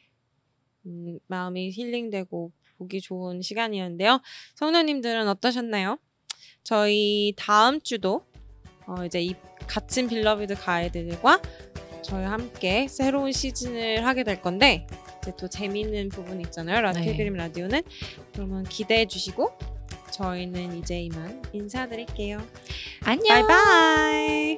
음, 0.86 1.20
마음이 1.28 1.72
힐링되고 1.72 2.52
보기 2.78 3.02
좋은 3.02 3.42
시간이었는데요. 3.42 4.22
성도님들은 4.56 5.28
어떠셨나요? 5.28 6.00
저희 6.64 7.34
다음 7.36 7.82
주도 7.82 8.26
어, 8.86 9.04
이제 9.06 9.22
이 9.22 9.36
갇힌 9.68 10.08
빌러비드 10.08 10.56
가이드들과 10.56 11.42
저희 12.04 12.24
함께 12.24 12.88
새로운 12.88 13.32
시즌을 13.32 14.06
하게 14.06 14.24
될 14.24 14.42
건데 14.42 14.88
이제 15.22 15.34
또 15.38 15.50
재미있는 15.50 16.10
부분이 16.10 16.44
있잖아요. 16.44 16.80
라디오 16.82 17.12
네. 17.12 17.18
그림 17.18 17.34
라디오는 17.34 17.82
그러면 18.34 18.64
기대해 18.64 19.06
주시고 19.06 19.52
저희는 20.12 20.78
이제 20.78 21.00
이만 21.02 21.42
인사드릴게요. 21.54 22.42
안녕. 23.04 23.48
바이바이. 23.48 24.58